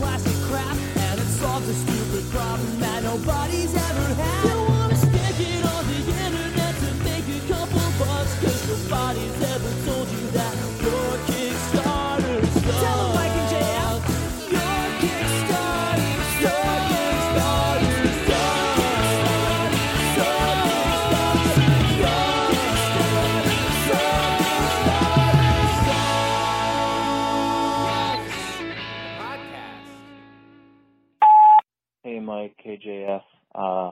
[0.00, 0.29] plastic
[32.80, 33.22] KJF.
[33.54, 33.90] Uh,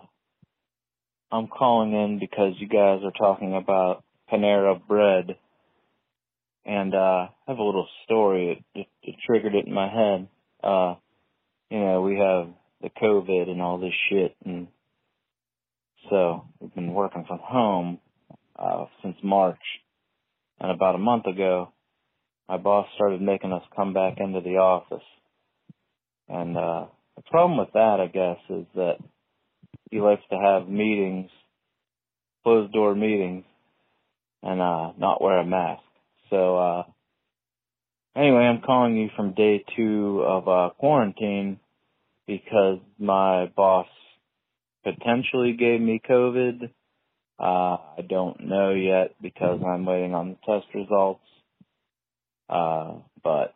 [1.31, 5.37] I'm calling in because you guys are talking about Panera Bread,
[6.65, 8.65] and uh, I have a little story.
[8.75, 10.29] It, it, it triggered it in my head.
[10.63, 10.95] Uh,
[11.71, 12.49] you know, we have
[12.83, 14.69] the COVID and all this shit, and
[16.09, 17.99] so we've been working from home
[18.59, 19.59] uh, since March.
[20.61, 21.73] And about a month ago,
[22.49, 25.05] my boss started making us come back into the office,
[26.29, 26.87] and uh,
[27.19, 28.97] the problem with that, I guess, is that
[29.91, 31.31] he likes to have meetings,
[32.45, 33.45] closed door meetings,
[34.43, 35.83] and uh not wear a mask.
[36.31, 36.83] So uh
[38.17, 41.59] anyway, I'm calling you from day two of uh quarantine
[42.27, 43.89] because my boss
[44.85, 46.71] potentially gave me COVID.
[47.41, 47.43] Uh
[47.99, 51.25] I don't know yet because I'm waiting on the test results.
[52.49, 53.55] Uh but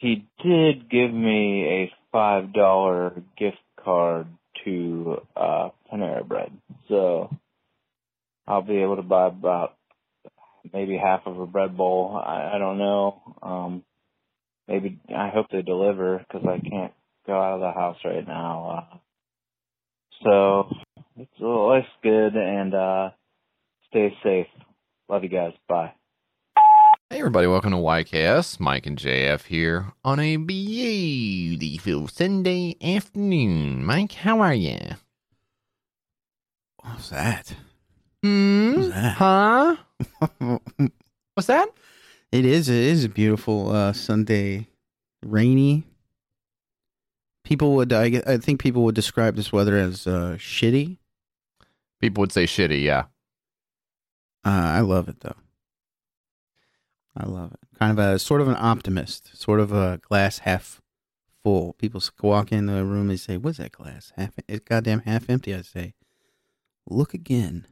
[0.00, 4.26] he did give me a five dollar gift card
[4.64, 6.50] to uh Panera Bread.
[6.88, 7.30] So
[8.46, 9.76] I'll be able to buy about
[10.72, 12.20] maybe half of a bread bowl.
[12.22, 13.36] I, I don't know.
[13.42, 13.84] Um
[14.66, 16.92] maybe I hope they deliver because I can't
[17.26, 18.84] go out of the house right now.
[18.92, 18.96] Uh
[20.24, 20.68] so
[21.16, 23.10] it's life's good and uh
[23.90, 24.46] stay safe.
[25.10, 25.52] Love you guys.
[25.68, 25.92] Bye.
[27.12, 28.60] Hey everybody, welcome to YKS.
[28.60, 33.84] Mike and JF here on a beautiful Sunday afternoon.
[33.84, 34.78] Mike, how are you?
[36.84, 37.52] What's that?
[38.22, 38.74] Hmm?
[38.76, 39.14] What's that?
[39.16, 39.76] Huh?
[41.34, 41.70] What's that?
[42.30, 42.68] It is.
[42.68, 44.68] It is a beautiful uh, Sunday,
[45.26, 45.82] rainy.
[47.42, 47.92] People would.
[47.92, 50.98] I, I think people would describe this weather as uh, shitty.
[52.00, 53.06] People would say shitty, yeah.
[54.44, 55.34] Uh, I love it though.
[57.20, 57.78] I love it.
[57.78, 60.80] Kind of a sort of an optimist, sort of a glass half
[61.42, 61.74] full.
[61.74, 64.12] People walk into a room and say, "What's that glass?
[64.16, 64.34] Half?
[64.48, 65.94] It's goddamn half empty." I say,
[66.86, 67.66] "Look again.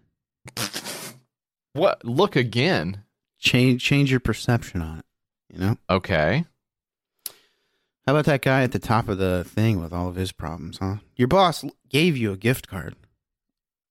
[1.75, 2.05] What?
[2.05, 3.05] Look again.
[3.39, 5.05] Change change your perception on it."
[5.53, 5.77] You know.
[5.89, 6.45] Okay.
[8.07, 10.79] How about that guy at the top of the thing with all of his problems,
[10.79, 10.97] huh?
[11.15, 12.97] Your boss gave you a gift card.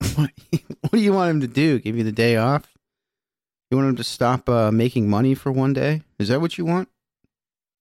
[0.15, 0.31] what,
[0.81, 1.77] what do you want him to do?
[1.79, 2.76] Give you the day off?
[3.69, 6.01] You want him to stop uh, making money for one day?
[6.19, 6.89] Is that what you want?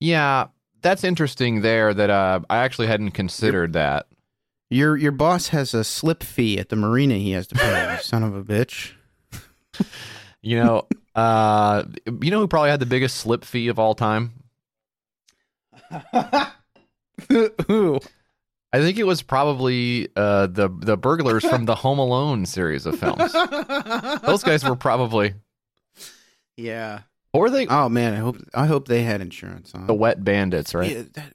[0.00, 0.48] Yeah,
[0.82, 4.06] that's interesting there that uh, I actually hadn't considered that.
[4.68, 7.92] Your your boss has a slip fee at the marina he has to pay.
[7.92, 8.92] you son of a bitch.
[10.42, 11.84] You know, uh,
[12.20, 14.32] you know who probably had the biggest slip fee of all time?
[17.28, 18.00] Who?
[18.72, 22.98] I think it was probably uh, the the burglars from the Home Alone series of
[22.98, 23.32] films.
[24.22, 25.34] Those guys were probably,
[26.56, 27.00] Yeah.
[27.32, 29.72] or they Oh man, I hope I hope they had insurance.
[29.76, 29.86] Huh?
[29.86, 30.90] the Wet Bandits, right?
[30.90, 31.34] Yeah, that,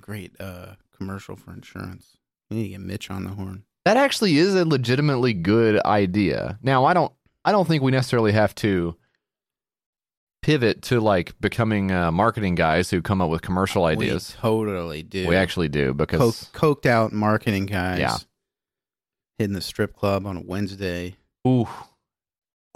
[0.00, 2.18] great uh, commercial for insurance.
[2.50, 3.64] We need to get Mitch on the horn.
[3.84, 6.58] That actually is a legitimately good idea.
[6.62, 7.12] Now, I don't
[7.44, 8.96] I don't think we necessarily have to
[10.42, 14.34] pivot to like becoming uh, marketing guys who come up with commercial ideas.
[14.36, 15.26] We totally do.
[15.26, 17.98] We, actually do because Coke, coked out marketing guys.
[17.98, 18.16] Yeah.
[19.38, 21.16] Hitting the strip club on a Wednesday.
[21.46, 21.66] ooh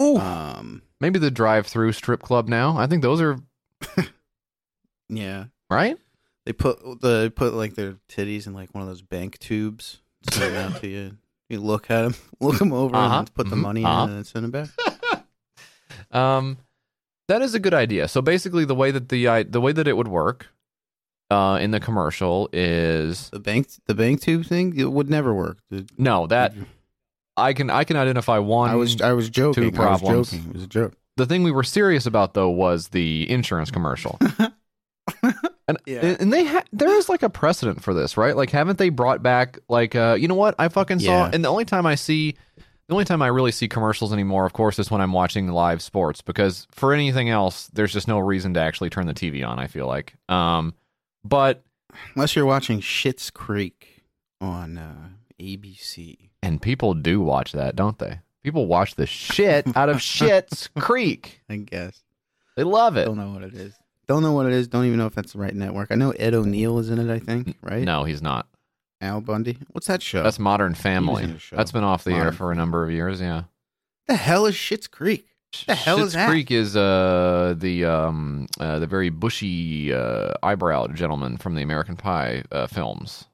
[0.01, 2.77] ooh Um, maybe the drive-through strip club now.
[2.77, 3.37] I think those are
[5.09, 5.45] yeah.
[5.69, 5.97] right.
[6.45, 10.01] They put the put like their titties in like one of those bank tubes.
[10.31, 11.17] Send it out to you.
[11.49, 13.19] You look at them, look them over, Uh-huh.
[13.19, 14.03] and put the money Uh-huh.
[14.03, 14.69] in, and then send it back.
[16.11, 16.57] Um,
[17.27, 18.07] that is a good idea.
[18.07, 20.47] So basically, the way that the I the way that it would work,
[21.29, 25.59] uh, in the commercial is The bank, the bank tube thing, it would never work.
[25.99, 26.55] No that
[27.39, 28.69] I can I can identify one.
[28.69, 29.63] I was I was joking.
[29.63, 30.31] I was problems.
[30.31, 30.47] joking.
[30.49, 30.93] It was a joke.
[31.17, 34.19] the thing we were serious about though was the insurance commercial.
[35.67, 36.15] and Yeah.
[36.19, 38.35] and they ha- there is like a precedent for this, right?
[38.35, 40.55] Like haven't they brought back like uh you know what?
[40.59, 41.31] I fucking saw Yeah.
[41.33, 42.35] and the only time I see
[42.87, 45.79] the only time I really see commercials anymore, of course, is when I'm watching live
[45.81, 49.59] sports because for anything else, there's just no reason to actually turn the TV on,
[49.59, 50.15] I feel like.
[50.27, 50.73] Um
[51.23, 51.63] but
[52.15, 54.03] Unless you're watching Schitt's Creek
[54.39, 55.09] on uh,
[55.41, 56.28] ABC.
[56.41, 58.19] And people do watch that, don't they?
[58.43, 61.41] People watch the shit out of Schitt's Creek.
[61.49, 62.01] I guess.
[62.55, 63.05] They love it.
[63.05, 63.73] Don't know what it is.
[64.07, 64.67] Don't know what it is.
[64.67, 65.91] Don't even know if that's the right network.
[65.91, 67.13] I know Ed O'Neill is in it.
[67.13, 67.83] I think right.
[67.83, 68.47] No, he's not.
[69.01, 69.57] Al Bundy.
[69.71, 70.23] What's that show?
[70.23, 71.35] That's Modern Family.
[71.51, 73.21] That's been off the air for a number of years.
[73.21, 73.43] Yeah.
[74.07, 75.25] the hell is Schitt's Creek?
[75.67, 76.29] The hell Schitt's is that?
[76.29, 81.95] Creek is uh, the um, uh, the very bushy uh, eyebrowed gentleman from the American
[81.95, 83.25] Pie uh, films.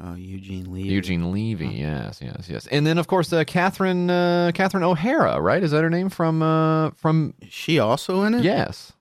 [0.00, 0.88] Oh, Eugene Levy.
[0.88, 5.62] Eugene Levy, yes, yes, yes, and then of course uh, Catherine uh, Catherine O'Hara, right?
[5.62, 7.34] Is that her name from uh, from?
[7.42, 8.42] Is she also in it?
[8.42, 8.92] Yes,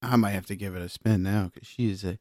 [0.00, 2.18] I might have to give it a spin now because she is a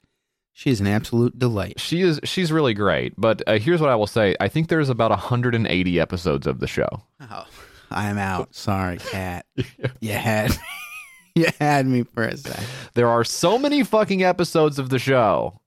[0.52, 1.80] she is an absolute delight.
[1.80, 2.20] she is.
[2.26, 3.14] She's really great.
[3.18, 6.68] But uh, here's what I will say: I think there's about 180 episodes of the
[6.68, 6.90] show.
[7.22, 7.46] Oh,
[7.90, 8.54] I'm out.
[8.54, 9.46] Sorry, Cat.
[10.02, 10.52] you had
[11.36, 12.66] you had me for a second.
[12.94, 15.61] There are so many fucking episodes of the show.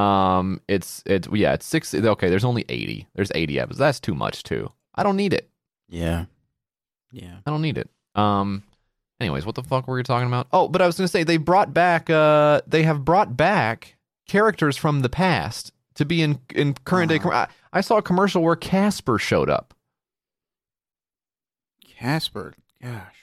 [0.00, 1.94] Um, it's it's yeah, it's six.
[1.94, 3.08] Okay, there's only 80.
[3.14, 3.78] There's 80 episodes.
[3.78, 4.70] That's too much too.
[4.94, 5.48] I don't need it.
[5.88, 6.26] Yeah,
[7.12, 7.36] yeah.
[7.46, 7.88] I don't need it.
[8.14, 8.62] Um.
[9.20, 10.46] Anyways, what the fuck were we talking about?
[10.50, 12.08] Oh, but I was gonna say they brought back.
[12.08, 17.20] Uh, they have brought back characters from the past to be in in current day.
[17.22, 19.74] I, I saw a commercial where Casper showed up.
[21.84, 23.16] Casper, gosh,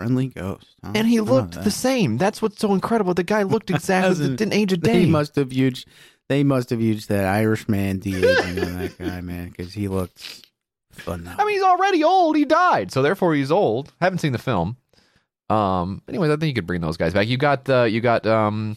[0.00, 0.66] friendly ghost.
[0.84, 0.92] huh?
[0.94, 2.16] And he looked the same.
[2.18, 3.14] That's what's so incredible.
[3.14, 4.08] The guy looked exactly.
[4.08, 5.04] Hasn't- didn't age a day.
[5.04, 5.86] They must have used.
[6.28, 10.46] They must have used that Irishman de aging on that guy, man, because he looked
[10.92, 11.34] phenomenal.
[11.40, 12.36] I mean, he's already old.
[12.36, 13.92] He died, so therefore he's old.
[14.00, 14.76] Haven't seen the film.
[15.48, 16.02] Um.
[16.08, 17.26] Anyways, I think you could bring those guys back.
[17.26, 17.84] You got the.
[17.90, 18.76] You got um.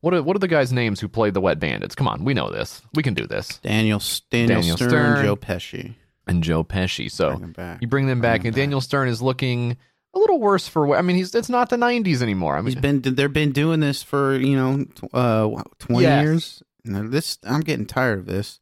[0.00, 1.94] What are what are the guys' names who played the Wet Bandits?
[1.94, 2.80] Come on, we know this.
[2.94, 3.58] We can do this.
[3.58, 5.24] Daniel Daniel, Daniel Stern, Stern.
[5.24, 5.94] Joe Pesci.
[6.26, 7.10] And Joe Pesci.
[7.10, 7.82] So Bring back.
[7.82, 9.76] you bring them back, Bring and him Daniel Stern is looking
[10.16, 10.96] a little worse for.
[10.96, 12.56] I mean, he's it's not the '90s anymore.
[12.56, 16.24] I mean, He's been they've been doing this for you know uh twenty Yes.
[16.24, 16.62] years.
[16.84, 18.60] This I'm getting tired of this.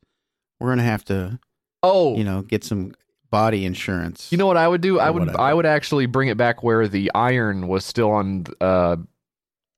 [0.60, 1.38] We're gonna have to
[1.82, 2.94] oh, you know get some
[3.30, 4.30] body insurance.
[4.30, 4.98] You know what I would do?
[4.98, 5.40] I would whatever.
[5.40, 8.96] I would actually bring it back where the iron was still on uh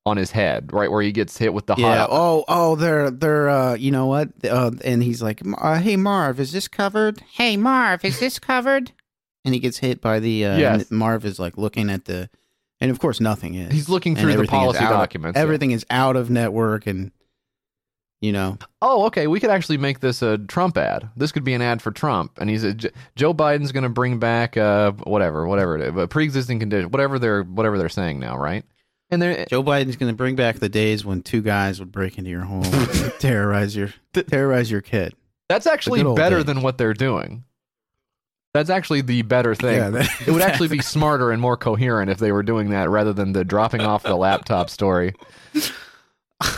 [0.04, 1.98] on his head, right where he gets hit with the yeah.
[1.98, 2.08] hot.
[2.12, 6.38] Oh oh they're they're uh you know what uh, and he's like uh, hey Marv
[6.38, 7.20] is this covered?
[7.32, 8.92] Hey Marv is this covered?
[9.46, 10.90] And he gets hit by the uh, Yes.
[10.90, 12.28] and Marv is like looking at the
[12.80, 13.72] and of course nothing is.
[13.72, 15.36] He's looking through the policy out of- documents.
[15.38, 15.42] yeah.
[15.42, 17.10] Everything is out of network and
[18.20, 19.26] you know Oh, okay.
[19.26, 21.08] We could actually make this a Trump ad.
[21.16, 23.88] This could be an ad for Trump, and he's a, J- Joe Biden's going to
[23.88, 28.20] bring back uh whatever, whatever it is, a pre-existing condition, whatever they're whatever they're saying
[28.20, 28.64] now, right?
[29.10, 32.18] And they're Joe Biden's going to bring back the days when two guys would break
[32.18, 35.14] into your home, and terrorize your terrorize your kid.
[35.48, 36.44] that's actually better days.
[36.46, 37.44] than what they're doing.
[38.56, 39.76] That's actually the better thing.
[39.76, 42.88] Yeah, that- it would actually be smarter and more coherent if they were doing that
[42.88, 45.14] rather than the dropping off the laptop story.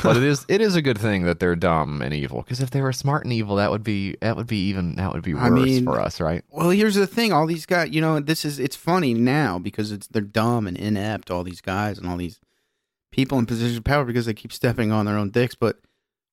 [0.02, 2.70] But it is it is a good thing that they're dumb and evil because if
[2.70, 5.34] they were smart and evil, that would be that would be even that would be
[5.34, 6.44] worse I mean- for us, right?
[6.50, 9.92] Well, here's the thing: all these guys, you know, this is it's funny now because
[9.92, 11.30] it's they're dumb and inept.
[11.30, 12.40] All these guys and all these
[13.12, 15.54] people in positions of power because they keep stepping on their own dicks.
[15.54, 15.78] But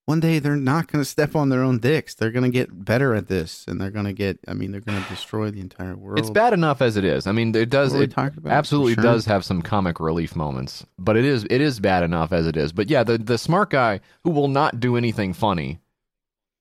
[0.05, 2.13] one day they're not going to step on their own dicks.
[2.13, 4.39] They're going to get better at this, and they're going to get.
[4.47, 6.19] I mean, they're going to destroy the entire world.
[6.19, 7.25] It's bad enough as it is.
[7.25, 7.93] I mean, it does.
[7.93, 8.13] It
[8.45, 9.03] absolutely sure.
[9.03, 12.55] does have some comic relief moments, but it is it is bad enough as it
[12.55, 12.71] is.
[12.71, 15.79] But yeah, the the smart guy who will not do anything funny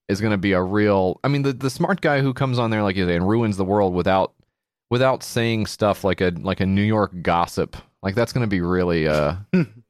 [0.09, 1.19] is going to be a real.
[1.23, 3.57] I mean, the the smart guy who comes on there like you say and ruins
[3.57, 4.33] the world without
[4.89, 7.77] without saying stuff like a like a New York gossip.
[8.01, 9.35] Like that's going to be really uh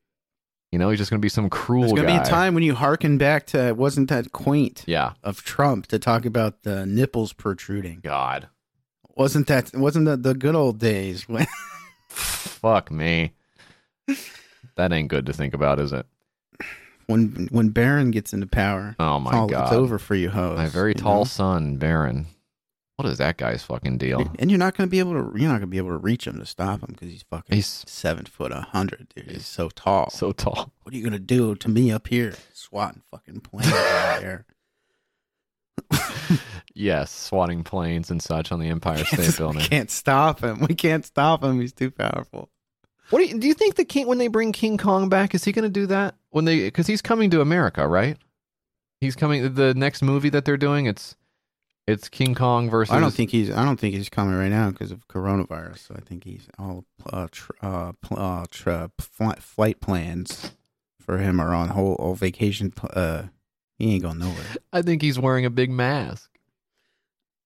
[0.75, 2.53] you know, he's just going to be some cruel There's going to be a time
[2.53, 5.13] when you hearken back to wasn't that quaint Yeah.
[5.23, 8.01] of Trump to talk about the nipples protruding?
[8.03, 8.49] God.
[9.15, 11.47] Wasn't that wasn't that the good old days when
[12.09, 13.31] Fuck me.
[14.75, 16.05] That ain't good to think about, is it?
[17.07, 18.97] when when Barron gets into power?
[18.99, 19.63] Oh it's my all- god.
[19.67, 20.57] it's over for you, hoes.
[20.57, 21.23] My very tall know?
[21.23, 22.25] son, Barron.
[22.95, 24.31] What is that guy's fucking deal?
[24.39, 25.37] And you're not going to be able to.
[25.37, 27.55] You're not going to be able to reach him to stop him because he's fucking.
[27.55, 29.31] He's seven foot a hundred, dude.
[29.31, 30.09] He's so tall.
[30.09, 30.71] so tall.
[30.83, 34.45] what are you going to do to me up here, swatting fucking planes out there?
[36.77, 39.61] Yes, swatting planes and such on the Empire State Building.
[39.61, 40.59] we can't stop him.
[40.59, 41.61] We can't stop him.
[41.61, 42.49] He's too powerful.
[43.11, 45.45] What do you, do you think the king when they bring King Kong back is
[45.45, 48.17] he going to do that when they because he's coming to America, right?
[48.99, 49.53] He's coming.
[49.53, 51.15] The next movie that they're doing, it's
[51.87, 52.93] it's King Kong versus.
[52.93, 53.49] I don't think he's.
[53.51, 55.87] I don't think he's coming right now because of coronavirus.
[55.87, 60.51] So I think he's all uh, tr- uh, pl- uh, tr- flight, flight plans
[60.99, 62.71] for him are on whole, whole vacation.
[62.71, 63.23] pl- Uh,
[63.77, 64.45] he ain't going nowhere.
[64.73, 66.31] I think he's wearing a big mask.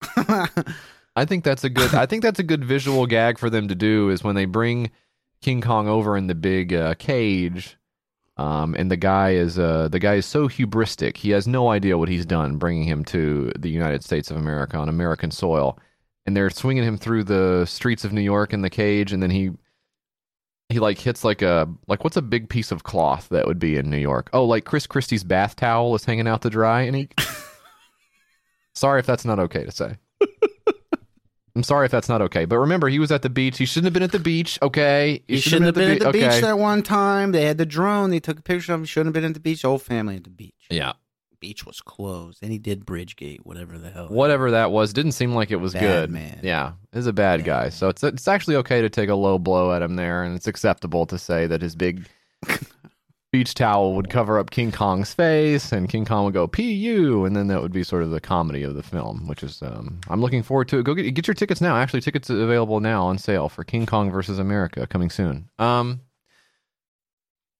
[1.15, 1.93] I think that's a good.
[1.93, 4.91] I think that's a good visual gag for them to do is when they bring
[5.41, 7.77] King Kong over in the big uh, cage,
[8.39, 11.17] um, and the guy is uh, the guy is so hubristic.
[11.17, 14.77] He has no idea what he's done, bringing him to the United States of America
[14.77, 15.77] on American soil,
[16.25, 19.29] and they're swinging him through the streets of New York in the cage, and then
[19.29, 19.51] he
[20.69, 23.75] he like hits like a like what's a big piece of cloth that would be
[23.75, 24.29] in New York?
[24.31, 27.09] Oh, like Chris Christie's bath towel is hanging out to dry, and he.
[28.73, 29.97] sorry if that's not okay to say.
[31.55, 33.57] I'm sorry if that's not okay, but remember he was at the beach.
[33.57, 34.59] He shouldn't have been at the beach.
[34.61, 36.41] Okay, he, shouldn't have been at the be- beach okay.
[36.41, 37.31] that one time.
[37.31, 38.09] They had the drone.
[38.09, 38.85] They took a picture of him.
[38.85, 39.61] Shouldn't have been at the beach.
[39.63, 40.53] The whole family at the beach.
[40.69, 40.93] Yeah,
[41.39, 42.39] Beach was closed.
[42.43, 44.07] And he did Bridgegate, whatever the hell.
[44.07, 46.11] whatever that was, didn't seem like it was Bad good.
[46.11, 46.39] man.
[46.43, 47.61] Yeah, is a bad Bad guy.
[47.63, 47.71] man.
[47.71, 50.47] So it's it's actually okay to take a low blow at him there, and it's
[50.47, 52.05] acceptable to say that his big
[53.31, 57.35] beach towel would cover up King Kong's face, and King Kong would go "pu," and
[57.35, 60.21] then that would be sort of the comedy of the film, which is um, I'm
[60.21, 60.83] looking forward to it.
[60.83, 61.75] Go get get your tickets now.
[61.77, 65.49] Actually, tickets are available now on sale for King Kong versus America coming soon.
[65.59, 66.01] Um,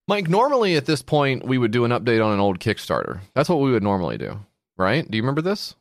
[0.07, 3.19] Mike, normally at this point we would do an update on an old Kickstarter.
[3.35, 4.39] That's what we would normally do,
[4.75, 5.09] right?
[5.09, 5.75] Do you remember this?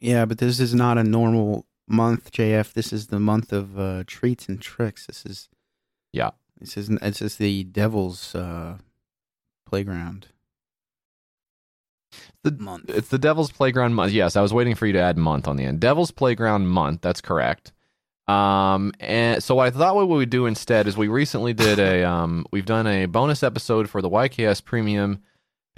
[0.00, 2.72] Yeah, but this is not a normal month, JF.
[2.72, 5.06] This is the month of uh, treats and tricks.
[5.06, 5.48] This is
[6.12, 6.30] Yeah.
[6.60, 8.78] This is this is the devil's uh,
[9.66, 10.28] playground
[12.42, 12.90] The month.
[12.90, 14.12] It's the Devil's Playground month.
[14.12, 15.80] Yes, I was waiting for you to add month on the end.
[15.80, 17.00] Devil's Playground month.
[17.02, 17.72] That's correct.
[18.26, 22.04] Um, and so I thought what we would do instead is we recently did a
[22.10, 25.22] um, we've done a bonus episode for the YKS Premium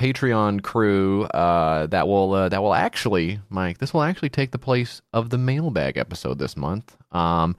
[0.00, 1.24] Patreon crew.
[1.24, 5.30] Uh, that will uh, that will actually, Mike, this will actually take the place of
[5.30, 6.96] the mailbag episode this month.
[7.12, 7.56] Um,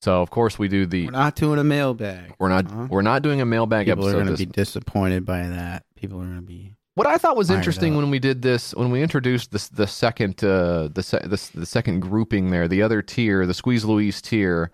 [0.00, 2.34] so of course we do the We're not doing a mailbag.
[2.38, 2.86] we're not Huh?
[2.90, 4.06] we're not doing a mailbag episode.
[4.08, 5.84] People are going to be disappointed by that.
[5.96, 6.74] People are going to be.
[6.94, 8.00] What I thought was interesting up.
[8.02, 11.66] when we did this, when we introduced this, the second, uh, the, se- the the
[11.66, 14.72] second grouping there, the other tier, the Squeeze Louise tier,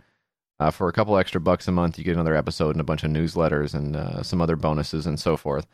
[0.58, 3.04] uh, for a couple extra bucks a month, you get another episode and a bunch
[3.04, 5.66] of newsletters and uh, some other bonuses and so forth.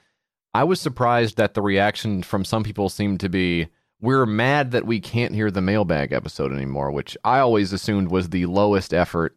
[0.52, 3.69] I was surprised that the reaction from some people seemed to be,
[4.00, 8.30] "We're mad that we can't hear the mailbag episode anymore," which I always assumed was
[8.30, 9.37] the lowest effort,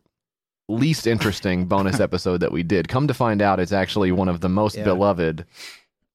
[0.69, 2.87] least interesting bonus episode that we did.
[2.87, 4.83] Come to find out, it's actually one of the most Yeah.
[4.85, 5.45] beloved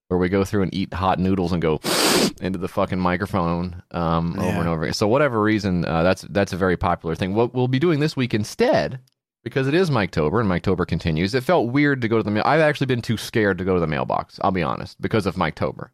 [0.08, 1.80] where we go through and eat hot noodles and go
[2.40, 4.58] into the fucking microphone um, over Yeah.
[4.60, 4.94] and over again.
[4.94, 7.34] So whatever reason, uh, that's that's a very popular thing.
[7.34, 9.00] What we'll be doing this week instead,
[9.44, 11.34] because it is Miketober and Miketober continues.
[11.34, 12.42] It felt weird to go to the mail.
[12.46, 14.40] I've actually been too scared to go to the mailbox.
[14.42, 15.90] I'll be honest, because of Miketober.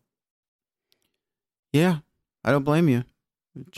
[1.72, 1.98] Yeah,
[2.44, 3.04] I don't blame you.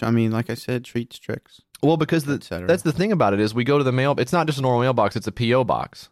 [0.03, 2.39] I mean, like I said, treats, tricks, Well, because the.
[2.67, 4.15] That's the thing about it is we go to the mail.
[4.19, 6.09] It's not just a normal mailbox; it's a PO box,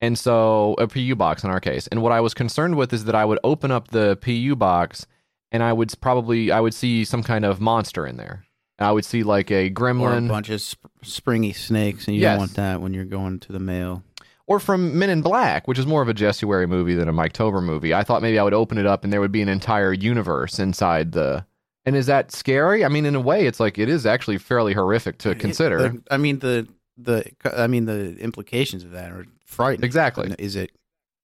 [0.00, 1.86] and so a PU box in our case.
[1.88, 5.06] And what I was concerned with is that I would open up the PU box,
[5.52, 8.44] and I would probably I would see some kind of monster in there.
[8.78, 12.20] I would see like a or a gremlin, bunch of sp- springy snakes, and you
[12.22, 12.32] Yes.
[12.32, 14.02] don't want that when you're going to the mail.
[14.46, 17.62] or from Men in Black, which is more of a Jessuary movie than a Miketober
[17.62, 17.92] movie.
[17.94, 20.58] I thought maybe I would open it up and there would be an entire universe
[20.60, 21.46] inside the.
[21.86, 22.84] And is that scary?
[22.84, 25.78] I mean, in a way, it's like it is actually fairly horrific to It- consider.
[25.88, 26.66] the- I mean the
[26.98, 29.84] the I mean the implications of that are frightening.
[29.84, 30.34] Exactly.
[30.38, 30.72] Is it?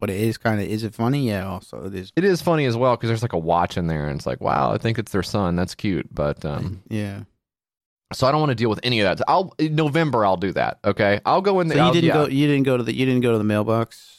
[0.01, 0.67] But it is kind of.
[0.67, 1.29] Is it funny?
[1.29, 1.47] Yeah.
[1.49, 2.13] Also, it is.
[2.17, 4.41] It is funny as well because there's like a watch in there, and it's like,
[4.41, 5.55] wow, I think it's their son.
[5.57, 7.21] That's cute, but um, yeah.
[8.13, 9.25] so I don't want to deal with any of that.
[9.29, 10.27] I'll in November.
[10.27, 10.79] I'll do that.
[10.85, 11.87] Okay, I'll go in So there.
[11.87, 12.27] you didn't go.
[12.27, 12.93] You didn't go to the.
[12.95, 14.19] You didn't go to the mailbox.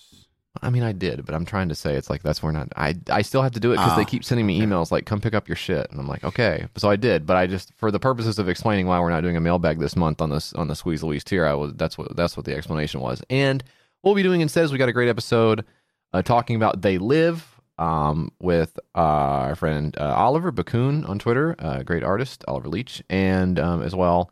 [0.61, 2.69] I mean, I did, but I'm trying to say it's like that's where not.
[2.75, 5.05] I I still have to do it because they Ah, keep sending me emails like,
[5.05, 6.67] come pick up your shit, and I'm like, okay.
[6.77, 9.35] So I did, but I just for the purposes of explaining why we're not doing
[9.35, 12.15] a mailbag this month on this on the Squeeze Louise tier, I was that's what
[12.15, 13.23] that's what the explanation was.
[13.31, 13.63] And
[14.01, 15.65] what we'll be doing instead is we got a great episode
[16.13, 21.55] uh, talking about They Live um, with uh, our friend uh, Oliver Bakun on Twitter,
[21.57, 24.29] uh, great artist, Oliver Leach, and um, as well,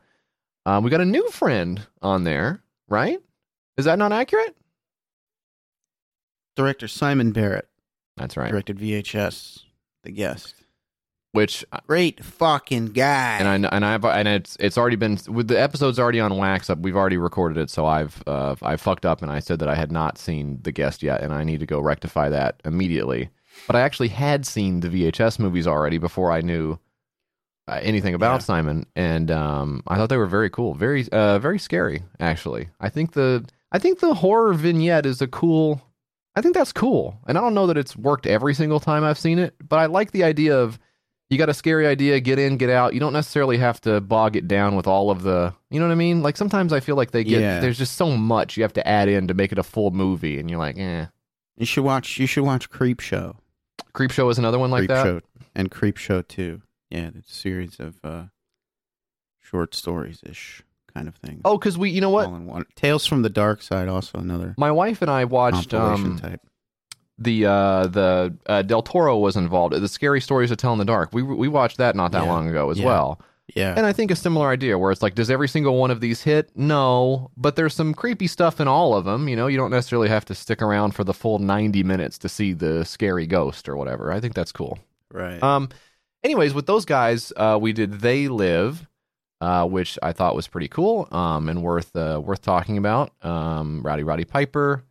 [0.68, 3.18] um, we got a new friend on there, right?
[3.78, 4.56] Is that not accurate?
[6.56, 7.68] Director Simon Barrett
[8.18, 8.50] That's right.
[8.52, 9.64] directed VHS.
[10.04, 10.56] The guest.
[11.34, 13.38] Which Great fucking guy.
[13.40, 16.70] and I and I've and it's it's already been with the episode's already on wax
[16.70, 16.80] up.
[16.80, 19.76] We've already recorded it, so I've uh, I fucked up and I said that I
[19.76, 23.30] had not seen the guest yet, and I need to go rectify that immediately.
[23.66, 26.78] But I actually had seen the VHS movies already before I knew
[27.68, 28.40] uh, anything about Yeah.
[28.40, 32.04] Simon, and um, I thought they were very cool, very uh, very scary.
[32.20, 35.82] Actually, I think the I think the horror vignette is a cool.
[36.36, 39.20] I think that's cool, and I don't know that it's worked every single time I've
[39.20, 40.80] seen it, but I like the idea of
[41.30, 42.94] you got a scary idea, get in, get out.
[42.94, 45.94] You don't necessarily have to bog it down with all of the, you know what
[45.94, 46.22] I mean?
[46.22, 47.60] Like sometimes I feel like they get Yeah.
[47.62, 50.40] there's just so much you have to add in to make it a full movie,
[50.40, 51.06] and you're like, eh.
[51.58, 52.18] you should watch.
[52.20, 53.36] You should watch Creep Show.
[53.94, 55.04] Creepshow is another one like Creep that.
[55.04, 55.22] Show
[55.56, 56.62] and Creepshow Two.
[56.90, 58.24] Yeah, it's a series of uh,
[59.40, 61.42] short stories ish kind of thing.
[61.46, 62.28] Oh, because we, you know what?
[62.28, 62.66] All in one.
[62.76, 63.88] Tales from the Dark Side.
[63.88, 66.42] Also another My wife and I watched um, type.
[67.18, 69.74] the uh, the uh, Del Toro was involved.
[69.76, 71.10] The scary stories to tell in the dark.
[71.14, 72.30] We we watched that not that Yeah.
[72.32, 72.86] long ago as Yeah.
[72.86, 73.22] well.
[73.54, 73.74] Yeah.
[73.76, 76.22] And I think a similar idea where it's like, does every single one of these
[76.24, 76.52] hit?
[76.56, 79.28] No, but there's some creepy stuff in all of them.
[79.28, 82.30] You know, you don't necessarily have to stick around for the full 90 minutes to
[82.30, 84.10] see the scary ghost or whatever.
[84.10, 84.80] I think that's cool.
[85.12, 85.42] right.
[85.44, 85.68] Um,
[86.24, 88.88] anyways, with those guys, uh, we did They Live,
[89.42, 93.12] uh, which I thought was pretty cool um, and worth uh, worth talking about.
[93.24, 94.84] Um, Rowdy Roddy Piper,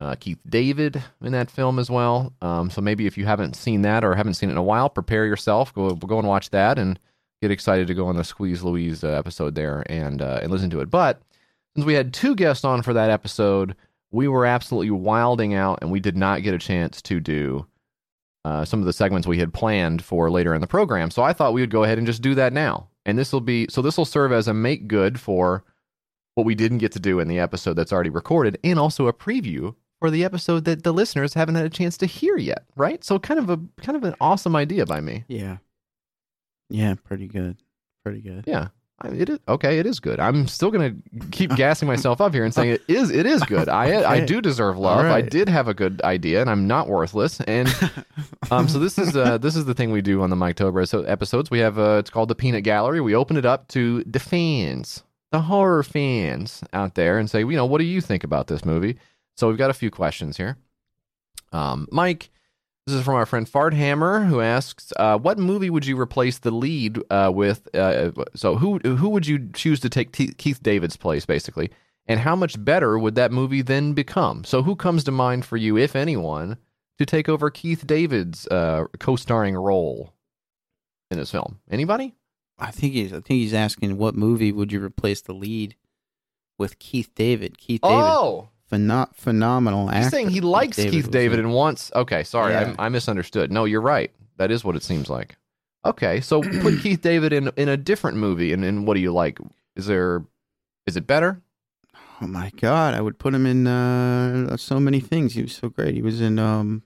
[0.00, 2.32] uh, Keith David in that film as well.
[2.42, 4.90] Um, so maybe if you haven't seen that or haven't seen it in a while,
[4.90, 5.72] prepare yourself.
[5.74, 7.00] Go go and watch that and
[7.40, 10.70] get excited to go on the Squeeze Louise uh, episode there and uh, and listen
[10.70, 10.90] to it.
[10.90, 11.22] But
[11.74, 13.74] since we had two guests on for that episode,
[14.10, 17.66] we were absolutely wilding out, and we did not get a chance to do
[18.44, 21.10] uh, some of the segments we had planned for later in the program.
[21.10, 22.88] So I thought we would go ahead and just do that now.
[23.06, 25.64] And this will be so this will serve as a make good for
[26.34, 29.12] what we didn't get to do in the episode that's already recorded, and also a
[29.14, 32.64] preview for the episode that the listeners haven't had a chance to hear yet.
[32.76, 33.02] Right?
[33.02, 35.24] So kind of a kind of an awesome idea by me.
[35.28, 35.58] yeah.
[36.68, 37.58] Yeah, pretty good.
[38.04, 38.44] Pretty good.
[38.46, 38.68] Yeah.
[39.00, 39.78] I- It is okay.
[39.78, 40.18] It is good.
[40.18, 40.94] I'm still gonna
[41.30, 43.10] keep gassing myself up here and saying it is.
[43.10, 43.68] It is good.
[43.68, 45.04] I I do deserve love.
[45.04, 47.40] All I did have a good idea, and I'm not worthless.
[47.40, 47.68] And
[48.50, 51.02] um, so this is uh, this is the thing we do on the Miketober so
[51.02, 51.50] episodes.
[51.50, 53.00] We have uh, it's called the Peanut Gallery.
[53.02, 57.52] We open it up to the fans, the horror fans out there, and say, you
[57.52, 58.96] know, what do you think about this movie?
[59.36, 60.56] So we've got a few questions here.
[61.52, 62.30] Um, Mike,
[62.86, 66.38] this is from our friend Fart Hammer, who asks, uh, "What movie would you replace
[66.38, 67.68] the lead uh, with?
[67.74, 71.70] Uh, so who who would you choose to take T- Keith David's place, basically?"
[72.08, 74.44] And how much better would that movie then become?
[74.44, 76.56] So, who comes to mind for you, if anyone,
[76.98, 80.14] to take over Keith David's uh, co-starring role
[81.10, 81.58] in this film?
[81.68, 82.14] Anybody?
[82.58, 85.74] I think he's I think he's asking what movie would you replace the lead
[86.58, 87.58] with Keith David.
[87.58, 90.00] Keith David Oh, pheno- phenomenal actor.
[90.02, 91.90] he's saying he likes Keith David and wants.
[91.94, 92.74] Okay, sorry, Yeah.
[92.78, 93.50] I, I misunderstood.
[93.52, 94.10] No, you're right.
[94.38, 95.36] That is what it seems like.
[95.84, 99.12] Okay, so put Keith David in in a different movie, and, and what do you
[99.12, 99.38] like?
[99.76, 100.24] Is there?
[100.86, 101.40] Is it better?
[102.20, 105.34] Oh my god, I would put him in uh, so many things.
[105.34, 105.94] He was so great.
[105.94, 106.82] He was in um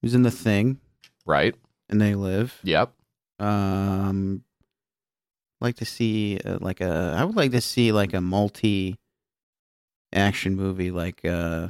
[0.00, 0.80] he was in The Thing
[1.26, 1.54] Right.
[1.88, 2.58] and They Live.
[2.64, 2.92] Yep.
[3.38, 4.42] Um
[5.60, 8.98] like to see uh, like a I would like to see like a multi
[10.12, 11.68] action movie like uh,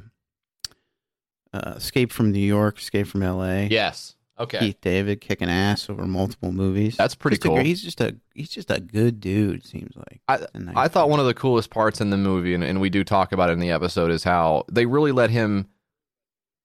[1.52, 3.62] uh Escape from New York, Escape from LA.
[3.70, 4.16] Yes.
[4.38, 4.58] Okay.
[4.58, 6.96] Keith David kicking ass over multiple movies.
[6.96, 7.56] That's pretty Just cool.
[7.56, 9.66] great- he's just a he's just a good dude.
[9.66, 10.20] Seems like.
[10.28, 12.80] I- A nice I thought one of the coolest parts in the movie, and, and
[12.80, 15.66] we do talk about it in the episode, is how they really let him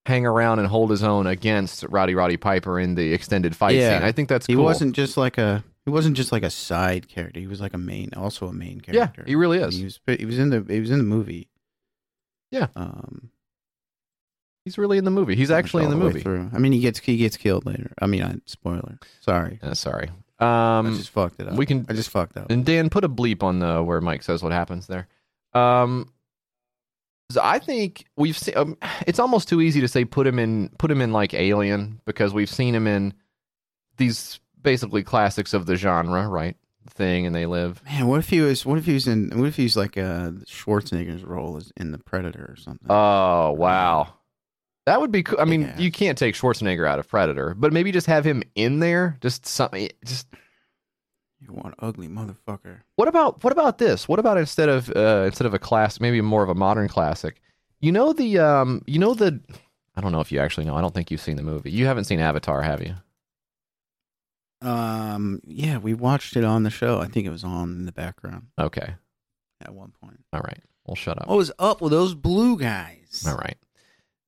[0.06, 3.98] hang around and hold his own against Rowdy Roddy Piper in the extended fight Yeah.
[4.00, 4.08] scene.
[4.08, 4.64] I think that's he cool.
[4.64, 7.40] wasn't just like a he wasn't just like a side character.
[7.42, 9.22] He was like a main, also a main character.
[9.22, 9.78] Yeah, he really And is.
[9.78, 11.50] He was he was in the he was in the movie.
[12.52, 12.68] Yeah.
[12.76, 13.30] Um,
[14.64, 15.36] He's really in the movie.
[15.36, 16.22] He's actually in the way movie.
[16.22, 16.50] through.
[16.52, 17.92] I mean, he gets he gets killed later.
[18.02, 18.98] I mean, I, spoiler.
[19.22, 20.10] Sorry, Uh, sorry.
[20.40, 21.56] I Um, just fucked it up.
[21.56, 22.50] we can- I just fucked up.
[22.50, 25.08] and Dan, put a bleep on the where Mike says what happens there.
[25.54, 26.12] Um,
[27.32, 28.58] so I think we've seen.
[28.58, 32.02] Um, it's almost too easy to say put him in put him in like Alien
[32.06, 33.14] because we've seen him in
[33.98, 36.58] these basically classics of the genre, right?
[36.90, 37.82] Thing and They Live.
[37.86, 38.66] Man, what if he was?
[38.66, 39.32] What if he was in?
[39.38, 42.88] What if he's like uh, Schwarzenegger's role is in the Predator or something?
[42.90, 44.14] Oh wow,
[44.86, 45.40] that would be cool.
[45.40, 45.78] I mean, Yeah.
[45.80, 49.18] you can't take Schwarzenegger out of Predator, but maybe just have him in there.
[49.22, 49.90] Just something.
[50.06, 50.28] Just
[51.42, 52.78] you want ugly motherfucker?
[52.96, 54.08] what about what about this?
[54.08, 57.42] What about instead of uh, instead of a class, maybe more of a modern classic?
[57.82, 59.40] You know the um, you know the.
[59.98, 60.76] I don't know if you actually know.
[60.76, 61.72] I don't think you've seen the movie.
[61.72, 62.96] You haven't seen Avatar, have you?
[64.62, 67.00] Um, yeah, we watched it on the show.
[67.00, 68.96] I think it was on in the background Okay,
[69.62, 70.24] at one point.
[70.34, 70.60] all right.
[70.86, 71.28] Well, shut up.
[71.28, 73.24] What was up with those blue guys?
[73.28, 73.58] All right.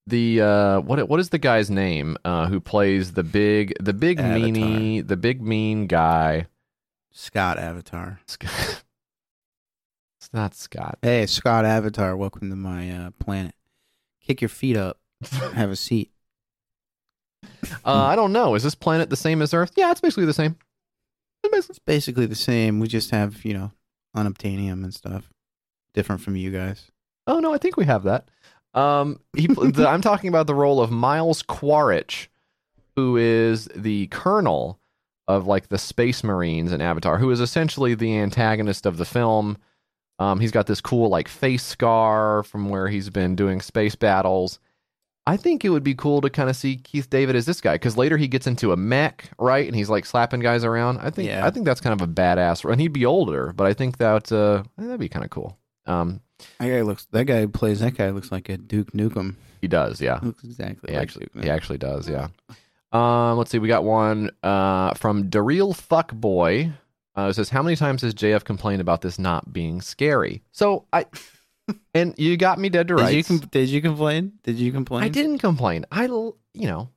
[0.07, 4.19] The uh, what what is the guy's name uh, who plays the big the big
[4.19, 4.39] Avatar.
[4.39, 6.47] meanie the big mean guy?
[7.11, 8.19] Scott Avatar.
[8.27, 8.83] Scott.
[10.19, 10.97] It's not Scott.
[11.01, 12.17] Hey, Scott Avatar.
[12.17, 13.53] Welcome to my uh, planet.
[14.21, 14.99] Kick your feet up.
[15.53, 16.11] Have a seat.
[17.43, 18.55] Uh, I don't know.
[18.55, 19.71] Is this planet the same as Earth?
[19.75, 20.57] Yeah, it's basically the same.
[21.43, 22.79] It's basically- It's basically the same.
[22.79, 23.71] We just have you know
[24.15, 25.29] unobtainium and stuff.
[25.93, 26.91] Different from you guys.
[27.27, 28.29] Oh no, I think we have that.
[28.73, 32.29] Um, he, the, I'm talking about the role of Miles Quaritch,
[32.95, 34.79] who is the colonel
[35.27, 39.57] of like the Space Marines in Avatar, who is essentially the antagonist of the film.
[40.19, 44.59] Um, he's got this cool like face scar from where he's been doing space battles.
[45.27, 47.73] I think it would be cool to kind of see Keith David as this guy
[47.75, 49.67] because later he gets into a mech, right?
[49.67, 50.99] And he's like slapping guys around.
[50.99, 51.45] I think Yeah.
[51.45, 54.31] I think that's kind of a badass, and he'd be older, but I think that
[54.31, 55.57] uh, that'd be kind of cool.
[55.85, 56.21] Um,
[56.59, 57.05] That guy looks.
[57.11, 57.79] That guy plays.
[57.81, 59.35] That guy looks like a Duke Nukem.
[59.61, 60.19] he does, yeah.
[60.23, 60.91] Looks exactly.
[60.91, 62.07] He like actually, Duke he actually does.
[62.09, 62.27] Yeah.
[62.91, 63.59] Um, let's see.
[63.59, 66.73] We got one uh, from Daryl Fuckboy.
[67.17, 70.85] Uh, it says, "How many times has JF complained about this not being scary?" So
[70.93, 71.05] I,
[71.93, 73.15] and you got me dead to Did rights.
[73.15, 74.33] you com- did you complain?
[74.43, 75.03] Did you complain?
[75.03, 75.85] I didn't complain.
[75.91, 76.89] I, you know,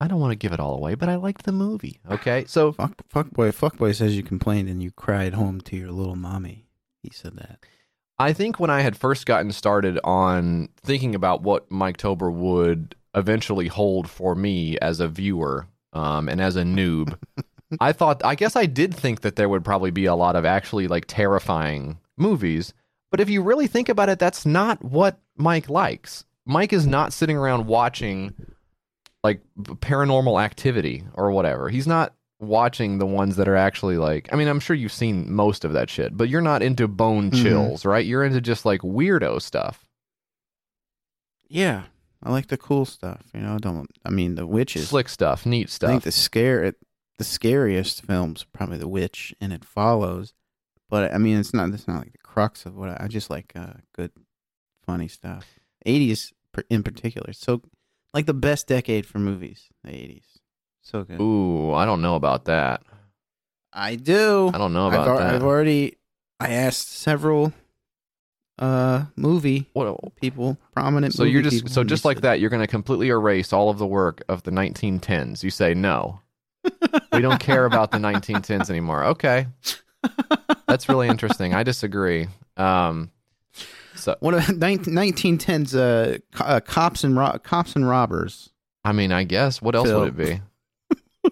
[0.00, 2.00] I don't want to give it all away, but I liked the movie.
[2.10, 5.76] Okay, so Fuck, fuck boy, fuck boy says you complained and you cried home to
[5.76, 6.66] your little mommy.
[7.02, 7.60] He said that.
[8.18, 13.68] I think when I had first gotten started on thinking about what Miketober would eventually
[13.68, 17.18] hold for me as a viewer um, and as a noob,
[17.80, 20.44] I thought, I guess I did think that there would probably be a lot of
[20.44, 22.74] actually like terrifying movies.
[23.10, 26.24] But if you really think about it, that's not what Mike likes.
[26.46, 28.32] Mike is not sitting around watching
[29.22, 31.68] like paranormal activity or whatever.
[31.68, 35.30] He's not watching the ones that are actually like I mean, I'm sure you've seen
[35.32, 37.42] most of that shit, but you're not into bone Mhm.
[37.42, 38.06] chills, right?
[38.06, 39.86] You're into just like weirdo stuff.
[41.48, 41.84] Yeah,
[42.22, 43.22] I like the cool stuff.
[43.34, 44.88] You know, don't I mean the witches?
[44.88, 46.04] Slick stuff, neat I think stuff.
[46.04, 46.72] the scare
[47.18, 50.32] the scariest films probably The Witch and It Follows.
[50.88, 51.68] But I mean, it's not.
[51.74, 53.52] It's not like the crux of what I, I just like.
[53.54, 54.12] Uh, good,
[54.86, 55.46] funny stuff.
[55.84, 56.32] Eighties
[56.68, 57.32] in particular.
[57.32, 57.62] So,
[58.14, 59.68] like the best decade for movies.
[59.84, 60.38] The eighties.
[60.82, 61.20] So good.
[61.20, 62.82] Ooh, I don't know about that.
[63.72, 64.50] I do.
[64.52, 65.34] I don't know I've, about that.
[65.34, 65.96] I've already.
[66.38, 67.52] I asked several
[68.58, 71.14] uh movie What, people, prominent.
[71.14, 73.78] so you're just so just like said- that, you're going to completely erase all of
[73.78, 75.42] the work of the 1910s.
[75.42, 76.20] You say no.
[77.12, 79.04] we don't care about the 1910s anymore.
[79.04, 79.46] Okay.
[80.70, 81.54] That's really interesting.
[81.54, 82.28] I disagree.
[82.56, 83.10] Um
[83.96, 88.50] so One of 1910's uh, co- uh, cops and ro- cops and robbers.
[88.84, 90.00] I mean, I guess what else Phil.
[90.00, 90.40] would it be?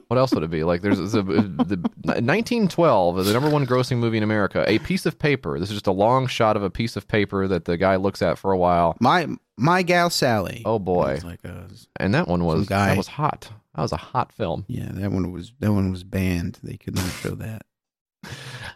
[0.08, 0.64] what else would it be?
[0.64, 5.06] Like there's, there's a, the 1912, the number one grossing movie in America, A Piece
[5.06, 5.58] of Paper.
[5.58, 8.20] This is just a long shot of a piece of paper that the guy looks
[8.20, 8.96] at for a while.
[9.00, 10.62] My my gal Sally.
[10.66, 11.20] Oh boy.
[11.24, 12.88] Like a, And that one was guy.
[12.88, 13.50] that was hot.
[13.76, 14.64] That was a hot film.
[14.68, 16.58] yeah, that one was that one was banned.
[16.62, 17.62] They could not show that.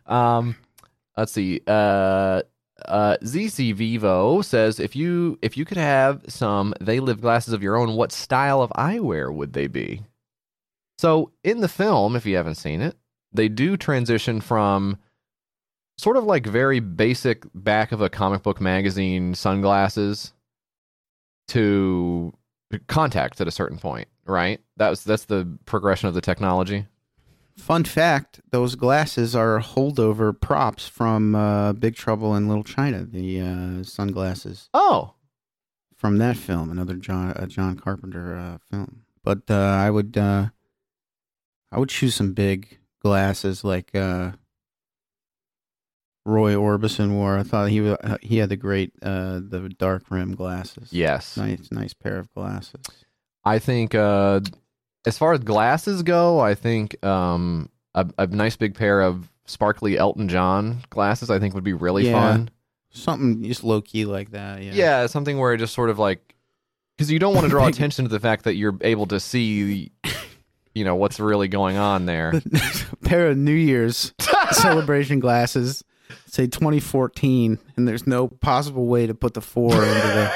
[0.07, 0.57] Um,
[1.17, 1.61] let's see.
[1.67, 2.43] Uh,
[2.87, 7.63] uh, ZC Vivo says if you if you could have some they live glasses of
[7.63, 10.03] your own, what style of eyewear would they be?
[10.99, 12.97] So in the film, if you haven't seen it,
[13.33, 14.99] they do transition from
[15.99, 20.33] sort of like very basic back of a comic book magazine sunglasses
[21.49, 22.33] to
[22.87, 24.61] contacts at a certain point, right?
[24.77, 26.87] That was that's the progression of the technology.
[27.57, 33.05] Fun fact: those glasses are holdover props from uh, Big Trouble in Little China.
[33.05, 35.15] The uh, sunglasses Oh,
[35.97, 39.03] from that film, another John uh, John Carpenter uh, film.
[39.23, 40.49] But uh, I would uh,
[41.71, 44.33] I would choose some big glasses like uh,
[46.25, 47.37] Roy Orbison wore.
[47.39, 50.93] I thought he wa- uh, he had the great uh, the dark rim glasses.
[50.93, 51.37] yes.
[51.37, 52.81] nice nice pair of glasses.
[53.45, 54.41] I think uh,
[55.07, 59.99] as far as glasses go, I think um, a, a nice big pair of sparkly
[59.99, 62.13] Elton John glasses I think would be really Yeah.
[62.13, 62.51] fun.
[62.95, 64.63] Something just low key like that.
[64.63, 64.73] Yeah.
[64.75, 66.35] Yeah, something where it just sort of like
[66.97, 69.91] because you don't want to draw attention to the fact that you're able to see,
[70.75, 72.33] you know, what's really going on there.
[72.35, 74.13] a pair of New Year's
[74.53, 75.83] celebration glasses,
[76.27, 80.33] say 2014, and there's no possible way to put the four into the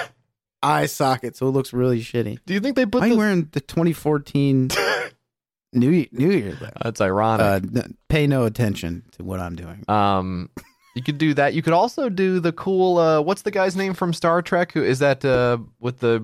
[0.63, 2.39] eye socket, so it looks really shitty.
[2.47, 3.19] Do you think they put Why are you the?
[3.19, 4.71] wearing the 2014
[5.73, 6.59] New Year, New Year?
[6.83, 7.45] That's ironic.
[7.45, 9.85] Uh, n- pay no attention to what I'm doing.
[9.89, 10.51] Um,
[10.95, 11.53] you could do that.
[11.55, 12.99] You could also do the cool.
[12.99, 14.73] Uh, what's the guy's name from Star Trek?
[14.73, 15.25] Who is that?
[15.25, 16.19] Uh, with the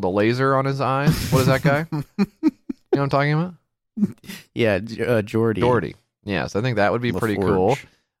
[0.00, 1.30] the laser on his eyes.
[1.32, 1.86] What is that guy?
[1.92, 2.26] you know
[2.90, 3.54] what I'm talking about?
[4.54, 5.60] Yeah, J- uh, Geordi.
[5.60, 5.96] Doherty.
[6.24, 7.76] Yes, I think that would be pretty cool.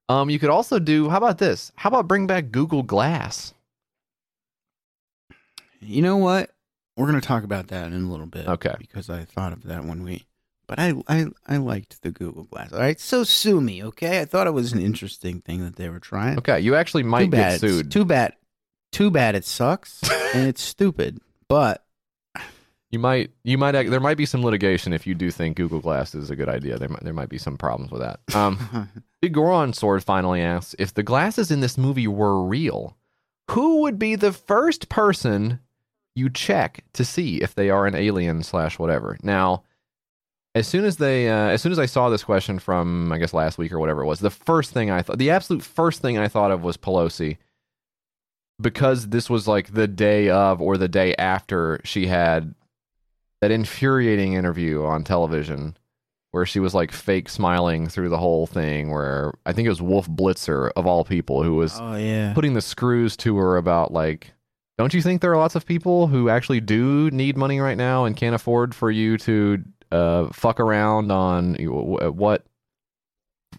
[0.08, 1.08] Um, you could also do.
[1.08, 1.70] How about this?
[1.76, 3.52] How about bring back Google Glass?
[5.80, 6.50] You know what?
[6.96, 8.46] We're gonna talk about that in a little bit.
[8.48, 8.74] Okay.
[8.78, 10.26] Because I thought of that when we,
[10.66, 12.72] but I I I liked the Google Glass.
[12.72, 14.20] All right, so sue me, okay?
[14.20, 16.38] I thought it was an interesting thing that they were trying.
[16.38, 17.60] Okay, you actually might too bad.
[17.60, 17.90] get sued.
[17.92, 18.34] Too bad.
[18.92, 19.34] Too bad.
[19.34, 20.02] It sucks
[20.34, 21.18] and it's stupid.
[21.48, 21.84] But
[22.90, 23.30] You might.
[23.44, 23.74] You might.
[23.74, 26.48] act- There might be some litigation if you do think Google Glass is a good
[26.48, 26.78] idea.
[26.78, 27.04] There might.
[27.04, 28.20] There might be some problems with that.
[28.34, 28.88] Um.
[29.20, 32.96] Big Goron Sword finally asks if the glasses in this movie were real,
[33.50, 35.60] who would be the first person
[36.16, 39.16] you check to see if they are an alien slash whatever?
[39.22, 39.62] Now,
[40.54, 43.34] as soon as they, uh, as soon as I saw this question from I guess
[43.34, 46.16] last week or whatever it was, the first thing I thought, the absolute first thing
[46.16, 47.36] I thought of was Pelosi,
[48.60, 52.54] because this was like the day of or the day after she had
[53.42, 55.76] that infuriating interview on television
[56.30, 59.82] where she was like fake smiling through the whole thing where I think it was
[59.82, 63.92] Wolf Blitzer of all people who was oh yeah, putting the screws to her about
[63.92, 64.32] like
[64.78, 68.04] don't you think there are lots of people who actually do need money right now
[68.04, 69.62] and can't afford for you to
[69.92, 72.44] uh fuck around on what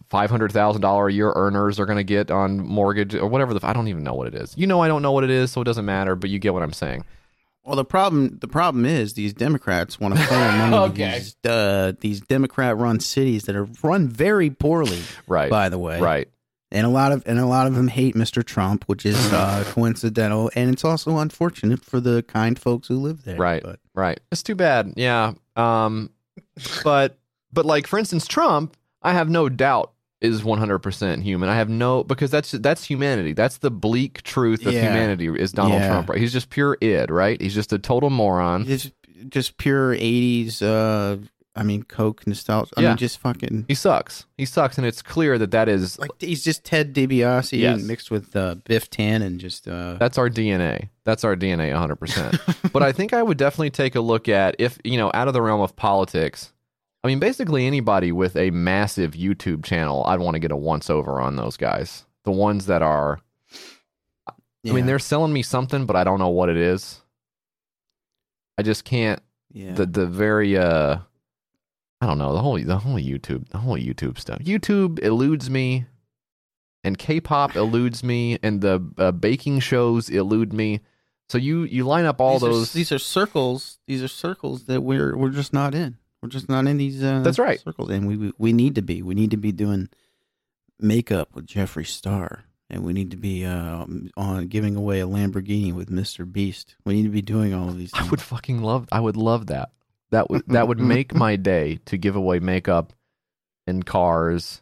[0.10, 3.54] five hundred thousand dollar a year earners are going to get on mortgage or whatever.
[3.54, 4.54] The I don't even know what it is.
[4.58, 6.16] You know, I don't know what it is, so it doesn't matter.
[6.16, 7.04] But you get what I'm saying.
[7.64, 11.12] Well, the problem the problem is these Democrats want to funnel money Okay.
[11.12, 15.02] to these uh, these Democrat run cities that are run very poorly.
[15.28, 15.50] Right.
[15.50, 16.30] By the way, Right.
[16.72, 18.44] And a lot of and a lot of them hate Mr.
[18.44, 23.24] Trump, which is uh, coincidental, and it's also unfortunate for the kind folks who live
[23.24, 23.38] there.
[23.38, 23.64] Right.
[23.64, 24.20] But Right.
[24.32, 24.94] It's too bad.
[24.96, 25.34] Yeah.
[25.56, 26.12] Um
[26.84, 27.18] but
[27.54, 31.48] but like for instance Trump, I have no doubt is 100% human.
[31.48, 33.34] I have no because that's that's humanity.
[33.34, 34.82] That's the bleak truth of Yeah.
[34.82, 35.90] humanity is Donald Yeah.
[35.90, 36.20] Trump, right?
[36.20, 37.40] He's just pure id, right?
[37.42, 38.66] He's just a total moron.
[38.66, 38.92] just
[39.30, 40.62] just pure '80s.
[40.62, 41.18] Uh,
[41.58, 42.74] I mean, Coke nostalgia.
[42.78, 42.90] I Yeah.
[42.90, 44.26] mean, just fucking He sucks.
[44.38, 47.82] He sucks and it's clear that that is like he's just Ted DiBiase Yes.
[47.84, 50.90] mixed with uh, Biff and Just uh, That's our DNA.
[51.04, 52.72] That's our DNA 100%.
[52.72, 55.34] but I think I would definitely take a look at if, you know, out of
[55.34, 56.54] the realm of politics.
[57.04, 60.90] I mean, basically anybody with a massive YouTube channel, I'd want to get a once
[60.90, 62.06] over on those guys.
[62.24, 63.20] The ones that are
[64.70, 67.00] I mean, they're selling me something, but I don't know what it is.
[68.58, 69.74] I just can't yeah.
[69.74, 70.98] the the very uh
[72.02, 74.40] I don't know, the whole the whole YouTube, the whole YouTube stuff.
[74.40, 75.86] YouTube eludes me
[76.84, 80.82] and K-pop eludes me and the uh, baking shows elude me.
[81.30, 83.80] So you you line up all these are- those these are circles.
[83.88, 85.98] These are circles that we're we're just not in.
[86.22, 87.04] We're just not in these.
[87.04, 87.60] Uh, That's right.
[87.60, 89.02] Circles, and we we- we need to be.
[89.02, 89.90] We need to be doing
[90.80, 95.74] makeup with Jeffree Star, and we need to be uh, on giving away a Lamborghini
[95.74, 96.32] with Mr.
[96.32, 96.76] Beast.
[96.86, 97.92] We need to be doing all of these.
[97.94, 99.72] I would fucking love I would love that.
[100.12, 102.94] That would that would make my day to give away makeup
[103.66, 104.62] and cars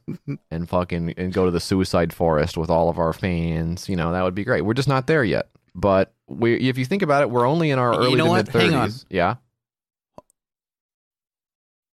[0.50, 3.88] and fucking and go to the suicide forest with all of our fans.
[3.88, 4.62] You know, that would be great.
[4.62, 5.50] We're just not there yet.
[5.76, 8.34] But we if you think about it, we're only in our You early know to
[8.34, 9.06] mid thirties.
[9.10, 9.36] Yeah.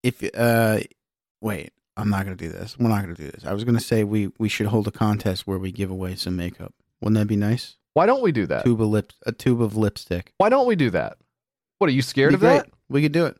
[0.03, 0.79] if uh,
[1.41, 2.77] wait, I'm not gonna do this.
[2.77, 3.45] We're not gonna do this.
[3.45, 6.35] I was gonna say we we should hold a contest where we give away some
[6.35, 6.73] makeup.
[7.01, 7.77] Wouldn't that be nice?
[7.93, 8.63] Why don't we do that?
[8.63, 10.33] Tube of lip, a tube of lipstick.
[10.37, 11.17] Why don't we do that?
[11.79, 12.57] What are you scared of great.
[12.57, 12.69] that?
[12.87, 13.37] We could do it.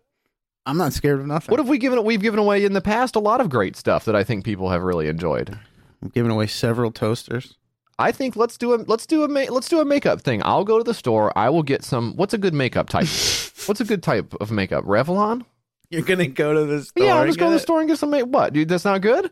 [0.66, 1.52] I'm not scared of nothing.
[1.52, 2.04] What have we given?
[2.04, 4.70] We've given away in the past a lot of great stuff that I think people
[4.70, 5.58] have really enjoyed.
[6.02, 7.56] We've given away several toasters.
[7.98, 10.42] I think let's do a let's do a let's do a makeup thing.
[10.44, 11.36] I'll go to the store.
[11.38, 12.16] I will get some.
[12.16, 13.08] What's a good makeup type?
[13.66, 14.86] what's a good type of makeup?
[14.86, 15.46] Revlon?
[15.90, 17.06] You're gonna go to the store.
[17.06, 18.12] yeah, I'll and just go to the store and get some.
[18.12, 18.70] Ma- what, dude?
[18.70, 19.30] That's not good.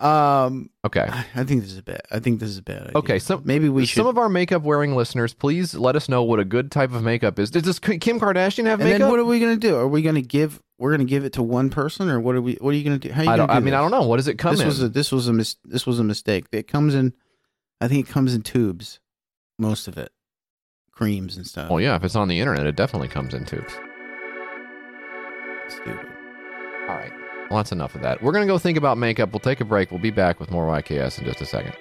[0.00, 1.02] Um, Okay.
[1.02, 2.00] I I think this is a bad.
[2.10, 2.92] I think this is a bad idea.
[2.96, 3.96] Okay, so maybe we should.
[3.96, 7.02] Some of our makeup wearing listeners, please let us know what a good type of
[7.02, 7.50] makeup is.
[7.50, 9.00] Does Kim Kardashian have and makeup?
[9.00, 9.76] then what are we gonna do?
[9.76, 10.62] Are we gonna give?
[10.78, 12.54] We're gonna give it to one person, or what are we?
[12.54, 13.12] What are you gonna do?
[13.12, 13.48] How are you I don't.
[13.48, 14.06] do I mean, I don't know.
[14.06, 14.66] What does it come this in?
[14.68, 16.46] was a this was a mis- this was a mistake.
[16.50, 17.12] It comes in,
[17.82, 19.00] I think it comes in tubes,
[19.58, 20.10] most of it,
[20.92, 21.68] creams and stuff.
[21.68, 21.94] well, yeah.
[21.96, 23.74] If it's on the internet, it definitely comes in tubes.
[25.68, 26.06] Stupid.
[26.88, 27.12] All right.
[27.50, 28.22] Well, that's enough of that.
[28.22, 29.32] We're going to go think about makeup.
[29.32, 29.90] We'll take a break.
[29.90, 31.74] We'll be back with more YKS in just a second.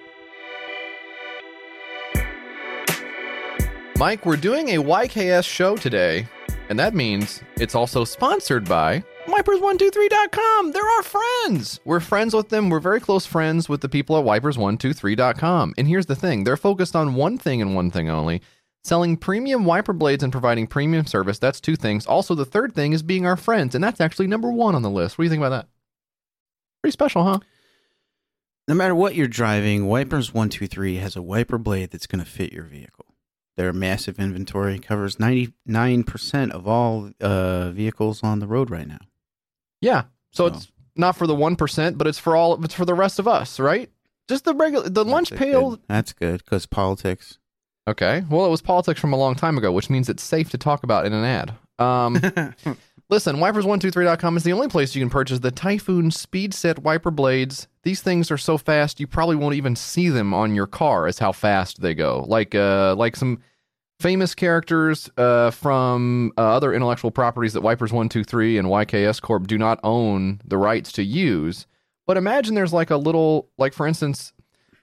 [3.98, 6.26] Mike, we're doing a YKS show today,
[6.70, 10.72] and that means it's also sponsored by Wipers123.com.
[10.72, 11.80] They're our friends.
[11.86, 12.70] We're friends with them.
[12.70, 15.76] We're very close friends with the people at Wipers123.com.
[15.78, 18.42] And here's the thing they're focused on one thing and one thing only
[18.84, 21.39] selling premium wiper blades and providing premium service.
[21.39, 22.06] That's two things.
[22.06, 24.89] Also, the third thing is being our friends, and that's actually number one on the
[24.89, 25.18] list.
[25.18, 25.68] What do you think about that?
[26.82, 27.39] Pretty special, huh?
[28.68, 32.24] No matter what you're driving, Wipers One Two Three has a wiper blade that's going
[32.24, 33.06] to fit your vehicle.
[33.58, 38.88] Their massive inventory covers ninety nine percent of all uh, vehicles on the road right
[38.88, 39.00] now.
[39.82, 40.04] Yeah.
[40.32, 42.63] So So- it's not for the one percent, but it's for all.
[42.63, 43.89] It's for the rest of us, right?
[44.30, 45.70] Just the regular, the lunch That's a pail.
[45.72, 47.39] good- that's good because politics.
[47.88, 48.24] Okay.
[48.30, 50.84] Well, it was politics from a long time ago, which means it's safe to talk
[50.84, 51.56] about in an ad.
[51.80, 52.13] Um,
[53.10, 57.68] listen, wipers123.com is the only place you can purchase the Typhoon Speed Set wiper blades.
[57.84, 61.20] These things are so fast you probably won't even see them on your car as
[61.20, 62.26] how fast they go.
[62.28, 63.42] Like uh like some
[64.00, 69.58] famous characters uh, from uh, other intellectual properties that Wipers 123 and YKS Corp do
[69.58, 71.68] not own the rights to use.
[72.08, 74.34] But imagine there's like a little like for instance,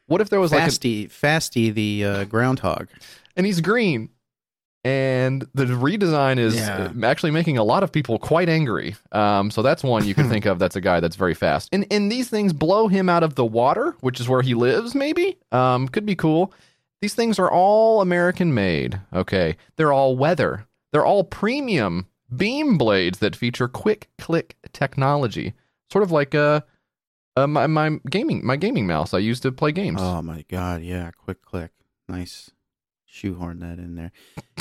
[0.06, 2.88] what if there was like a, Fasty, Fasty, the uh, groundhog.
[3.36, 4.10] and he's green.
[4.84, 6.92] And the redesign is Yeah.
[6.96, 8.94] uh, actually making a lot of people quite angry.
[9.10, 10.60] Um, so that's one you can think of.
[10.60, 11.68] That's a guy that's very fast.
[11.72, 14.94] And and these things blow him out of the water, which is where he lives.
[14.94, 16.52] Maybe um, could be cool.
[17.00, 19.00] These things are all American made.
[19.12, 20.66] Okay, they're all weather.
[20.92, 25.54] They're all premium beam blades that feature quick click technology,
[25.90, 26.60] sort of like uh,
[27.36, 30.00] uh my, my gaming my gaming mouse I use to play games.
[30.00, 31.72] Oh my god, yeah, quick click.
[32.08, 32.50] Nice.
[33.04, 34.12] Shoehorn that in there.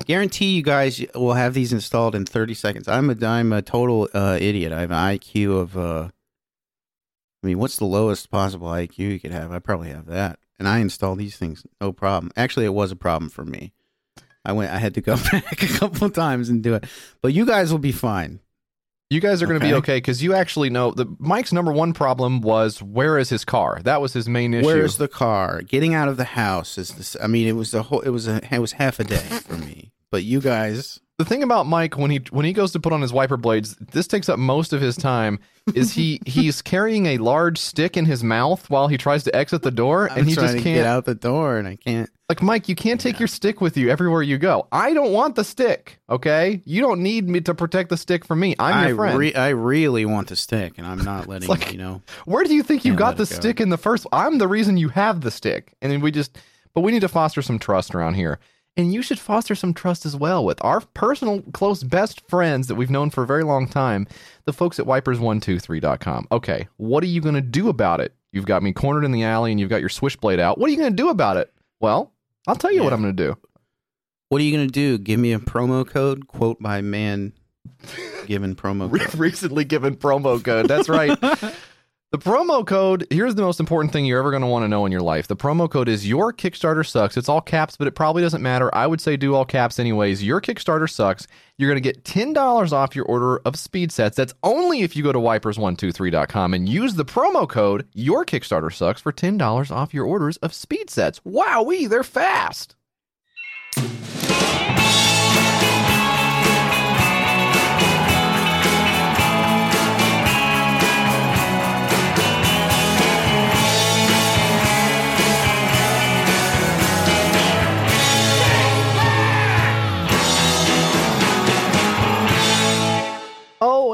[0.05, 2.87] Guarantee you guys will have these installed in 30 seconds.
[2.87, 4.71] I'm a I'm a total uh, idiot.
[4.71, 6.09] I have an IQ of uh
[7.45, 9.51] I mean, what's the lowest possible IQ you could have?
[9.51, 10.39] I probably have that.
[10.57, 12.31] And I install these things, no problem.
[12.35, 13.71] Actually, it was a problem for me.
[14.43, 16.85] I went, I had to go back a couple times and do it.
[17.21, 18.39] But you guys will be fine.
[19.15, 19.77] You guys are going to be Okay.
[19.93, 23.79] okay because you actually know the Mike's number one problem was where is his car?
[23.83, 24.65] That was his main issue.
[24.65, 25.61] Where's the car?
[25.61, 27.15] Getting out of the house is this.
[27.23, 28.01] I mean, it was a whole.
[28.01, 28.41] It was a.
[28.53, 29.93] It was half a day for me.
[30.11, 33.01] But you guys, the thing about Mike when he when he goes to put on
[33.01, 35.39] his wiper blades, this takes up most of his time.
[35.73, 39.61] Is he he's carrying a large stick in his mouth while he tries to exit
[39.61, 40.63] the door, I'm and he just can't.
[40.63, 42.09] get out the door, and I can't.
[42.27, 44.67] Like Mike, you can't take your stick with you everywhere you go.
[44.71, 45.99] I don't want the stick.
[46.09, 48.55] Okay, you don't need me to protect the stick from me.
[48.57, 49.19] I'm I your friend.
[49.19, 52.01] re- I really want to stick, and I'm not letting like- you know.
[52.25, 53.35] Where do you think you got the go.
[53.35, 54.07] stick in the first?
[54.11, 56.35] I'm the reason you have the stick, and then we just.
[56.73, 58.39] But we need to foster some trust around here,
[58.75, 62.75] and you should foster some trust as well with our personal, close, best friends that
[62.75, 64.07] we've known for a very long time,
[64.45, 66.27] the folks at Wipers123.com.
[66.31, 68.13] Okay, what are you going to do about it?
[68.31, 70.57] You've got me cornered in the alley, and you've got your switchblade out.
[70.57, 71.53] What are you going to do about it?
[71.79, 72.11] Well,
[72.47, 73.37] I'll tell you what I'm going to do.
[74.29, 74.97] What are you gonna do?
[74.97, 76.27] Give me a promo code?
[76.27, 77.33] Quote by man.
[78.25, 79.15] Given promo code.
[79.19, 80.67] recently given promo code.
[80.67, 81.15] That's right.
[82.15, 84.85] the promo code, here's the most important thing you're ever going to want to know
[84.85, 85.27] in your life.
[85.27, 87.17] The promo code is your Kickstarter sucks.
[87.17, 88.73] It's all caps, but it probably doesn't matter.
[88.73, 90.23] I would say do all caps anyways.
[90.23, 91.27] Your Kickstarter sucks.
[91.57, 94.15] You're going to get $10 off your order of speed sets.
[94.15, 99.01] That's only if you go to wipers123.com and use the promo code your Kickstarter sucks
[99.01, 101.19] for $10 off your orders of speed sets.
[101.19, 102.75] Wowee, they're fast.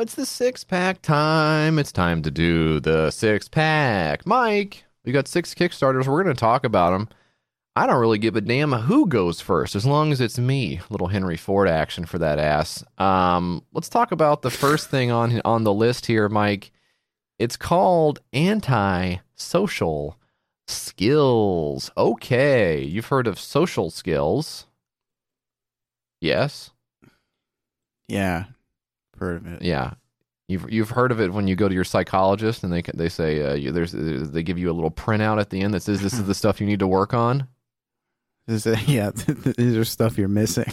[0.01, 1.77] It's the six pack time.
[1.77, 4.25] It's time to do the six pack.
[4.25, 6.07] Mike, we got six Kickstarters.
[6.07, 7.09] We're going to talk about them.
[7.75, 10.81] I don't really give a damn who goes first as long as it's me.
[10.89, 12.83] Little Henry Ford action for that ass.
[12.97, 16.71] Um, let's talk about the first thing on on the list here, Mike.
[17.39, 20.17] It's called anti-social
[20.67, 21.91] skills.
[21.95, 24.65] Okay, you've heard of social skills.
[26.19, 26.71] Yes.
[28.07, 28.45] Yeah,
[29.21, 29.61] heard of it.
[29.61, 29.93] Yeah,
[30.47, 33.41] you've you've heard of it when you go to your psychologist and they they say
[33.41, 36.13] uh, you, there's they give you a little printout at the end that says this
[36.13, 37.47] is the stuff you need to work on.
[38.47, 39.11] This is, yeah,
[39.57, 40.65] these are stuff you're missing.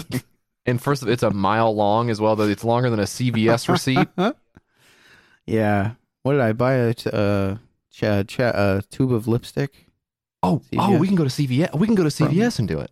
[0.67, 2.35] And first, it's a mile long as well.
[2.35, 4.09] Though it's longer than a CVS receipt.
[5.47, 5.93] yeah.
[6.23, 6.75] What did I buy?
[6.75, 7.57] A uh,
[7.91, 9.87] ch- ch- a tube of lipstick.
[10.43, 11.77] Oh, oh, we can go to CVS.
[11.79, 12.91] We can go to CVS and do it.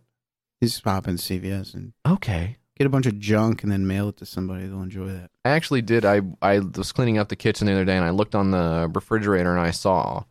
[0.59, 2.57] You just pop in CVS and Okay.
[2.77, 4.67] Get a bunch of junk and then mail it to somebody.
[4.67, 5.31] They'll enjoy that.
[5.43, 6.05] I actually did.
[6.05, 8.89] I I was cleaning up the kitchen the other day and I looked on the
[8.93, 10.23] refrigerator and I saw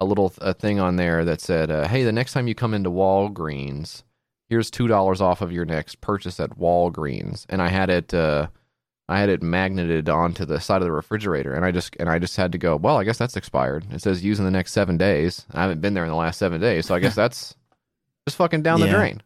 [0.00, 2.74] a little a thing on there that said, uh, "Hey, the next time you come
[2.74, 4.02] into Walgreens,
[4.48, 8.12] here's two dollars off of your next purchase at Walgreens." And I had it.
[8.14, 8.48] Uh,
[9.08, 12.18] I had it magneted onto the side of the refrigerator, and I just and I
[12.18, 12.76] just had to go.
[12.76, 13.84] Well, I guess that's expired.
[13.92, 15.44] It says use in the next seven days.
[15.52, 17.54] I haven't been there in the last seven days, so I guess that's
[18.26, 19.22] just fucking down the drain.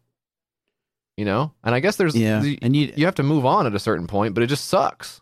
[1.16, 3.66] You know, and I guess there's Yeah, the- and you you have to move on
[3.66, 5.20] at a certain point, but it just sucks.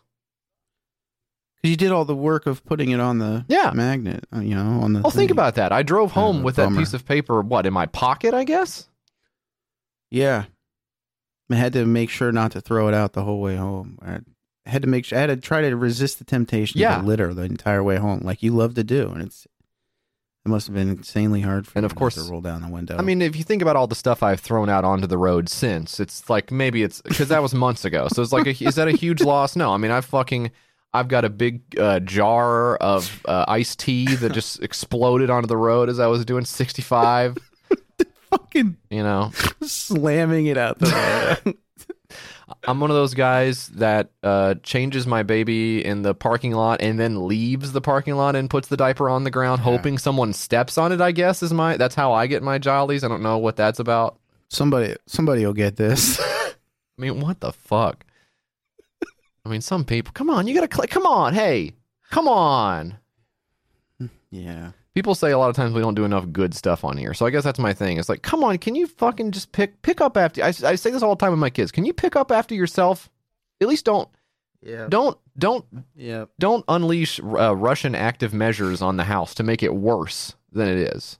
[1.55, 3.71] because you did all the work of putting it on the Yeah.
[3.73, 4.25] magnet.
[4.35, 5.01] uh, You know, on the.
[5.01, 5.71] Well, think about that.
[5.71, 8.87] I drove home with that piece of paper, what, in my pocket, I guess?
[10.11, 10.45] Yeah,
[11.49, 13.97] I had to make sure not to throw it out the whole way home.
[14.05, 14.19] I
[14.69, 16.97] had to make sure I had to try to resist the temptation Yeah.
[16.99, 19.47] to litter the entire way home, like you love to do, and it's.
[20.45, 22.97] It must have been insanely hard for And of course- to roll down the window.
[22.97, 25.49] I mean, if you think about all the stuff I've thrown out onto the road
[25.49, 28.07] since, it's like maybe it's because that was months ago.
[28.13, 29.55] So it's like, a, is that a huge loss?
[29.55, 29.71] No.
[29.73, 30.51] I mean, I've fucking,
[30.93, 35.57] I've got a big uh, jar of uh, iced tea that just exploded onto the
[35.57, 37.37] road as I was doing 65.
[38.29, 39.31] fucking You know,
[39.63, 41.55] slamming it out the.
[42.67, 46.99] I'm one of those guys that uh, changes my baby in the parking lot and
[46.99, 49.63] then leaves the parking lot and puts the diaper on the ground, Yeah.
[49.71, 51.01] hoping someone steps on it.
[51.01, 53.03] I guess is my that's how I get my jollies.
[53.03, 54.19] I don't know what that's about.
[54.49, 56.19] somebody, somebody will get this.
[56.21, 56.53] I
[56.97, 58.05] mean, what the fuck?
[59.45, 60.11] I mean, some people.
[60.13, 60.89] Come on, you gotta click.
[60.91, 61.73] Come on, hey,
[62.11, 62.97] come on.
[64.29, 67.13] yeah, People say a lot of times we don't do enough good stuff on here,
[67.13, 67.99] so I guess that's my thing.
[67.99, 70.41] It's like, come on, can you fucking just pick pick up after?
[70.41, 71.71] I, I say this all the time with my kids.
[71.71, 73.09] Can you pick up after yourself?
[73.61, 74.09] At least don't
[74.61, 75.65] yeah, don't don't
[75.95, 76.25] yeah.
[76.39, 80.95] don't unleash uh, Russian active measures on the house to make it worse than it
[80.95, 81.19] is.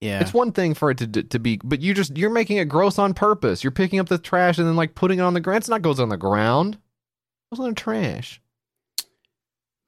[0.00, 2.68] Yeah, It's one thing for it to to be, but you just you're making it
[2.68, 3.64] gross on purpose.
[3.64, 5.58] You're picking up the trash and then like putting it on the ground.
[5.58, 6.74] It's not goes on the ground.
[6.74, 8.40] It goes on the trash.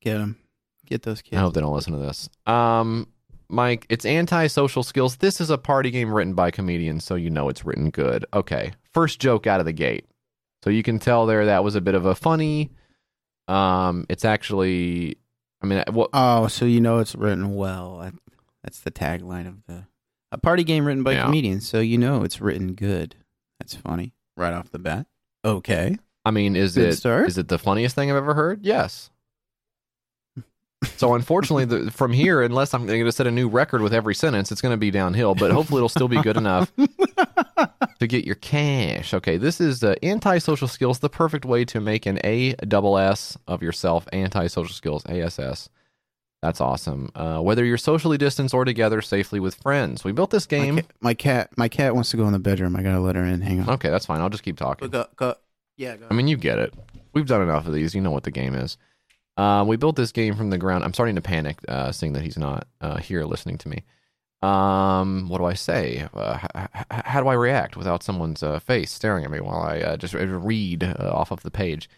[0.00, 0.38] get them.
[0.86, 1.36] Get those kids.
[1.36, 2.30] I hope they don't listen to this.
[2.46, 3.08] Um,
[3.48, 5.16] Mike, it's anti-social skills.
[5.16, 8.24] This is a party game written by comedians, so you know it's written good.
[8.34, 10.06] Okay, first joke out of the gate,
[10.64, 12.70] so you can tell there that was a bit of a funny.
[13.48, 15.16] Um, it's actually,
[15.62, 16.10] I mean, what?
[16.12, 18.10] Oh, so you know it's written well.
[18.64, 19.84] That's the tagline of the
[20.32, 21.24] a party game written by Yeah.
[21.24, 21.68] comedians.
[21.68, 23.14] So you know it's written good.
[23.60, 25.06] That's funny right off the bat.
[25.44, 25.96] Okay.
[26.24, 27.38] I mean, is Good it is start.
[27.38, 28.64] it the funniest thing I've ever heard?
[28.66, 29.10] Yes.
[30.96, 34.14] So unfortunately, the, from here, unless I'm going to set a new record with every
[34.14, 35.34] sentence, it's going to be downhill.
[35.34, 36.70] But hopefully, it'll still be good enough
[37.98, 39.14] to get your cash.
[39.14, 43.36] Okay, this is uh, anti-social skills, the perfect way to make an A double S
[43.46, 44.06] of yourself.
[44.12, 45.68] Anti-social skills, ASS.
[46.42, 47.10] That's awesome.
[47.14, 50.80] Uh, whether you're socially distanced or together safely with friends, we built this My, game.
[51.00, 51.50] my cat.
[51.56, 52.76] My cat wants to go in the bedroom.
[52.76, 53.40] I gotta let her in.
[53.40, 53.70] Hang on.
[53.70, 54.20] Okay, that's fine.
[54.20, 54.88] I'll just keep talking.
[54.90, 55.34] Go, go.
[55.78, 55.96] Yeah.
[55.96, 56.06] Go.
[56.10, 56.74] I mean, you get it.
[57.14, 57.94] We've done enough of these.
[57.94, 58.76] You know what the game is.
[59.36, 60.84] Uh, we built this game from the ground.
[60.84, 63.84] I'm starting to panic, uh, seeing that he's not uh, here listening to me.
[64.42, 66.08] Um, what do I say?
[66.14, 69.60] Uh, h- h- how do I react without someone's uh, face staring at me while
[69.60, 71.88] I uh, just read uh, off of the page?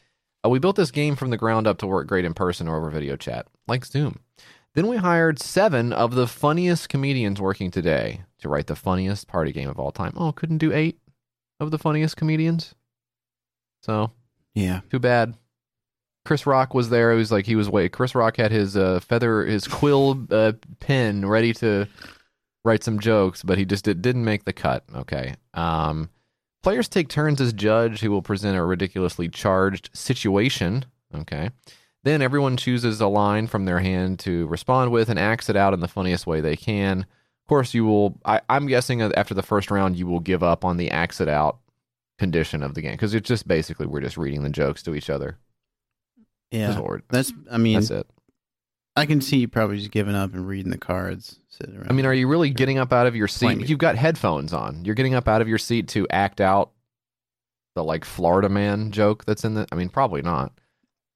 [0.44, 2.76] Uh, we built this game from the ground up to work great in person or
[2.76, 4.20] over video chat, like Zoom.
[4.74, 9.50] Then we hired seven of the funniest comedians working today to write the funniest party
[9.52, 10.12] game of all time.
[10.16, 10.98] Oh, couldn't do eight
[11.58, 12.74] of the funniest comedians.
[13.82, 14.12] So
[14.54, 14.80] yeah.
[14.90, 15.34] too bad.
[16.24, 17.12] Chris Rock was there.
[17.12, 17.92] It was like he was wait.
[17.92, 21.88] Chris Rock had his uh, feather, his quill uh, pen ready to
[22.64, 24.84] write some jokes, but he just did, didn't make the cut.
[24.94, 25.34] Okay.
[25.54, 26.10] Um,
[26.62, 30.84] players take turns as judge, who will present a ridiculously charged situation.
[31.14, 31.50] Okay.
[32.04, 35.74] Then everyone chooses a line from their hand to respond with and acts it out
[35.74, 37.00] in the funniest way they can.
[37.00, 38.20] Of course, you will.
[38.24, 41.28] I, I'm guessing after the first round, you will give up on the acts it
[41.28, 41.58] out
[42.18, 45.08] condition of the game because it's just basically we're just reading the jokes to each
[45.08, 45.38] other.
[46.50, 46.68] Yeah.
[46.68, 47.32] That's That's.
[47.50, 48.06] I mean, That's it.
[48.98, 51.38] I can see you probably just giving up and reading the cards.
[51.48, 51.86] Sitting around.
[51.88, 53.68] I mean, are you really getting up out of your seat?
[53.68, 54.84] You've got headphones on.
[54.84, 56.72] You're getting up out of your seat to act out
[57.76, 59.68] the like Florida man joke that's in the.
[59.70, 60.52] I mean, probably not.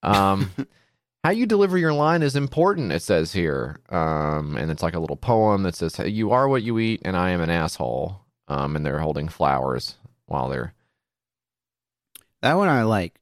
[0.04, 0.52] Um,
[1.24, 2.92] how you deliver your line is important.
[2.92, 6.46] It says here, um, and it's like a little poem that says, hey, "You are
[6.46, 10.74] what you eat, and I am an asshole." Um, and they're holding flowers while they're.
[12.42, 13.18] that one I like.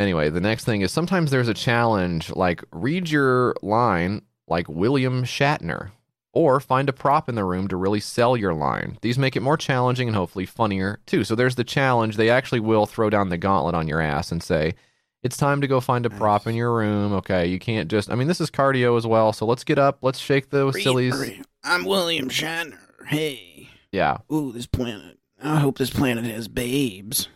[0.00, 5.24] Anyway, the next thing is sometimes there's a challenge like read your line like William
[5.24, 5.90] Shatner
[6.32, 8.98] or find a prop in the room to really sell your line.
[9.02, 11.24] These make it more challenging and hopefully funnier too.
[11.24, 12.16] So there's the challenge.
[12.16, 14.74] They actually will throw down the gauntlet on your ass and say,
[15.22, 17.12] it's time to go find a prop in your room.
[17.12, 18.10] Okay, you can't just.
[18.10, 19.32] I mean, this is cardio as well.
[19.32, 19.98] So let's get up.
[20.02, 21.14] Let's shake the sillies.
[21.62, 22.78] I'm William Shatner.
[23.06, 23.68] Hey.
[23.92, 25.18] Yeah, Ooh, this planet.
[25.42, 27.28] I hope this planet has babes.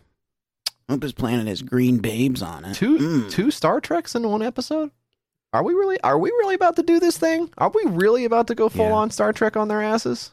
[0.89, 2.75] Hope this planet has green babes on it.
[2.75, 3.31] two Mm.
[3.31, 4.91] two Star Treks in one episode.
[5.53, 6.01] Are we really?
[6.03, 7.51] Are we really about to do this thing?
[7.59, 8.93] Are we really about to go full Yeah.
[8.93, 10.31] on Star Trek on their asses?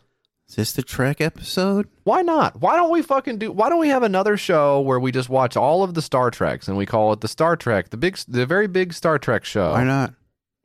[0.49, 1.87] Is this the Trek episode?
[2.03, 2.59] Why not?
[2.61, 3.51] Why don't we fucking do?
[3.51, 6.67] Why don't we have another show where we just watch all of the Star Treks
[6.67, 9.71] and we call it the Star Trek, the big, the very big Star Trek show?
[9.71, 10.13] Why not?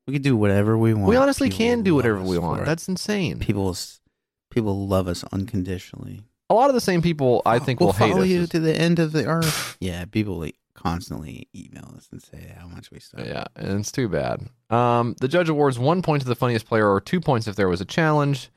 [0.07, 1.07] We can do whatever we want.
[1.09, 2.65] We honestly People can do whatever we want.
[2.65, 3.39] That's insane.
[3.39, 3.75] people.
[4.51, 6.23] People love us unconditionally.
[6.51, 8.29] A lot of the same people I think we'll will hate follow us.
[8.29, 9.77] you to the end of the earth.
[9.81, 13.21] yeah, people like, constantly email us and say how much we suck.
[13.27, 14.49] Yeah, and it's too bad.
[14.71, 17.69] Um, the judge awards one point to the funniest player, or two points if there
[17.69, 18.51] was a challenge.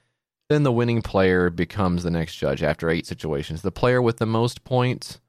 [0.50, 3.62] Then the winning player becomes the next judge after eight situations.
[3.62, 5.20] The player with the most points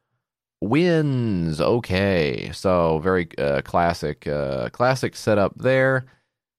[0.61, 1.61] wins.
[1.61, 6.07] Okay, so very uh, classic, uh, classic setup there.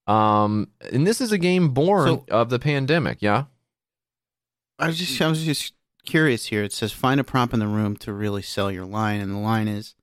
[0.08, 3.22] Um, and this is a game born So- of the pandemic.
[3.22, 3.46] Yeah.
[4.80, 5.74] I was just I was just
[6.06, 6.64] curious here.
[6.64, 9.40] It says find a prop in the room to really sell your line, and the
[9.40, 9.96] line is,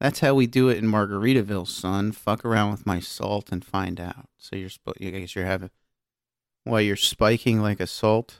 [0.00, 2.12] "That's how we do it in Margaritaville, son.
[2.12, 5.70] Fuck around with my salt and find out." So you're sp- I guess you're having,
[6.64, 8.38] why you're spiking like a salt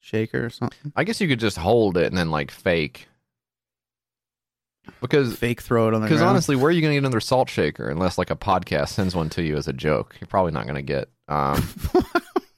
[0.00, 0.92] shaker or something.
[0.94, 3.08] I guess you could just hold it and then like fake.
[5.00, 7.20] Because Fake throw it on the Because honestly, where are you going to get another
[7.20, 10.16] salt shaker unless like a podcast sends one to you as a joke?
[10.20, 11.08] You're probably not going to get.
[11.26, 11.66] Um,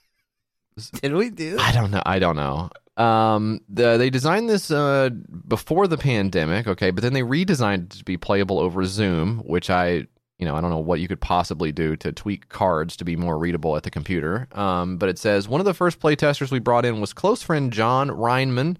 [1.02, 1.56] did we do?
[1.60, 2.02] I don't know.
[2.04, 2.70] I don't know.
[2.96, 5.10] Um, the, they designed this uh,
[5.46, 9.68] before the pandemic, okay, but then they redesigned it to be playable over Zoom, which
[9.68, 10.06] I,
[10.38, 13.14] you know, I don't know what you could possibly do to tweak cards to be
[13.14, 14.48] more readable at the computer.
[14.52, 17.70] Um, but it says one of the first playtesters we brought in was close friend
[17.70, 18.78] Jon Rineman,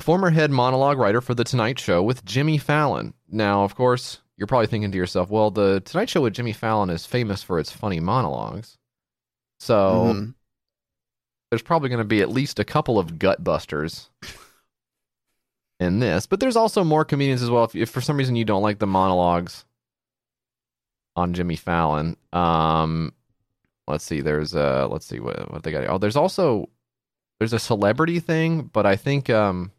[0.00, 3.14] former head monologue writer for The Tonight Show with Jimmy Fallon.
[3.30, 6.90] Now, of course, you're probably thinking to yourself, well, The Tonight Show with Jimmy Fallon
[6.90, 8.76] is famous for its funny monologues.
[9.58, 10.34] So Mhm.
[11.50, 14.08] There's probably going to be at least a couple of gut busters
[15.80, 17.64] in this, but there's also more comedians as well.
[17.64, 19.64] If, if for some reason you don't like the monologues,
[21.16, 22.16] on Jimmy Fallon.
[22.32, 23.12] Um,
[23.86, 24.20] let's see.
[24.20, 25.88] There's uh, let's see what what they got.
[25.88, 26.68] Oh, there's also
[27.38, 29.72] there's a celebrity thing, but I think um,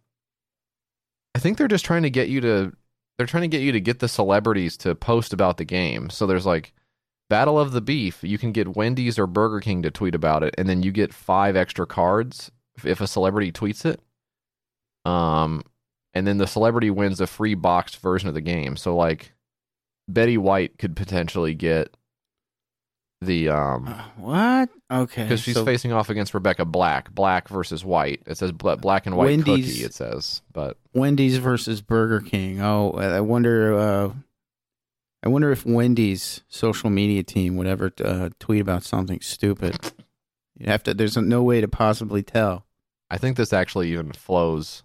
[1.36, 2.74] I think they're just trying to get you to
[3.17, 6.09] they're trying to get you to get the celebrities to post about the game.
[6.09, 6.74] So there's like
[7.32, 8.23] Battle of the Beef.
[8.23, 11.13] You can get Wendy's or Burger King to tweet about it, and then you get
[11.13, 12.51] five extra cards
[12.84, 14.01] if- a celebrity tweets it.
[15.05, 15.63] Um,
[16.13, 18.75] and then the celebrity wins a free boxed version of the game.
[18.75, 19.32] So like
[20.09, 21.95] Betty White could potentially get
[23.21, 24.69] the um Uh, what?
[24.91, 25.23] Okay.
[25.23, 28.21] because she's so facing off against Rebecca Black, black versus white.
[28.25, 29.84] It says bla- black and white Wendy's- cookie.
[29.86, 32.61] It says, but Wendy's versus Burger King.
[32.61, 33.77] Oh, I I wonder.
[33.77, 34.13] Uh,
[35.24, 39.78] I wonder if Wendy's social media team would ever uh, tweet about something stupid.
[40.57, 40.93] You have to.
[40.93, 42.65] There's no way to possibly tell.
[43.09, 44.84] I think this actually even flows.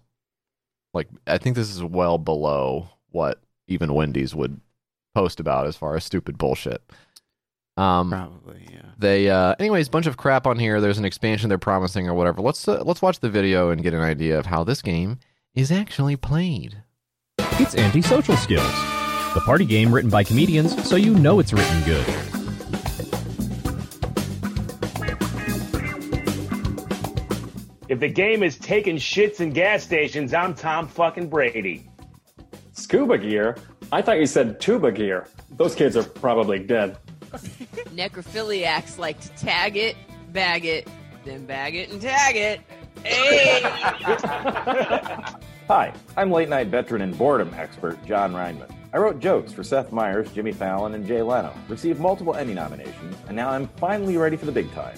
[0.93, 4.59] Like I think this is well below what even Wendy's would
[5.13, 6.81] post about as far as stupid bullshit.
[7.77, 8.89] Um, Probably, yeah.
[8.97, 12.41] they uh anyways bunch of crap on here there's an expansion they're promising or whatever
[12.41, 15.19] let's uh, let's watch the video and get an idea of how this game
[15.53, 16.81] is actually played
[17.37, 18.73] It's Antisocial Skills,
[19.33, 22.05] the party game written by comedians so you know it's written good.
[27.89, 31.89] If the game is taking shits in gas stations, I'm Tom fucking Brady.
[32.73, 33.57] Scuba gear?
[33.91, 35.27] I thought you said tuba gear.
[35.51, 36.97] Those kids are probably dead.
[37.31, 39.95] Necrophiliacs like to tag it,
[40.31, 40.87] bag it,
[41.23, 42.61] then bag it and tag it.
[43.03, 43.61] Hey!
[45.67, 48.71] Hi, I'm late night veteran and boredom expert Jon Rineman.
[48.93, 53.15] I wrote jokes for Seth Meyers, Jimmy Fallon, and Jay Leno, received multiple Emmy nominations,
[53.27, 54.97] and now I'm finally ready for the big time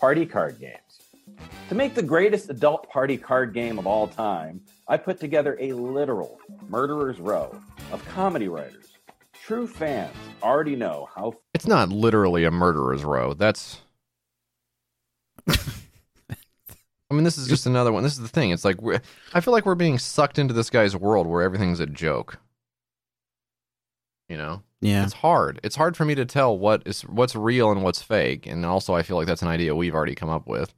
[0.00, 0.80] party card games.
[1.68, 5.72] To make the greatest adult party card game of all time, I put together a
[5.72, 7.58] literal murderer's row
[7.92, 8.86] of comedy writers.
[9.32, 13.80] True fans already know how it's not literally a murderer's row that's
[15.48, 15.54] i
[17.10, 18.76] mean this is just another one this is the thing it's like
[19.34, 22.38] i feel like we're being sucked into this guy's world where everything's a joke
[24.28, 25.04] you know Yeah.
[25.04, 28.46] it's hard it's hard for me to tell what is what's real and what's fake
[28.46, 30.74] and also i feel like that's an idea we've already come up with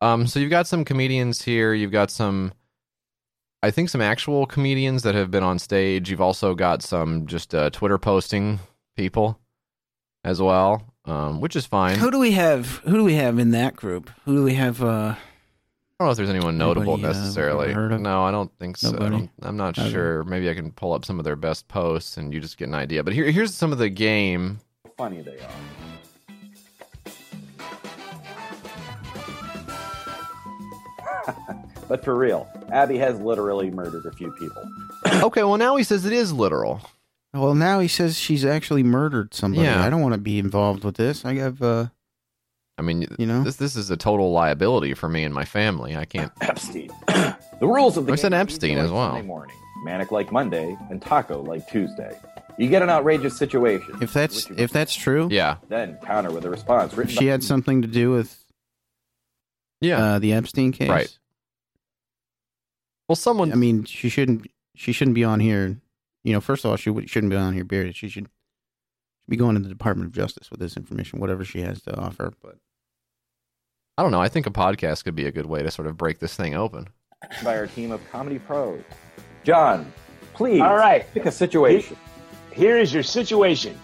[0.00, 2.52] um so you've got some comedians here you've got some
[3.62, 7.54] i think some actual comedians that have been on stage you've also got some just
[7.54, 8.58] uh, twitter posting
[8.96, 9.38] people
[10.24, 12.78] as well um which is fine Who do we have?
[12.84, 14.10] Who do we have in that group?
[14.24, 14.82] Who do we have?
[14.82, 15.14] Uh,
[15.98, 17.72] I don't know if there's anyone notable Anybody, uh, necessarily.
[17.72, 17.98] heard?
[18.00, 18.88] No, I don't think so.
[18.88, 19.10] I Nobody?
[19.16, 19.90] don't- I'm not Okay.
[19.90, 20.24] sure.
[20.24, 22.74] Maybe I can pull up some of their best posts and you just get an
[22.74, 23.02] idea.
[23.02, 24.58] But here, here's some of the game.
[24.98, 25.50] funny they are.
[31.88, 34.62] but for real, Abby has literally murdered a few people.
[35.22, 36.80] Okay, well now he says it is literal.
[37.32, 39.62] well, now he says she's actually murdered somebody.
[39.64, 39.82] Yeah.
[39.84, 41.24] I don't want to be involved with this.
[41.24, 41.86] I have, uh,
[42.78, 45.96] I mean, you know, this this is a total liability for me and my family.
[45.96, 46.30] I can't.
[46.42, 46.90] Epstein.
[47.08, 49.12] the rules of the I said game are Epstein as well.
[49.12, 52.18] Sunday morning, manic like Monday, and taco like Tuesday.
[52.58, 53.96] You get an outrageous situation.
[54.02, 57.14] if that's if that's true, Yeah, then counter with a response if written.
[57.14, 58.38] she by- had something to do with
[59.80, 59.98] yeah.
[60.14, 61.18] uh, the Epstein case, Right.
[63.08, 63.52] well, someone.
[63.52, 64.46] I mean, she shouldn't.
[64.74, 65.78] She shouldn't be on here.
[66.24, 67.64] You know, first of all, she shouldn't be on here.
[67.64, 67.96] Period.
[67.96, 68.28] She should
[69.28, 72.32] be going to the Department of Justice with this information, whatever she has to offer.
[72.42, 72.56] But
[73.98, 74.20] I don't know.
[74.20, 76.54] I think a podcast could be a good way to sort of break this thing
[76.54, 76.88] open.
[77.42, 78.82] by our team of comedy pros.
[79.42, 79.90] John,
[80.34, 80.60] please.
[80.60, 81.06] All right.
[81.14, 81.96] Pick a situation.
[82.52, 83.78] Here is your situation.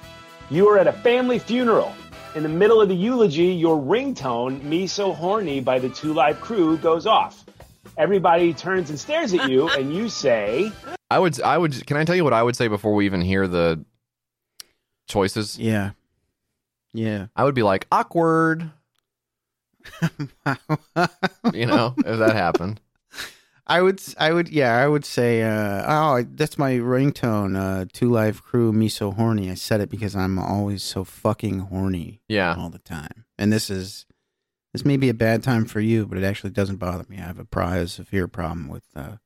[0.50, 1.94] You are at a family funeral.
[2.34, 6.40] In the middle of the eulogy, your ringtone, Me So Horny by the Two Live
[6.40, 7.44] Crew, goes off.
[7.98, 10.72] Everybody turns and stares at you, and you say,
[11.10, 11.40] I would.
[11.42, 11.86] I would.
[11.86, 13.84] Can I tell you what I would say before we even hear the
[15.08, 15.58] choices?
[15.58, 15.90] yeah,
[16.94, 17.26] yeah.
[17.36, 18.70] I would be like awkward.
[21.52, 22.80] You know, if that happened.
[23.66, 27.56] I would, I would, yeah, I would say, uh, oh, that's my ringtone.
[27.56, 29.50] Uh, Two Live Crew, me so horny.
[29.50, 32.56] I said it because I'm always so fucking horny Yeah.
[32.58, 33.24] all the time.
[33.38, 34.04] And this is,
[34.72, 37.18] this may be a bad time for you, but it actually doesn't bother me.
[37.18, 39.16] I have a, a severe problem with uh,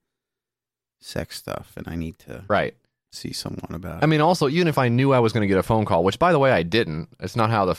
[1.00, 2.74] sex stuff, and I need to Right.
[3.12, 4.02] see someone about it.
[4.04, 6.04] I mean, also, even if I knew I was going to get a phone call,
[6.04, 7.08] which by the way, I didn't.
[7.20, 7.78] It's not how the.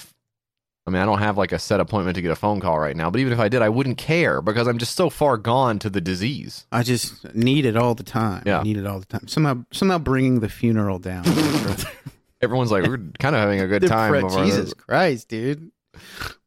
[0.88, 2.95] I mean, I don't have like a set appointment to get a phone call right
[2.95, 3.09] now.
[3.09, 5.89] But even if I did, I wouldn't care because I'm just so far gone to
[5.89, 6.65] the disease.
[6.71, 8.43] I just need it all the time.
[8.45, 8.59] Yeah.
[8.61, 9.27] I need it all the time.
[9.27, 11.25] Somehow, somehow bringing the funeral down.
[12.41, 14.11] Everyone's like, we're kind of having a good time.
[14.11, 14.73] Fred- over Jesus.
[14.73, 15.71] Christ, dude.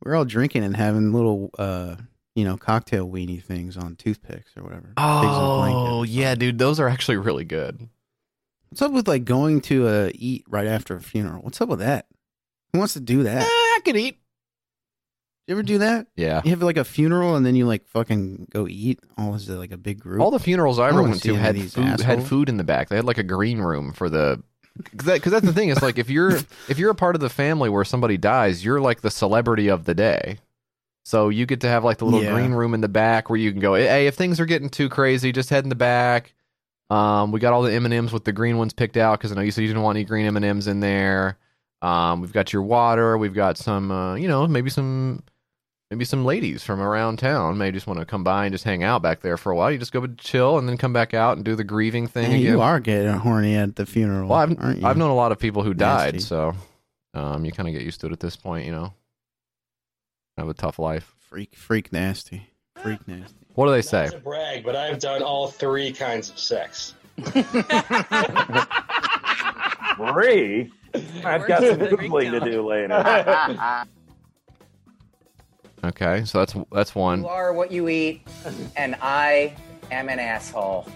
[0.02, 1.96] We're all drinking and having little, uh,
[2.34, 4.86] you know, cocktail weenie things on toothpicks or whatever.
[4.86, 7.90] Pigs in a Oh yeah, dude, those are actually really good.
[8.70, 11.42] What's up with like going to uh, eat right after a funeral?
[11.42, 12.06] What's up with that?
[12.72, 13.42] Who wants to do that?
[13.42, 14.18] I could eat.
[15.50, 16.06] You ever do that?
[16.14, 16.42] Yeah.
[16.44, 19.00] You have like a funeral and then you like fucking go eat.
[19.18, 20.20] All is it like a big group?
[20.20, 22.88] All the funerals I I ever went to had food, had food in the back.
[22.88, 24.40] They had like a green room for the
[24.76, 25.70] because that, that's the thing.
[25.70, 26.36] It's like if you're
[26.68, 29.86] if you're a part of the family where somebody dies, you're like the celebrity of
[29.86, 30.38] the day.
[31.04, 32.32] So you get to have like the little Yeah.
[32.32, 33.74] green room in the back where you can go.
[33.74, 36.32] Hey, if things are getting too crazy, just head in the back.
[36.90, 39.32] Um, we got all the M and M's with the green ones picked out because
[39.32, 41.38] I know you said you didn't want any green M and M's in there.
[41.82, 43.18] Um, we've got your water.
[43.18, 45.24] We've got some, uh, you know, maybe some,
[45.90, 48.82] maybe some ladies from around town may just want to come by and just hang
[48.84, 49.70] out back there for a while.
[49.70, 52.28] You just go to chill and then come back out and do the grieving thing
[52.28, 52.52] Man, again.
[52.52, 54.28] you are getting horny at the funeral.
[54.28, 54.86] Well, I've aren't you?
[54.86, 56.26] I've known a lot of people who died, Nasty.
[56.28, 56.54] so
[57.14, 58.66] um, you kind of get used to it at this point.
[58.66, 58.94] You know,
[60.38, 61.14] have a tough life.
[61.18, 62.48] freak, freak nasty,
[62.82, 63.34] freak nasty.
[63.54, 64.04] What do they say?
[64.04, 66.94] Not to brag, but I've done all three kinds of sex.
[70.12, 70.72] Three.
[71.24, 73.84] I've got some Where's googling to do later.
[75.84, 77.20] Okay, so that's that's one.
[77.20, 78.26] You are what you eat,
[78.76, 79.54] and I
[79.90, 80.86] am an asshole.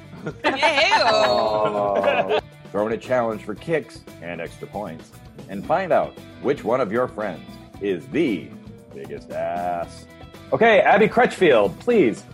[0.44, 2.34] Hey-o.
[2.40, 2.40] Oh.
[2.70, 5.10] Throwing a challenge for kicks and extra points.
[5.48, 6.12] And find out
[6.42, 7.44] which one of your friends
[7.80, 8.48] is the
[8.92, 10.06] biggest ass.
[10.52, 12.24] Okay, Abby Crutchfield, please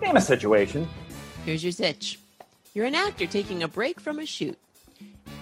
[0.00, 0.88] name a situation.
[1.44, 2.18] Here's your sitch.
[2.72, 4.58] You're an actor taking a break from a shoot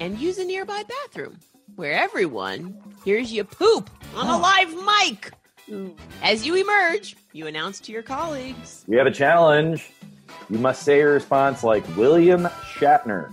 [0.00, 1.38] and use a nearby bathroom
[1.76, 5.32] where everyone hears you poop on a live mic.
[6.22, 8.84] As you emerge, you announce to your colleagues.
[8.86, 9.90] We have a challenge.
[10.50, 12.44] You must say your response like William
[12.74, 13.30] Shatner.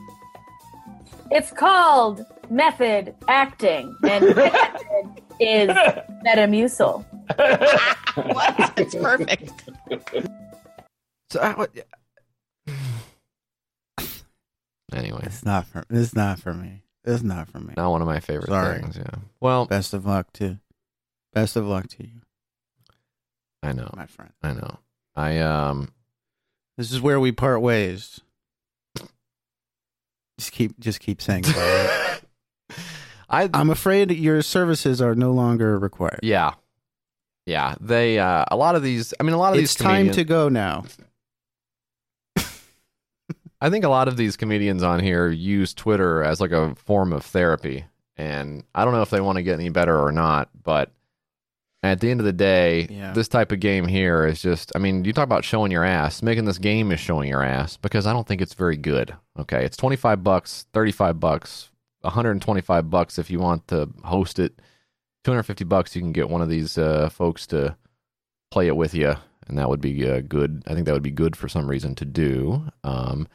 [1.31, 5.69] It's called method acting, and method is
[6.25, 7.05] Metamucil.
[8.15, 8.73] What?
[8.77, 9.53] It's perfect.
[11.29, 11.71] So, uh, what-
[14.91, 15.83] anyway, It's not for.
[15.89, 16.81] It's not for me.
[17.05, 17.73] It's not for me.
[17.77, 18.81] not one of my favorite Sorry.
[18.81, 18.97] things.
[18.97, 19.19] Yeah.
[19.39, 20.57] Well, Best of luck to.
[21.33, 22.21] Best of luck to you,
[23.64, 23.89] I know.
[23.95, 24.32] my friend.
[24.41, 24.80] I know.
[25.16, 25.91] I um.
[26.78, 28.22] This is where we part ways.
[30.38, 31.43] Just keep, just keep saying.
[33.30, 36.20] I I'm afraid your services are no longer required.
[36.24, 36.53] yeah.
[37.45, 39.12] Yeah, they uh, a lot of these.
[39.20, 39.84] I mean, a lot of It's these.
[39.84, 40.84] time comedians- to go now.
[43.62, 47.12] I think a lot of these comedians on here use Twitter as like a form
[47.12, 47.86] of therapy.
[48.16, 50.91] And I don't know if they want to get any better or not, but
[51.82, 53.13] at the end of the day, Yeah.
[53.13, 56.21] this type of game here is just I mean, you talk about showing your ass.
[56.21, 59.13] Making this game is showing your ass because I don't think it's very good.
[59.38, 59.63] Okay.
[59.65, 61.69] It's 25 bucks, 35 bucks,
[62.01, 64.59] 125 bucks if you want to host it.
[65.23, 67.75] 250 bucks you can get one of these uh, folks to
[68.51, 69.15] play it with you
[69.47, 70.63] and that would be uh, good.
[70.67, 72.63] I think that would be good for some reason to do.
[72.84, 73.27] Um,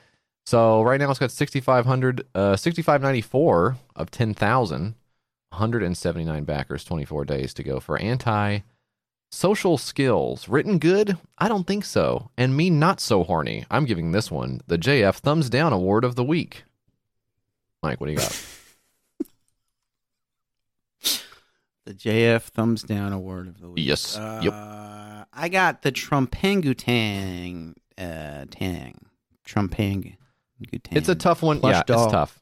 [0.46, 4.94] so right now it's got 6,500, uh, 6,594 of 10,000,
[5.54, 8.60] 179 backers, 24 days to go for anti
[9.30, 10.48] social skills.
[10.48, 11.18] Written good?
[11.38, 12.30] I don't think so.
[12.36, 13.64] And me not so horny.
[13.70, 16.64] I'm giving this one the JF thumbs down award of the week.
[17.82, 18.46] Mike, what do you got?
[21.86, 23.86] The JF thumbs down award of the week.
[23.86, 24.16] Yes.
[24.16, 24.54] Uh, Yep.
[25.34, 29.04] I got the Trumpangutang uh, tang.
[29.46, 30.16] Trumpangutang.
[30.92, 31.60] It's a tough one.
[31.60, 32.04] Plush yeah, doll.
[32.04, 32.40] it's tough.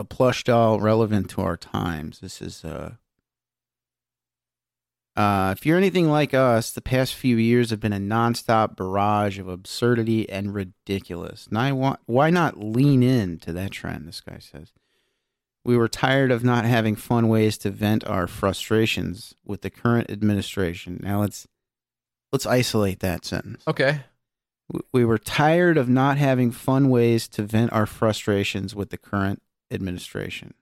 [0.00, 2.20] A plush doll relevant to our times.
[2.20, 2.94] This is uh
[5.18, 9.40] uh, if you're anything like us, the past few years have been a nonstop barrage
[9.40, 11.48] of absurdity and ridiculous.
[11.48, 14.06] And I want, why not lean into that trend?
[14.06, 14.72] This guy says.
[15.64, 20.08] We were tired of not having fun ways to vent our frustrations with the current
[20.08, 21.00] administration.
[21.02, 21.48] Now let's
[22.32, 23.64] let's isolate that sentence.
[23.66, 24.02] Okay.
[24.92, 29.42] We were tired of not having fun ways to vent our frustrations with the current
[29.70, 30.54] administration,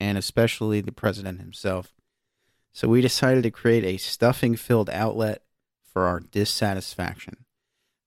[0.00, 1.92] and especially the president himself.
[2.72, 5.42] So we decided to create a stuffing filled outlet
[5.82, 7.44] for our dissatisfaction.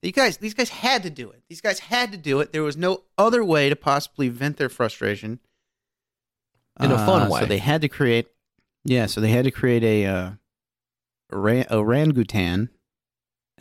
[0.02, 1.44] These guys, these guys had to do it.
[1.50, 2.52] These guys had to do it.
[2.54, 5.40] There was no other way to possibly vent their frustration
[6.80, 7.40] In a fun Uh, way.
[7.42, 8.28] So they had to create,
[8.84, 9.06] yeah.
[9.06, 10.32] So they had to create a uh,
[11.32, 12.70] orang- orangutan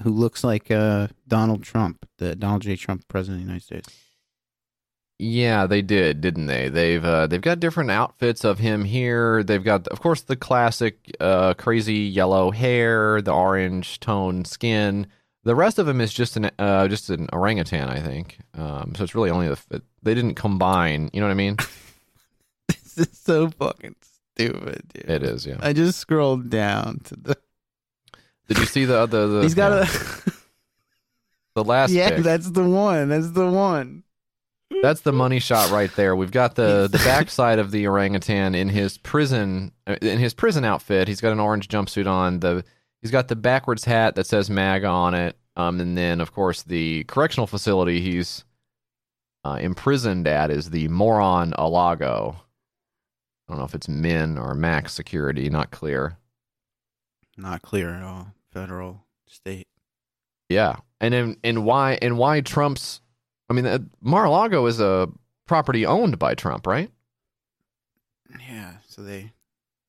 [0.02, 2.76] who looks like uh, Donald Trump, the Donald J.
[2.76, 3.88] Trump, president of the United States.
[5.22, 6.70] Yeah, they did, didn't they?
[6.70, 9.42] They've uh, they've got different outfits of him here.
[9.42, 15.08] They've got, of course, the classic uh, crazy yellow hair, the orange toned skin.
[15.44, 18.38] The rest of him is just an uh, just an orangutan, I think.
[18.54, 21.10] Um, so it's really only the they didn't combine.
[21.12, 21.56] You know what I mean?
[22.68, 23.96] this is so fucking
[24.34, 25.10] stupid, dude.
[25.10, 25.58] It is, yeah.
[25.60, 27.36] I just scrolled down to the.
[28.48, 30.30] Did you see the the, the He's got yeah, a.
[31.56, 32.24] the last yeah, pic?
[32.24, 33.10] that's the one.
[33.10, 34.04] That's the one.
[34.82, 36.16] That's the money shot right there.
[36.16, 40.64] We've got the the backside of the orangutan in his prison uh, in his prison
[40.64, 41.08] outfit.
[41.08, 42.40] He's got an orange jumpsuit on.
[42.40, 42.64] The
[43.02, 45.36] he's got the backwards hat that says MAGA on it.
[45.56, 48.44] Um, and then of course the correctional facility he's
[49.44, 52.36] uh, imprisoned at is the Moron Alago.
[52.36, 55.50] I don't know if it's Min or Max Security.
[55.50, 56.16] Not clear.
[57.36, 58.28] Not clear at all.
[58.52, 59.66] Federal, state.
[60.48, 63.00] Yeah, and then and why and why Trump's?
[63.50, 65.08] I mean, uh, Mar-a-Lago is a
[65.46, 66.90] property owned by Trump, right?
[68.48, 68.74] Yeah.
[68.86, 69.32] So they,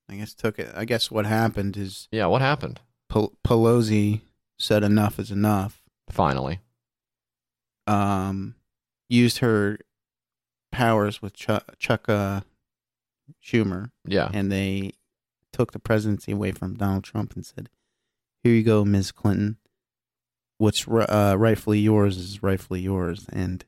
[0.09, 0.71] I guess, took it.
[0.75, 2.25] I guess what happened is Yeah.
[2.25, 2.79] What happened?
[3.07, 4.21] Pel- Pelosi
[4.57, 5.81] said enough is enough.
[6.09, 6.59] Finally,
[7.87, 8.55] Um,
[9.07, 9.77] used her
[10.71, 12.41] powers with Chuck, Chuck uh,
[13.43, 13.91] Schumer.
[14.05, 14.29] Yeah.
[14.33, 14.93] And they
[15.53, 17.69] took the presidency away from Donald Trump and said,
[18.43, 19.11] "Here you go, Ms.
[19.11, 19.57] Clinton.
[20.61, 23.65] What's uh, rightfully yours is rightfully yours." And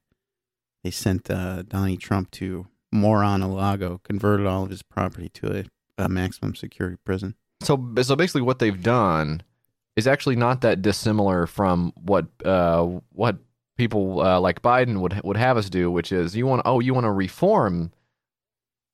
[0.83, 5.65] they sent uh, Donnie Trump to Moron-a-Lago, converted all of his property to
[5.97, 7.33] a, a maximum security prison.
[7.61, 9.41] So so basically, what they've done
[9.95, 13.37] is actually not that dissimilar from what uh, what
[13.75, 16.93] people uh, like Biden would would have us do, which is you want oh you
[16.93, 17.91] want to reform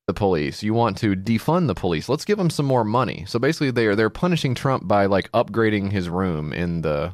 [0.07, 2.09] the police, you want to defund the police.
[2.09, 3.25] Let's give them some more money.
[3.27, 7.13] So basically, they are they're punishing Trump by like upgrading his room in the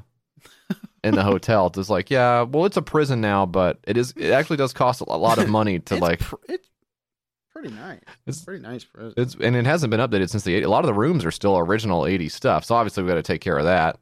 [1.03, 1.71] in the hotel.
[1.75, 5.01] It's like yeah, well it's a prison now, but it is it actually does cost
[5.01, 6.69] a lot of money to like it's
[7.51, 7.99] pretty nice.
[8.25, 9.13] It's pretty nice prison.
[9.17, 10.65] It's and it hasn't been updated since the 80s.
[10.65, 12.65] A lot of the rooms are still original 80s stuff.
[12.65, 13.99] So obviously we got to take care of that.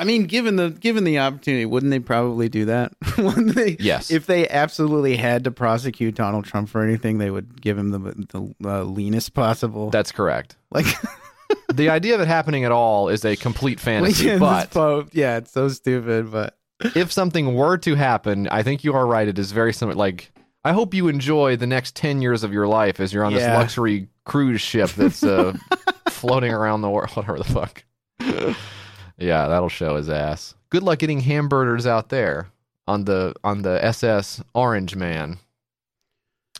[0.00, 2.92] I mean, given the given the opportunity, wouldn't they probably do that?
[3.18, 3.76] wouldn't they?
[3.78, 4.10] Yes.
[4.10, 7.98] If they absolutely had to prosecute Donald Trump for anything, they would give him the
[7.98, 9.90] the uh, leanest possible.
[9.90, 10.56] That's correct.
[10.70, 10.86] Like
[11.72, 14.38] the idea of it happening at all is a complete fantasy, Yeah,
[14.72, 16.30] but yeah, it's so stupid.
[16.30, 16.56] But
[16.94, 19.28] if something were to happen, I think you are right.
[19.28, 19.96] It is very similar.
[19.96, 20.32] Like,
[20.64, 23.42] I hope you enjoy the next 10 years of your life as you're on this
[23.46, 25.56] luxury cruise ship that's uh,
[26.08, 27.84] floating around the world, whatever the fuck.
[28.20, 30.54] yeah, that'll show his ass.
[30.70, 32.48] Good luck getting hamburgers out there
[32.86, 35.38] on the on the SS Orange Man.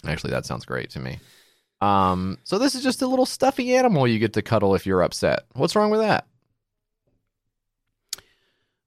[0.07, 1.19] Actually, that sounds great to me.
[1.81, 5.03] Um, so this is just a little stuffy animal you get to cuddle if you're
[5.03, 5.45] upset.
[5.55, 6.27] What's wrong with that?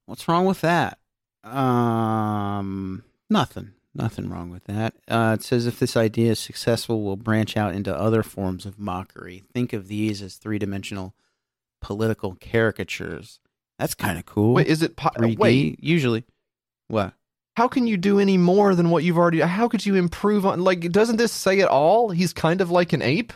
[0.05, 0.99] what's wrong with that?
[1.43, 3.71] Um, nothing.
[3.95, 4.95] Nothing wrong with that.
[5.07, 8.79] Uh, it says if this idea is successful, we'll branch out into other forms of
[8.79, 9.43] mockery.
[9.53, 11.13] Think of these as three dimensional
[11.79, 13.39] political caricatures.
[13.77, 14.53] That's kind of cool.
[14.53, 15.37] Wait, is it po- 3D?
[15.37, 15.83] wait.
[15.83, 16.23] Usually,
[16.87, 17.13] what?
[17.55, 19.41] How can you do any more than what you've already?
[19.41, 20.63] How could you improve on?
[20.63, 22.09] Like, doesn't this say it all?
[22.09, 23.31] He's kind of like an ape.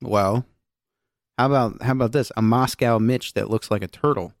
[0.00, 0.46] Well,
[1.36, 2.32] how about how about this?
[2.36, 4.32] A Moscow Mitch that looks like a turtle.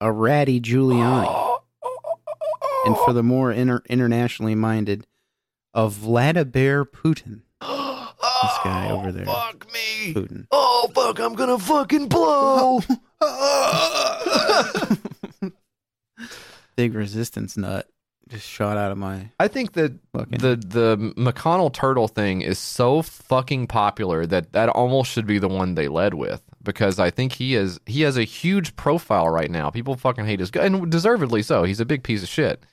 [0.00, 1.58] A ratty Giuliani.
[2.86, 5.06] and for the more inter- internationally minded,
[5.72, 7.42] a Vladimir Putin.
[7.60, 9.26] this guy oh, over there.
[9.26, 10.14] Fuck me.
[10.14, 10.48] Putin.
[10.50, 11.20] Oh fuck!
[11.20, 12.80] I'm gonna fucking blow.
[16.76, 17.88] Big resistance nut
[18.30, 19.30] just shot out of my.
[19.38, 25.10] I think that the the McConnell turtle thing is so fucking popular that that almost
[25.10, 28.24] should be the one they led with because I think he is he has a
[28.24, 29.70] huge profile right now.
[29.70, 31.64] People fucking hate his guy and deservedly so.
[31.64, 32.64] He's a big piece of shit.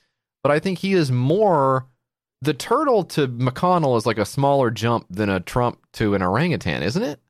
[0.42, 1.86] But I think he is more
[2.40, 6.82] the turtle to McConnell is like a smaller jump than a Trump to an orangutan,
[6.82, 7.20] isn't it?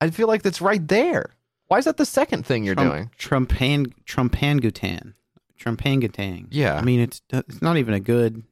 [0.00, 1.36] I feel like that's right there.
[1.68, 3.10] Why is that the second thing you're doing?
[3.18, 5.14] Trumpan Trumpangutan.
[5.58, 6.46] Trumpangutan.
[6.50, 6.76] Yeah.
[6.76, 8.42] I mean it's it's not even a good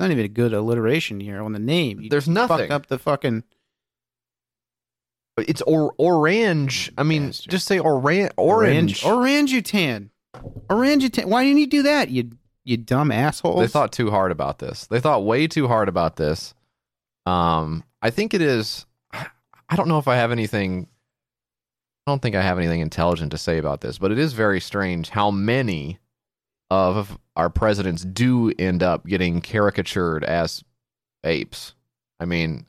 [0.00, 2.00] not even a good alliteration here on the name.
[2.00, 2.70] You There's fucked nothing.
[2.72, 3.42] up the fucking
[5.38, 6.92] It's or orange.
[6.98, 9.04] I mean, just say oran orange.
[9.04, 10.10] Orangutan.
[10.70, 11.28] Orangutan.
[11.28, 12.10] Why didn't you do that?
[12.10, 12.30] You
[12.64, 13.60] you dumb assholes.
[13.60, 14.86] They thought too hard about this.
[14.86, 16.54] They thought way too hard about this.
[17.24, 18.84] Um, I think it is.
[19.12, 20.86] I don't know if I have anything.
[22.06, 24.60] I don't think I have anything intelligent to say about this, but it is very
[24.60, 25.98] strange how many
[26.70, 30.62] of our presidents do end up getting caricatured as
[31.24, 31.74] apes.
[32.20, 32.66] I mean,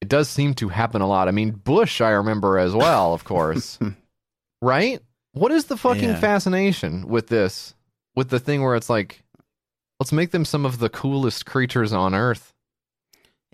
[0.00, 1.28] it does seem to happen a lot.
[1.28, 3.78] I mean, Bush, I remember as well, of course.
[4.62, 5.00] right?
[5.32, 6.20] What is the fucking Yeah.
[6.20, 7.74] fascination with this?
[8.14, 9.22] With the thing where it's like,
[9.98, 12.52] let's make them some of the coolest creatures on earth.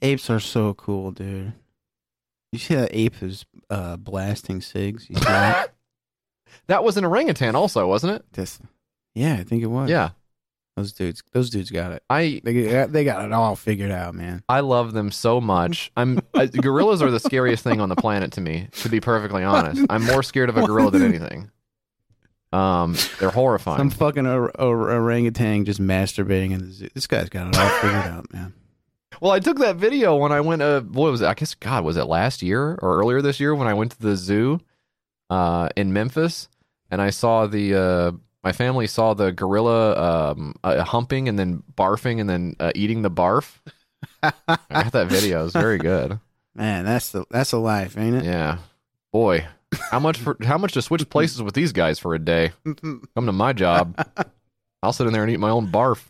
[0.03, 1.53] Apes are so cool, dude.
[2.53, 5.09] You see that ape is uh, blasting cigs?
[5.09, 5.75] You see that?
[6.67, 8.25] That was an orangutan, also, wasn't it?
[8.33, 8.59] This,
[9.19, 9.91] yeah, I think it was.
[9.91, 10.11] Yeah.
[10.77, 12.03] those dudes, those dudes got it.
[12.09, 14.43] I They got, they got it all figured out, man.
[14.49, 15.91] I love them so much.
[15.97, 18.69] I'm uh, gorillas are the scariest thing on the planet to me.
[18.83, 21.51] To be perfectly honest, I'm more scared of a gorilla than anything.
[22.53, 23.79] Um, they're horrifying.
[23.79, 26.89] Some fucking or- or- orangutan just masturbating in the zoo.
[26.95, 28.55] This guy's got it all figured out, man.
[29.21, 30.63] Well, I took that video when I went.
[30.63, 31.27] Uh, what was it?
[31.27, 34.01] I guess God was it last year or earlier this year when I went to
[34.01, 34.61] the zoo,
[35.29, 36.49] uh, in Memphis,
[36.91, 37.75] and I saw the.
[37.75, 38.13] Uh,
[38.43, 43.03] my family saw the gorilla um, uh, humping and then barfing and then uh, eating
[43.03, 43.57] the barf.
[44.23, 44.33] I
[44.71, 45.41] got that video.
[45.41, 46.21] It was very good.
[46.55, 48.25] Man, that's the that's a life, ain't it?
[48.25, 48.59] Yeah,
[49.13, 49.47] boy,
[49.91, 52.53] how much for how much to switch places with these guys for a day?
[52.65, 53.97] Come to my job.
[54.83, 56.07] I'll sit in there and eat my own barf.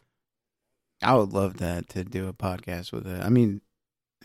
[1.03, 3.22] I would love that to do a podcast with it.
[3.22, 3.61] I mean,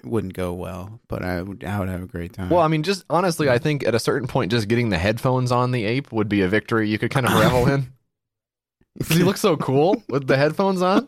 [0.06, 2.49] wouldn't go well, but I would I would have a great time.
[2.49, 5.51] Well, I mean, just honestly, I think at a certain point, just getting the headphones
[5.51, 7.91] on the ape would be a victory you could kind of revel in.
[9.10, 11.08] he looks so cool with the headphones on,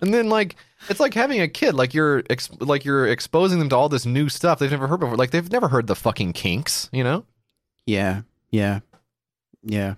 [0.00, 0.56] and then like
[0.88, 1.74] it's like having a kid.
[1.74, 5.00] Like you're ex- like you're exposing them to all this new stuff they've never heard
[5.00, 5.16] before.
[5.16, 6.88] Like they've never heard the fucking Kinks.
[6.92, 7.24] You know,
[7.86, 8.80] yeah, yeah,
[9.62, 9.94] yeah.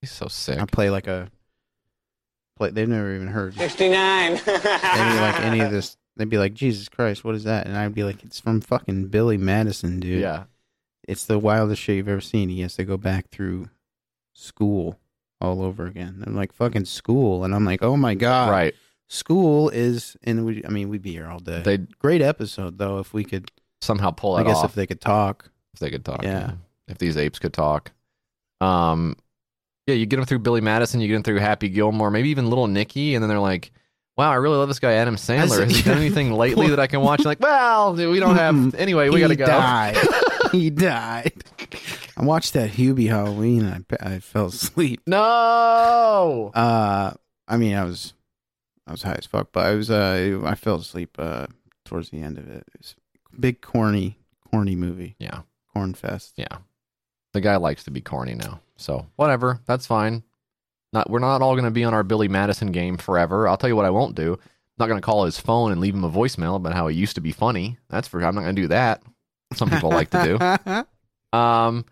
[0.00, 0.58] he's so sick.
[0.58, 1.28] I play like a
[2.56, 2.70] play.
[2.70, 3.54] They've never even heard.
[3.54, 4.40] 69.
[4.44, 5.96] They'd like any of this.
[6.16, 7.66] They'd be like, Jesus Christ, what is that?
[7.66, 10.22] And I'd be like, it's from fucking Billy Madison, dude.
[10.22, 10.44] Yeah,
[11.06, 12.48] It's the wildest shit you've ever seen.
[12.48, 13.68] He has to go back through
[14.32, 14.98] school
[15.40, 16.22] all over again.
[16.26, 17.44] I'm like, fucking school.
[17.44, 18.50] And I'm like, oh my God.
[18.50, 18.74] right.
[19.08, 21.60] School is, and we, I mean, we'd be here all day.
[21.62, 24.70] They Great episode, though, if we could, somehow pull I guess off.
[24.70, 25.50] if they could talk.
[25.74, 26.24] if they could talk.
[26.24, 26.52] Yeah.
[26.88, 27.92] If these apes could talk.
[28.60, 29.16] Um,
[29.86, 32.48] yeah, you get them through Billy Madison, you get them through Happy Gilmore, maybe even
[32.48, 33.70] Little Nicky, and then they're like,
[34.16, 35.64] "Wow, I really love this guy Adam Sandler.
[35.64, 38.74] Has he done anything lately that I can watch?" Like, well, we don't have.
[38.74, 39.44] Anyway, we he gotta go.
[39.46, 39.96] He died.
[40.52, 41.44] he died.
[42.16, 45.02] I watched that Hubie Halloween and I, I fell asleep.
[45.06, 46.50] No.
[46.54, 47.12] Uh,
[47.46, 48.14] I mean, I was,
[48.86, 51.46] I was high as fuck, but I was, uh, I fell asleep, uh,
[51.84, 52.64] towards the end of it.
[52.74, 52.94] It was
[53.36, 54.18] a big corny,
[54.50, 55.14] corny movie.
[55.18, 55.42] Yeah,
[55.74, 56.32] Cornfest.
[56.36, 56.58] yeah.
[57.34, 59.60] The guy likes to be corny now, so whatever.
[59.66, 60.22] That's fine.
[60.96, 63.46] Not we're not all gonna be on our Billy Madison game forever.
[63.46, 64.32] I'll tell you what I won't do.
[64.32, 64.38] I'm
[64.78, 67.20] not gonna call his phone and leave him a voicemail about how he used to
[67.20, 67.76] be funny.
[67.90, 69.02] That's for I'm not gonna do that.
[69.52, 70.38] Some people like to do.
[71.32, 71.84] Um,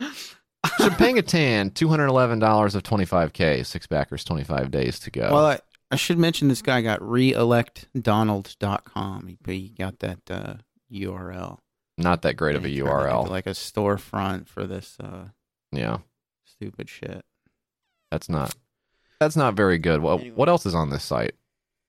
[0.00, 5.10] Chipangatan, two hundred eleven dollars of twenty five k, six backers, twenty five days to
[5.10, 5.28] go.
[5.32, 5.58] Well, I,
[5.90, 9.26] I should mention this guy got reelectdonald.com.
[9.26, 10.54] He, he got that, uh,
[10.90, 11.58] URL.
[11.98, 13.28] Not that great of a He tried to make it URL.
[13.28, 15.26] Like a storefront for this, uh,
[15.72, 15.98] yeah,
[16.44, 17.22] stupid shit.
[18.16, 18.54] That's not
[19.20, 20.00] that's not very good.
[20.00, 21.34] What what else is on this site?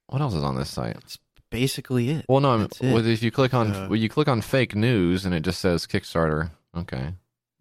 [0.07, 0.95] What else is on this site?
[0.95, 1.17] That's
[1.49, 2.25] basically it.
[2.27, 5.39] Well, no, if you click on Uh, well, you click on fake news and it
[5.41, 6.51] just says Kickstarter.
[6.75, 7.13] Okay,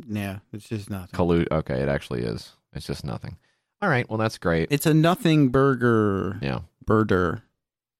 [0.04, 1.16] Yeah, it's just nothing.
[1.16, 1.46] collude.
[1.52, 2.54] Okay, it actually is.
[2.72, 3.36] It's just nothing.
[3.80, 4.66] All right, well that's great.
[4.72, 6.38] It's a nothing burger.
[6.42, 7.42] Yeah, Birder.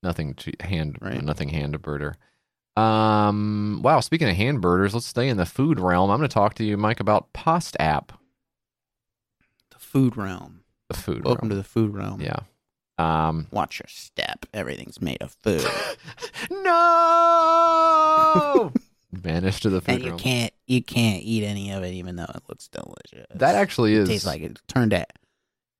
[0.02, 1.22] nothing to hand Right.
[1.22, 2.14] nothing hand birder.
[2.76, 4.00] Um, wow.
[4.00, 6.10] Speaking of hand birders, let's stay in the food realm.
[6.10, 8.12] I'm going to talk to you, Mike, about Pasta App.
[9.96, 10.60] The food realm.
[10.90, 11.50] The food Welcome realm.
[11.50, 12.20] to the food realm.
[12.20, 12.40] Yeah.
[12.98, 14.44] Um, Watch your step.
[14.52, 15.64] Everything's made of food.
[16.50, 18.72] no.
[19.12, 20.18] Vanished to the food and you realm.
[20.18, 23.26] can't you can't eat any of it even though it looks delicious.
[23.34, 24.08] That actually it is.
[24.08, 25.06] tastes like it turned to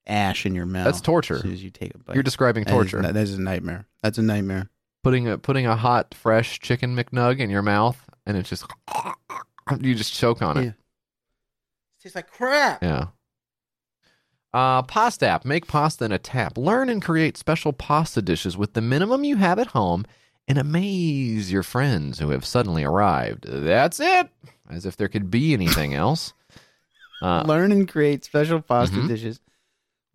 [0.07, 0.87] ash in your mouth.
[0.87, 1.37] That's torture.
[1.37, 2.15] As soon as you take a bite.
[2.15, 3.03] You're describing That is- torture.
[3.03, 3.87] That is a nightmare.
[4.03, 4.71] That's a nightmare.
[5.05, 8.65] putting a putting a hot, fresh chicken McNug in your mouth, and it's just
[9.81, 10.65] you just choke on it.
[10.65, 10.73] Yeah.
[12.03, 12.83] tastes like crap.
[12.83, 13.09] Yeah.
[14.57, 15.45] Uh, pasta app.
[15.45, 16.57] Make pasta in a tap.
[16.57, 20.07] Learn and create special pasta dishes with the minimum you have at home
[20.49, 23.45] and amaze your friends who have suddenly arrived.
[23.47, 24.29] That's it.
[24.71, 26.33] As if there could be anything else.
[27.21, 29.09] Uh, Learn and create special pasta Mhm.
[29.09, 29.41] dishes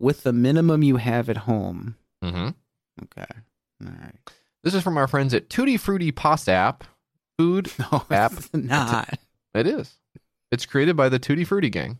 [0.00, 1.96] with the minimum you have at home.
[2.24, 2.54] mhm.
[3.04, 3.26] Okay.
[3.84, 4.14] All right.
[4.64, 6.84] This is from our friends at Tutti Frutti Pasta App.
[7.38, 8.32] Food No, app.
[8.32, 9.18] it's not.
[9.54, 9.98] It is.
[10.50, 11.98] It's created by the Tutti Frutti gang.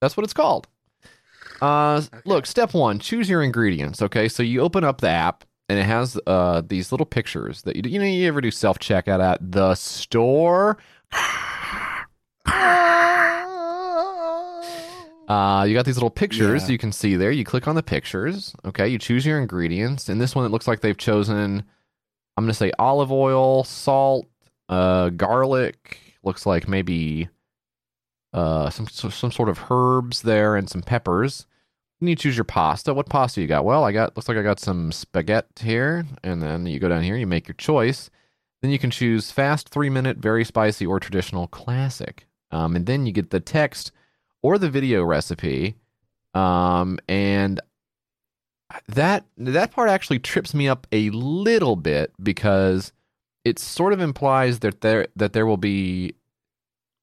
[0.00, 0.66] That's what it's called.
[1.60, 4.02] Uh, Look, step one: choose your ingredients.
[4.02, 7.76] Okay, so you open up the app, and it has uh these little pictures that
[7.76, 10.76] you you know you ever do self checkout at the store.
[15.28, 16.68] Uh, you got these little pictures Yeah.
[16.72, 17.32] you can see there.
[17.32, 18.54] You click on the pictures.
[18.64, 20.08] Okay, you choose your ingredients.
[20.08, 21.64] And this one, it looks like they've chosen.
[22.36, 24.26] I'm going to say olive oil, salt,
[24.68, 25.98] uh, garlic.
[26.22, 27.28] Looks like maybe
[28.36, 31.46] uh, some some sort of herbs there and some peppers.
[32.00, 32.92] Then you choose your pasta.
[32.92, 33.64] What pasta you got?
[33.64, 37.02] Well, I got looks like I got some spaghetti here, and then you go down
[37.02, 37.16] here.
[37.16, 38.10] You make your choice.
[38.60, 42.26] Then you can choose fast, three minute, very spicy, or traditional classic.
[42.50, 43.90] Um, and then you get the text
[44.42, 45.76] or the video recipe.
[46.34, 47.58] Um, and
[48.86, 52.92] that that part actually trips me up a little bit because
[53.46, 56.14] it sort of implies that there that there will be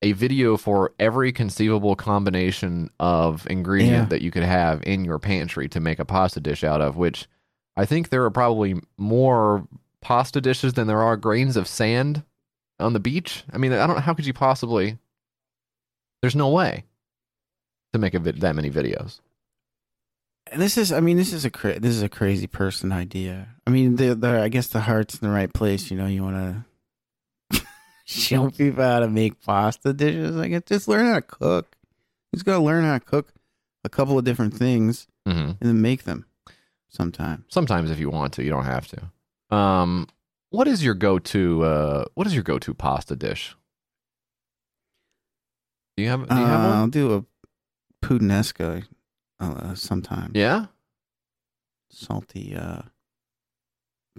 [0.04, 4.06] a video for every conceivable combination of ingredient Yeah.
[4.06, 7.28] that you could have in your pantry to make a pasta dish out of, which
[7.76, 9.68] I think there are probably more
[10.02, 12.24] pasta dishes than there are grains of sand
[12.80, 13.44] on the beach.
[13.52, 14.98] I mean, I don't how could you possibly
[16.22, 16.84] There's no way
[17.94, 19.20] to make a vid- that many videos.
[20.52, 23.48] And this is, I mean, this is a cra- this is a crazy person idea.
[23.66, 25.90] I mean, the, the I guess the heart's in the right place.
[25.90, 26.66] You know, you want to
[28.28, 30.36] show people how to make pasta dishes.
[30.38, 31.76] I guess just learn how to cook.
[32.32, 33.34] You just got to learn how to cook
[33.84, 35.50] a couple of different things Mhm.
[35.50, 36.26] and then make them
[36.90, 37.46] sometime.
[37.50, 39.56] Sometimes if you want to, you don't have to.
[39.56, 40.08] Um
[40.50, 43.56] what is your go-to uh what is your go-to pasta dish?
[45.98, 46.78] Do you have do you have Uh, one?
[46.78, 47.26] I'll do a
[48.06, 48.86] puttanesca
[49.40, 50.32] uh, sometime.
[50.34, 50.68] Yeah?
[51.96, 52.82] salty uh,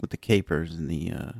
[0.01, 1.33] with the capers and the uh,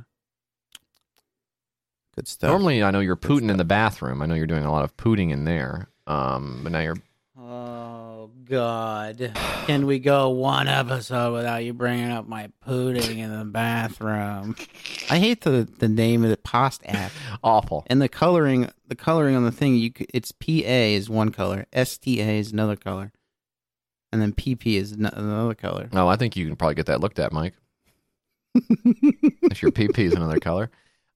[2.15, 2.49] good stuff.
[2.49, 4.21] Normally, I know you're pooting in the bathroom.
[4.21, 5.89] I know you're doing a lot of pooting in there.
[6.07, 6.97] Um, but now you're.
[7.37, 9.31] Oh God!
[9.65, 14.55] Can we go one episode without you bringing up my pooting in the bathroom?
[15.09, 17.11] I hate the the name of the Pasta App.
[17.43, 17.85] Awful.
[17.87, 21.65] And the coloring, the coloring on the thing, you c- it's PA is one color,
[21.73, 23.11] STA is another color,
[24.11, 25.89] and then PP is ano- another color.
[25.91, 27.53] No, I think you can probably get that looked at, Mike.
[28.55, 30.69] if your PP is another color.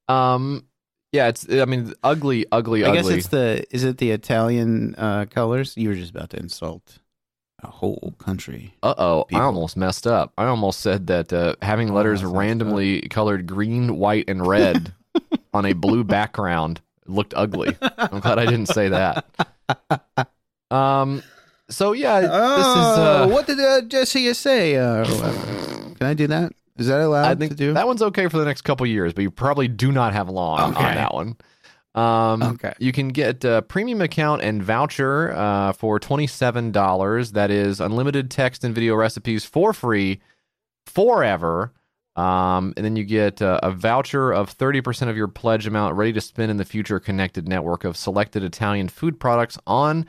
[0.10, 0.66] Um,
[1.12, 1.48] yeah, it's.
[1.50, 3.02] I mean, ugly, ugly, I ugly.
[3.02, 5.76] guess it's the is it the Italian uh, colors?
[5.78, 7.00] You were just about to insult
[7.64, 8.74] a whole country.
[8.84, 9.46] Uh oh, I people.
[9.46, 10.32] almost messed up.
[10.38, 14.94] I almost said that uh, having letters that's messed randomly colored green, white, and red
[15.54, 17.76] on a blue background looked ugly.
[17.82, 19.26] I'm glad I didn't say that.
[20.72, 21.24] Um.
[21.70, 22.36] So yeah, this is.
[22.36, 24.76] Uh, Oh, what did uh, Jesse say?
[24.78, 25.04] Uh,
[25.96, 26.54] can I do that?
[26.80, 27.74] Is that allowed I think to do?
[27.74, 30.72] that one's okay for the next couple years, but you probably do not have long
[30.72, 30.84] Okay.
[30.84, 31.36] on that one.
[31.96, 32.74] Um, Okay.
[32.80, 37.32] You can get a premium account and voucher uh, for $27.
[37.34, 40.20] That is unlimited text and video recipes for free
[40.86, 41.74] forever.
[42.16, 46.12] Um, and then you get uh, a voucher of 30% of your pledge amount ready
[46.14, 50.06] to spend in the future connected network of selected Italian food products on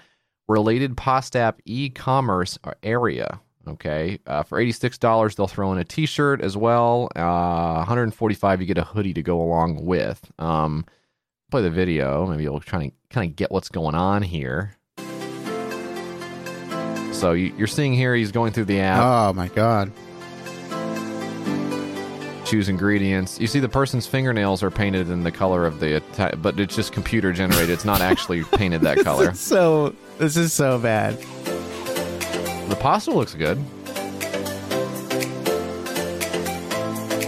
[0.49, 3.41] related Pastapp e commerce area.
[3.71, 4.19] Okay.
[4.27, 7.09] Uh, for $86, they'll throw in a t shirt as well.
[7.15, 10.31] Uh, 145 you get a hoodie to go along with.
[10.39, 10.85] Um,
[11.51, 12.27] play the video.
[12.27, 14.77] Maybe you'll try to kind of get what's going on here.
[17.13, 19.03] So you, you're seeing here he's going through the app.
[19.03, 19.93] Oh my god!
[22.51, 23.39] choose ingredients.
[23.39, 26.75] You see the person's fingernails are painted in the color of the Ita- but it's
[26.75, 27.71] just computer generated.
[27.71, 29.33] It's not actually painted that color.
[29.35, 31.17] So this is so bad.
[32.71, 33.59] The pasta looks good.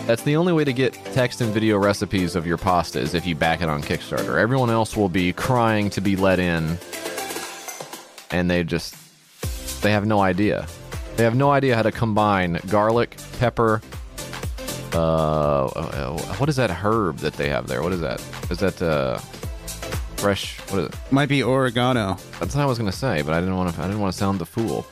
[0.07, 3.27] That's the only way to get text and video recipes of your pasta is if
[3.27, 4.39] you back it on Kickstarter.
[4.39, 6.79] Everyone else will be crying to be let in,
[8.31, 8.95] and they just
[9.83, 10.69] they have no idea.
[11.17, 13.83] They have no idea how to combine garlic, pepper.
[14.95, 17.83] Uh, uh, what is that herb that they have there?
[17.83, 18.25] What is that?
[18.49, 19.19] Is that uh,
[20.17, 20.61] fresh?
[20.71, 20.95] What is it?
[21.11, 22.17] Might be oregano.
[22.39, 23.81] That's what I was gonna say, but I didn't want to.
[23.81, 24.87] I didn't want to sound the fool.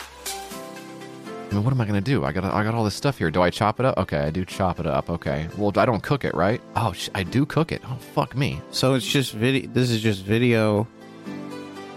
[1.51, 2.25] I mean, what am I gonna do?
[2.25, 3.29] I got I got all this stuff here.
[3.31, 3.99] Do I chop it up?
[3.99, 5.11] Okay, I do chop it up.
[5.11, 5.49] Okay.
[5.57, 6.61] Well, I don't cook it, right?
[6.77, 7.83] Oh, sh- I do cook it.
[7.85, 8.61] Oh, fuck me.
[8.71, 9.69] So it's just video.
[9.73, 10.87] This is just video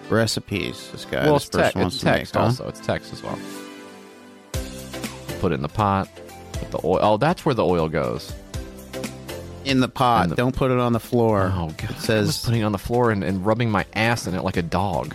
[0.10, 0.89] recipes.
[0.91, 1.26] This guy.
[1.26, 2.41] well, this it's, te- it's to make, text huh?
[2.41, 2.68] also.
[2.68, 3.38] It's text as well.
[5.39, 6.10] Put it in the pot.
[6.54, 6.99] Put the oil.
[7.01, 8.34] Oh, that's where the oil goes.
[9.66, 10.24] in the pot.
[10.26, 11.51] In the- Don't put it on the floor.
[11.54, 11.84] Oh god.
[11.84, 14.34] It I was says putting it on the floor and, and rubbing my ass in
[14.34, 15.14] it like a dog.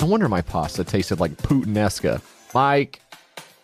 [0.00, 2.20] No wonder my pasta tasted like Puttanesca.
[2.52, 3.00] Mike,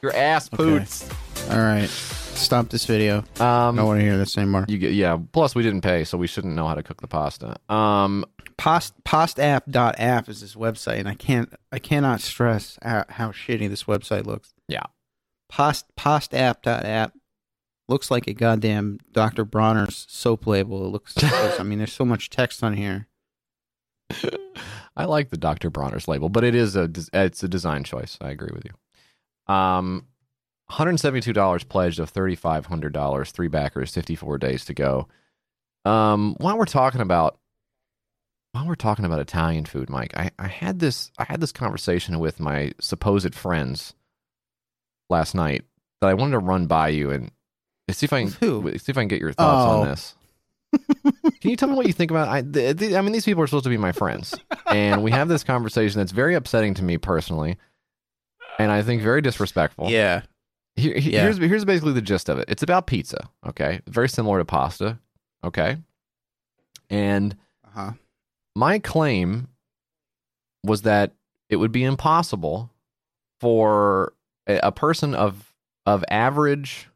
[0.02, 0.56] your ass Okay.
[0.56, 1.08] poots.
[1.50, 1.88] All right.
[1.88, 3.18] Stop this video.
[3.18, 4.64] Um, I don't want to hear this anymore.
[4.68, 5.18] You get yeah.
[5.32, 7.56] Plus, we didn't pay, so we shouldn't know how to cook the pasta.
[7.68, 8.24] Um,
[8.56, 13.84] Post pastapp.app is this website, and I can't I cannot stress how, how shitty this
[13.84, 14.52] website looks.
[14.68, 14.84] yeah.
[15.50, 17.12] Post pastapp.app
[17.88, 19.44] looks like a goddamn Dr.
[19.44, 20.86] Bronner's soap label.
[20.86, 21.14] It looks.
[21.22, 23.08] I mean, there's so much text on here.
[24.96, 25.70] I like the Dr.
[25.70, 28.16] Bronner's label, but it is a it's a design choice.
[28.20, 28.72] I agree with you.
[29.50, 30.06] Um,
[30.70, 35.08] $172 pledged of $3,500, three backers, 54 days to go.
[35.84, 37.38] Um, while we're talking about
[38.52, 42.18] while we're talking about Italian food, Mike, I, I had this I had this conversation
[42.18, 43.94] with my supposed friends
[45.08, 45.64] last night
[46.00, 47.30] that I wanted to run by you and
[47.90, 48.76] see if I can Who?
[48.78, 49.80] see if I can get your thoughts Oh.
[49.80, 50.14] on this.
[51.40, 52.28] Can you tell me what you think about?
[52.28, 54.34] I, I mean, these people are supposed to be my friends,
[54.66, 57.56] and we have this conversation that's very upsetting to me personally,
[58.58, 59.90] and I think very disrespectful.
[59.90, 60.22] Yeah.
[60.76, 61.22] Here, he- Yeah.
[61.22, 62.46] Here's here's basically the gist of it.
[62.48, 63.28] It's about pizza.
[63.46, 64.98] Okay, very similar to pasta.
[65.42, 65.76] Okay,
[66.90, 67.36] and
[67.66, 67.92] Uh-huh.
[68.54, 69.48] my claim
[70.64, 71.12] was that
[71.48, 72.70] it would be impossible
[73.40, 74.12] for
[74.46, 75.52] a, a person of
[75.86, 76.88] of average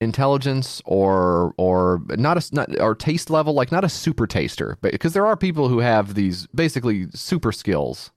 [0.00, 4.90] intelligence or or not a not or taste level like not a super taster but
[4.90, 8.10] because there are people who have these basically super skills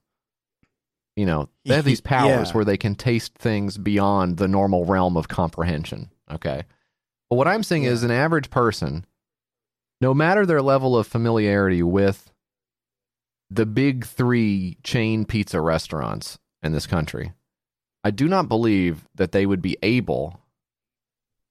[1.16, 2.52] you know they have these powers Yeah.
[2.52, 6.62] where they can taste things beyond the normal realm of comprehension okay
[7.30, 9.04] but what i'm saying is an average person
[10.00, 12.30] no matter their level of familiarity with
[13.50, 17.32] the big 3 chain pizza restaurants in this country
[18.04, 20.40] i do not believe that they would be able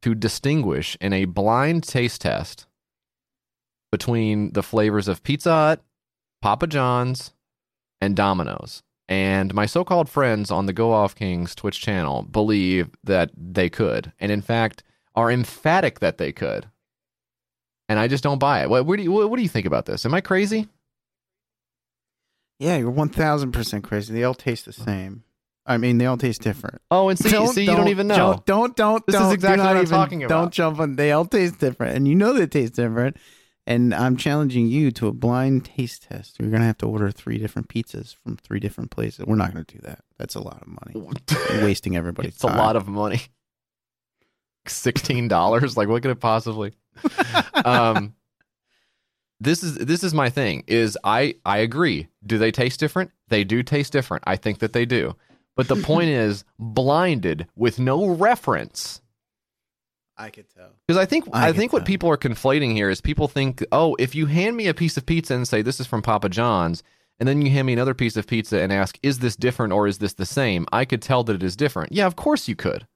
[0.02, 2.68] to distinguish in a blind taste test
[3.92, 5.84] between the flavors of Pizza Hut,
[6.42, 7.34] Papa John's,
[8.02, 8.84] and Domino's.
[9.08, 13.70] And my so called friends on the Go Off Kings Twitch channel believe that they
[13.70, 14.84] could, and in fact
[15.16, 16.68] are emphatic that they could.
[17.88, 18.70] And I just don't buy it.
[18.70, 20.06] What, what, do, you, what, what do you think about this?
[20.06, 20.68] Am I crazy?
[22.60, 24.14] Yeah, you're one thousand percent crazy.
[24.14, 25.24] They all taste the same.
[25.68, 26.82] I mean, they all taste different.
[26.90, 28.16] Oh, and see, see, you don't even know.
[28.16, 29.06] Don't, don't, don't.
[29.06, 30.36] This is don't, do exactly what I'm even- talking about.
[30.36, 30.96] Don't jump on.
[30.96, 33.18] They all taste different, and you know they taste different.
[33.68, 36.40] And I'm challenging you to a blind taste test.
[36.40, 39.26] You're gonna have to order three different pizzas from three different places.
[39.26, 40.00] We're not gonna do that.
[40.18, 41.18] That's a lot of money.
[41.64, 43.22] Wasting everybody's It's a lot of money.
[44.68, 45.78] Sixteen dollars?
[45.78, 46.74] like what could it possibly?
[47.66, 48.14] um,
[49.40, 50.64] this is this is my thing.
[50.68, 52.08] Is I I agree.
[52.26, 53.12] Do they taste different?
[53.30, 54.24] They do taste different.
[54.28, 55.16] I think that they do.
[55.56, 59.02] But the point is, blinded with no reference.
[60.18, 60.70] I could tell.
[60.88, 63.64] Because I think I I, get think what people are conflating here is people think,
[63.72, 66.30] oh, if you hand me a piece of pizza and say this is from Papa
[66.30, 66.84] John's,
[67.20, 69.88] and then you hand me another piece of pizza and ask, is this different or
[69.88, 70.66] is this the same?
[70.72, 71.92] I could tell that it is different.
[71.92, 72.88] Yeah, of course you could.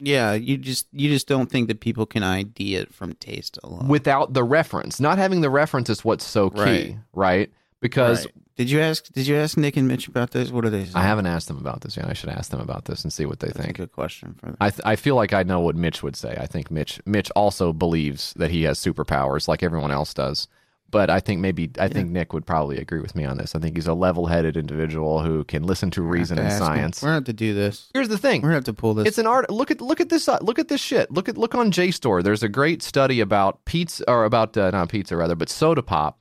[0.00, 3.86] Yeah, you just you just don't think that people can ID it from taste alone.
[3.88, 4.98] without the reference.
[5.00, 6.96] Not having the reference is what's so key, Right.
[7.12, 7.52] right?
[7.80, 8.34] Because Right.
[8.56, 10.50] Did you ask did you ask Nick and Mitch about this?
[10.50, 10.86] What are they?
[10.94, 12.06] I haven't asked them about this yet.
[12.08, 13.76] I should ask them about this and see what they That's a think.
[13.76, 14.56] good question for them.
[14.60, 16.36] I th- I feel like I know what Mitch would say.
[16.40, 20.48] I think Mitch Mitch also believes that he has superpowers like everyone else does.
[20.90, 23.56] But I think maybe I think Nick would probably agree with me on this.
[23.56, 26.66] I think he's a level-headed individual who can listen to reason to and ask him.
[26.66, 27.02] science.
[27.02, 27.90] We're have to do this.
[27.92, 28.42] Here's the thing.
[28.42, 29.08] We're gonna have to pull this.
[29.08, 29.50] It's an art.
[29.50, 30.28] Look at look at this.
[30.28, 31.10] Uh, look at this shit.
[31.10, 32.22] Look at look on JSTOR.
[32.22, 36.20] There's a great study about pizza or about uh, not pizza rather, but soda pop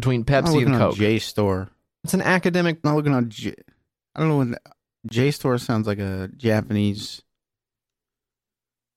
[0.00, 0.96] between Pepsi and Coke.
[0.96, 1.68] J Store.
[2.04, 2.76] It's an academic.
[2.82, 3.28] I'm not looking on.
[3.28, 3.54] J,
[4.14, 4.56] I don't know when
[5.10, 7.22] J Store sounds like a Japanese.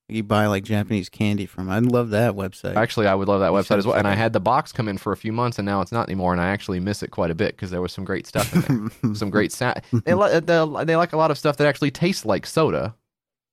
[0.08, 1.70] You buy like Japanese candy from.
[1.70, 2.76] I love that website.
[2.76, 3.96] Actually, I would love that website as well.
[3.96, 6.08] And I had the box come in for a few months, and now it's not
[6.08, 6.32] anymore.
[6.32, 8.90] And I actually miss it quite a bit because there was some great stuff in
[9.02, 9.14] there.
[9.14, 9.80] some great sound.
[10.04, 12.94] They, li- they, they like a lot of stuff that actually tastes like soda,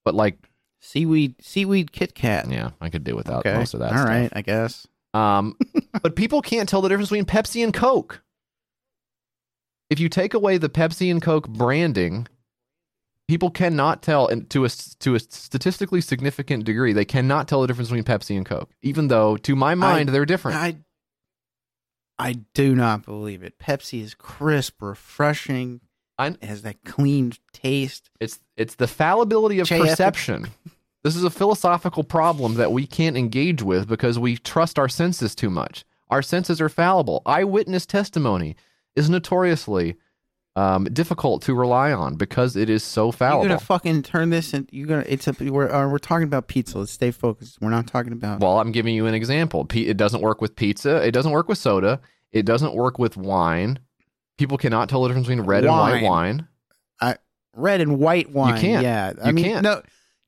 [0.03, 0.37] but like
[0.81, 2.49] seaweed seaweed Kit Kat.
[2.49, 3.55] yeah, I could do without Okay.
[3.57, 3.91] most of that.
[3.93, 4.09] All stuff.
[4.09, 4.85] right, I guess.
[5.13, 5.57] Um,
[6.01, 8.21] but people can't tell the difference between Pepsi and Coke.
[9.89, 12.27] If you take away the Pepsi and Coke branding,
[13.27, 17.67] people cannot tell, and to a to a statistically significant degree, they cannot tell the
[17.67, 18.69] difference between Pepsi and Coke.
[18.81, 20.57] Even though, to my mind, they're different.
[20.57, 20.77] I
[22.17, 23.57] I do not believe it.
[23.57, 25.81] Pepsi is crisp, refreshing.
[26.17, 28.11] I, it has that clean taste.
[28.19, 30.47] It's it's the fallibility of JF perception.
[31.03, 35.33] This is a philosophical problem that we can't engage with because we trust our senses
[35.35, 35.83] too much.
[36.09, 37.21] Our senses are fallible.
[37.25, 38.55] Eyewitness testimony
[38.95, 39.95] is notoriously
[40.55, 43.43] um, difficult to rely on because it is so fallible.
[43.45, 45.05] You're gonna fucking turn this and you're gonna.
[45.07, 45.33] It's a.
[45.39, 46.77] We're uh, we're talking about pizza.
[46.79, 47.59] Let's stay focused.
[47.61, 48.41] We're not talking about.
[48.41, 49.65] Well, I'm giving you an example.
[49.73, 50.97] It doesn't work with pizza.
[50.97, 52.01] It doesn't work with soda.
[52.33, 53.79] It doesn't work with wine.
[54.37, 56.03] People cannot tell the difference between red and white Wine.
[56.03, 56.47] wine.
[56.99, 57.15] I
[57.55, 58.55] red and white wine.
[58.55, 58.83] You can't.
[58.83, 59.63] Yeah, I You mean, can't.
[59.63, 59.81] no,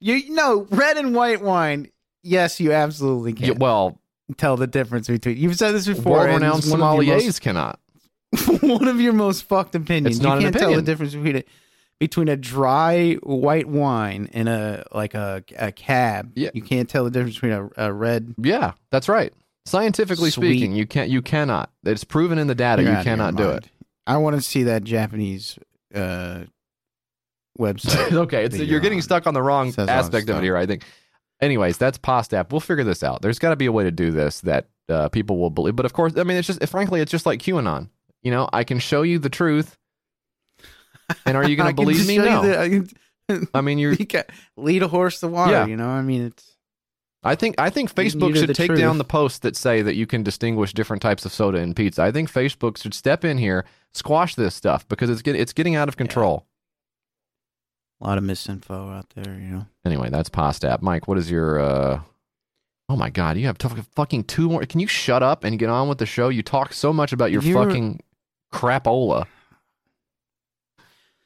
[0.03, 1.89] you no red and white wine.
[2.21, 3.45] Yes, you absolutely can.
[3.47, 3.99] Yeah, well,
[4.37, 5.37] tell the difference between.
[5.37, 6.13] You've said this before.
[6.13, 7.79] world-renowned it's one of your sommeliers most- cannot.
[8.61, 10.17] one of your most fucked opinions.
[10.17, 11.43] It's not you can't tell the difference between a,
[11.99, 16.31] between a dry white wine and a like a a cab.
[16.35, 16.49] Yeah.
[16.53, 18.33] You can't tell the difference between a, a red.
[18.37, 19.33] Yeah, that's right.
[19.65, 20.49] Scientifically Sweet.
[20.57, 21.09] speaking, you can't.
[21.09, 21.71] You cannot.
[21.83, 22.81] It's proven in the data.
[22.81, 23.57] You're you out of your cannot do mind.
[23.65, 23.69] it.
[24.05, 25.57] I want to see that Japanese
[25.93, 26.41] uh,
[27.59, 28.11] website.
[28.13, 29.03] okay, it's, you're getting on.
[29.03, 30.57] stuck on the wrong Says a lot of aspect of it here.
[30.57, 30.83] I think.
[31.41, 32.51] Anyways, that's Pastapp.
[32.51, 33.21] We'll figure this out.
[33.21, 35.75] There's got to be a way to do this that uh, people will believe.
[35.75, 37.89] But of course, I mean, it's just frankly, it's just like QAnon.
[38.21, 39.77] You know, I can show you the truth,
[41.25, 42.17] and are you going to believe me?
[42.17, 42.41] No.
[42.43, 42.89] the- I can-
[43.53, 43.93] I mean, you're.
[43.99, 44.23] you can
[44.57, 45.51] lead a horse to water.
[45.51, 45.65] Yeah.
[45.65, 46.53] You know, I mean, it's
[47.23, 48.79] I think I think Facebook should take truth.
[48.79, 52.03] down the posts that say that you can distinguish different types of soda and pizza.
[52.03, 55.75] I think Facebook should step in here, squash this stuff because it's get, it's getting
[55.75, 56.45] out of control.
[58.03, 59.33] A lot of misinfo out there.
[59.35, 59.65] You know.
[59.85, 60.81] Anyway, that's Pastapp.
[60.81, 62.01] Mike, what is your uh
[62.89, 64.65] Oh my god, you have to fucking two more.
[64.65, 66.27] Can you shut up and get on with the show?
[66.29, 68.01] You talk so much about your You're- fucking
[68.53, 69.25] crapola.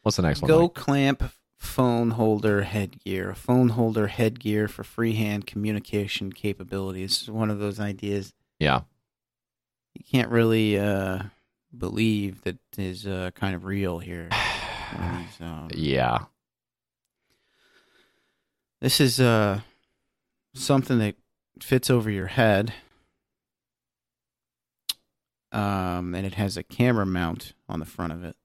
[0.04, 0.48] What's the next one?
[0.50, 1.24] Go clamp
[1.58, 3.32] phone holder headgear.
[3.32, 7.24] A phone holder headgear for freehand communication capabilities.
[7.24, 8.82] Is one of those ideas Yeah.
[9.96, 11.24] you can't really uh,
[11.76, 14.30] believe that is uh, kind of real here.
[14.94, 16.20] These, um, Yeah.
[18.82, 19.62] This is uh,
[20.54, 21.16] something that
[21.62, 22.74] fits over your head.
[25.52, 28.36] Um, and it has a camera mount on the front of it.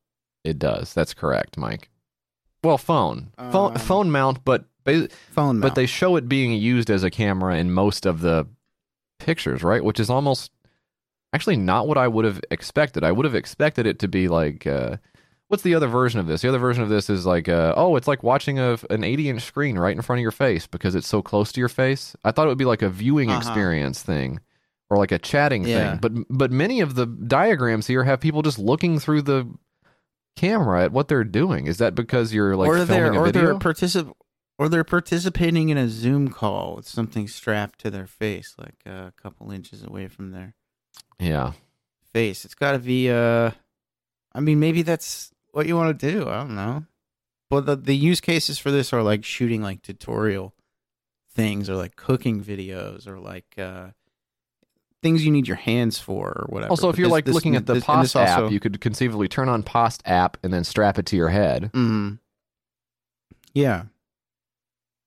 [0.45, 0.95] It does.
[0.95, 1.91] That's correct, Mike.
[2.65, 4.65] Well, phone, phone, Um, phone mount, but
[5.31, 8.49] Phone but they show it being used as a camera in most of the
[9.21, 9.83] pictures, right?
[9.85, 10.51] Which is almost
[11.33, 13.05] actually not what I would have expected.
[13.05, 14.97] I would have expected it to be like, uh,
[15.53, 16.41] what's the other version of this?
[16.41, 19.29] The other version of this is like, uh, oh, it's like watching a an 80
[19.29, 22.17] inch screen right in front of your face because it's so close to your face.
[22.25, 23.39] I thought it would be like a viewing Uh-huh.
[23.39, 24.41] experience thing.
[24.91, 25.93] Or like a chatting Yeah.
[25.93, 29.49] thing, but but many of the diagrams here have people just looking through the
[30.37, 31.67] camera at what they're doing.
[31.67, 33.43] Is that because you're like or they're filming a or video?
[33.43, 34.13] they're particip-
[34.59, 39.09] or they're participating in a Zoom call with something strapped to their face, like uh,
[39.09, 40.55] a couple inches away from their
[41.19, 41.53] yeah,
[42.13, 42.45] face.
[42.45, 43.11] It's got to be.
[43.11, 43.53] Uh,
[44.35, 46.29] I mean, maybe that's what you want to do.
[46.29, 46.85] I don't know.
[47.51, 50.55] But the the use cases for this are like shooting like tutorial
[51.35, 53.89] things, or like cooking videos, or like uh,
[55.03, 56.71] things you need your hands for, or whatever.
[56.71, 58.61] Also, if But you're this- like this- looking at the this- Pasta App, also- you
[58.61, 61.71] could conceivably turn on Pasta App and then strap it to your head.
[61.73, 62.19] Mhm.
[63.55, 63.85] Yeah.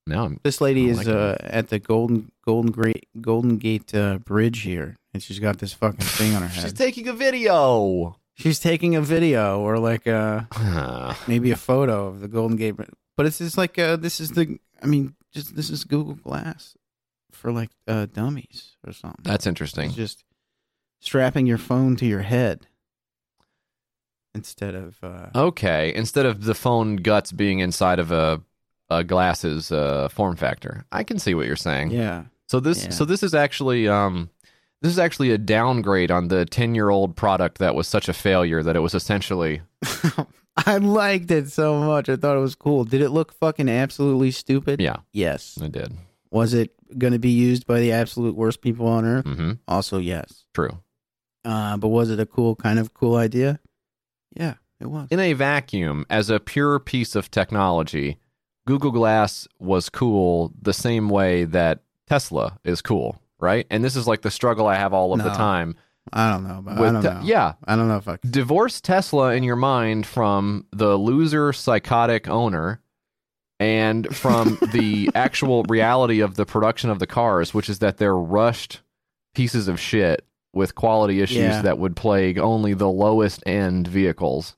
[0.08, 4.20] Now I'm This lady is like uh, at the Golden Golden Great Golden Gate uh,
[4.20, 6.62] Bridge here, and she's got this fucking thing on her head.
[6.64, 8.18] She's taking a video.
[8.36, 10.44] She's taking a video or like uh
[11.28, 12.76] maybe a photo of the Golden Gate,
[13.18, 14.60] but it's just like uh, this is the.
[14.84, 16.76] I mean, just this is Google Glass
[17.32, 19.24] for like uh, dummies or something.
[19.24, 19.88] That's interesting.
[19.88, 20.24] It's just
[21.00, 22.68] strapping your phone to your head
[24.34, 24.98] instead of.
[25.04, 28.42] Uh, Okay, instead of the phone guts being inside of a,
[28.90, 31.92] a glasses uh, form factor, I can see what you're saying.
[31.92, 32.26] yeah.
[32.48, 32.90] So this Yeah.
[32.92, 34.30] so this is actually um
[34.86, 38.14] this is actually a downgrade on the 10 year old product that was such a
[38.14, 39.64] failure that it was essentially
[40.68, 42.08] I liked it so much.
[42.08, 42.84] I thought it was cool.
[42.86, 44.80] Did it look fucking absolutely stupid?
[44.80, 45.58] yeah Yes.
[45.60, 45.92] It did.
[46.30, 49.26] Was it going to be used by the absolute worst people on earth?
[49.26, 49.54] Mm-hmm.
[49.68, 50.46] Also, yes.
[50.54, 50.78] True.
[51.44, 53.60] Uh, but was it a cool, kind of cool idea?
[54.36, 55.08] Yeah, it was.
[55.10, 58.20] In a vacuum, as a pure piece of technology,
[58.68, 63.66] Google Glass was cool the same way that Tesla is cool, right?
[63.70, 65.76] And this is like the struggle I have all of the time.
[66.14, 66.62] I don't know.
[66.64, 67.22] But I don't te- know.
[67.24, 67.54] Yeah.
[67.66, 68.18] I don't know if I.
[68.30, 72.82] Divorce Tesla in your mind from the loser psychotic owner
[73.60, 78.16] and from the actual reality of the production of the cars, which is that they're
[78.16, 78.82] rushed
[79.34, 81.62] pieces of shit with quality issues Yeah.
[81.64, 84.56] that would plague only the lowest end vehicles.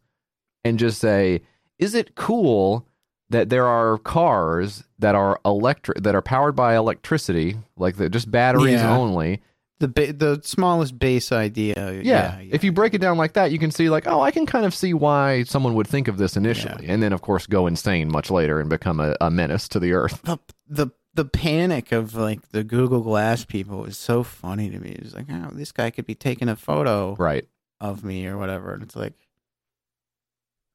[0.64, 1.42] And just say,
[1.80, 2.86] is it cool
[3.30, 8.32] that there are cars that are electric that are powered by electricity, like the, just
[8.32, 8.96] batteries Yeah.
[8.98, 9.42] only,
[9.80, 11.92] The ba- the smallest base idea.
[12.02, 12.40] yeah.
[12.40, 12.50] Yeah.
[12.52, 14.66] If you break it down like that, you can see like, oh, I can kind
[14.66, 18.10] of see why someone would think of this initially, and then of course go insane
[18.12, 20.22] much later and become a, a menace to the earth.
[20.24, 20.38] the
[20.68, 24.92] the the panic of like the Google Glass people is so funny to me.
[25.00, 27.48] It's like, oh, this guy could be taking a photo Right.
[27.82, 29.14] of me or whatever, and it's like,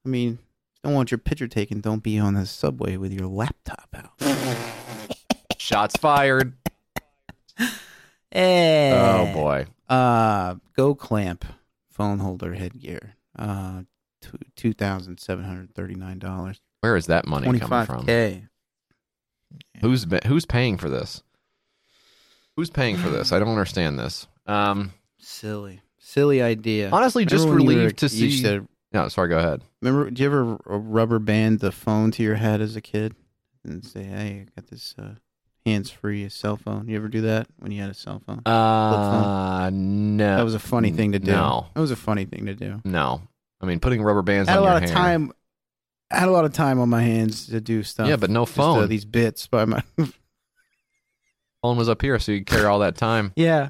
[0.04, 0.38] I mean,
[0.82, 1.80] don't want your picture taken.
[1.80, 4.10] Don't be on the subway with your laptop out.
[5.58, 6.54] Shots fired.
[8.32, 8.92] Eh.
[8.94, 9.66] Oh boy.
[9.88, 11.44] Uh, Go Clamp
[11.90, 13.14] phone holder headgear.
[13.38, 13.82] Uh,
[14.56, 16.60] two thousand seven hundred thirty nine dollars.
[16.80, 18.06] Where is that money coming from?
[18.06, 18.44] k.
[19.80, 21.22] Who's who's paying for this?
[22.56, 23.32] Who's paying for this?
[23.32, 24.26] I don't understand this.
[24.46, 26.90] Um, Silly, silly idea.
[26.90, 28.60] honestly, just Remember you relieved were- to see.
[28.92, 29.28] No, sorry.
[29.28, 29.62] Go ahead.
[29.80, 33.14] Remember, did you ever rubber band the phone to your head as a kid
[33.64, 35.14] and say, "Hey, I got this uh,
[35.66, 36.88] hands-free cell phone"?
[36.88, 38.42] You ever do that when you had a cell phone?
[38.46, 40.36] Uh, no.
[40.36, 41.32] that was a funny thing to do.
[41.32, 42.80] No, that was a funny thing to do.
[42.84, 43.22] no.
[43.60, 44.96] I mean, putting rubber bands I had on a lot your of hair.
[44.98, 45.32] time.
[46.10, 48.08] I had a lot of time on my hands to do stuff.
[48.08, 48.88] Yeah, but no Just, uh, phone.
[48.88, 49.82] these bits by my.
[51.62, 53.32] Phone was up here, so you carry all that time.
[53.36, 53.68] yeah.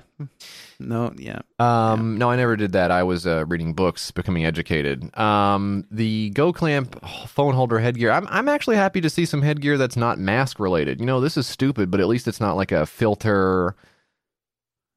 [0.89, 1.13] No.
[1.17, 1.41] Yeah.
[1.59, 2.91] Um, no, I never did that.
[2.91, 5.17] I was uh, reading books, becoming educated.
[5.19, 6.99] Um, the Go Clamp
[7.29, 8.11] phone holder headgear.
[8.11, 11.01] I'm I'm actually happy to see some headgear that's not mask related.
[11.01, 13.75] You know, this is stupid, but at least it's not like a filter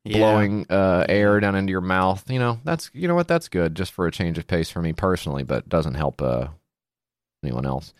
[0.04, 0.18] Yeah.
[0.18, 2.30] blowing uh, air down into your mouth.
[2.30, 4.82] You know, that's you know what, that's good just for a change of pace for
[4.82, 6.48] me personally, but doesn't help uh,
[7.44, 7.94] anyone else.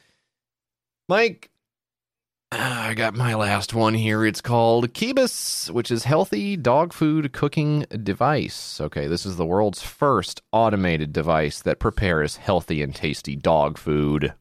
[1.08, 1.52] Mike,
[2.52, 4.26] I got my last one here.
[4.26, 8.80] It's called Kibus, which is healthy dog food cooking device.
[8.80, 14.34] Okay, this is the world's first automated device that prepares healthy and tasty dog food.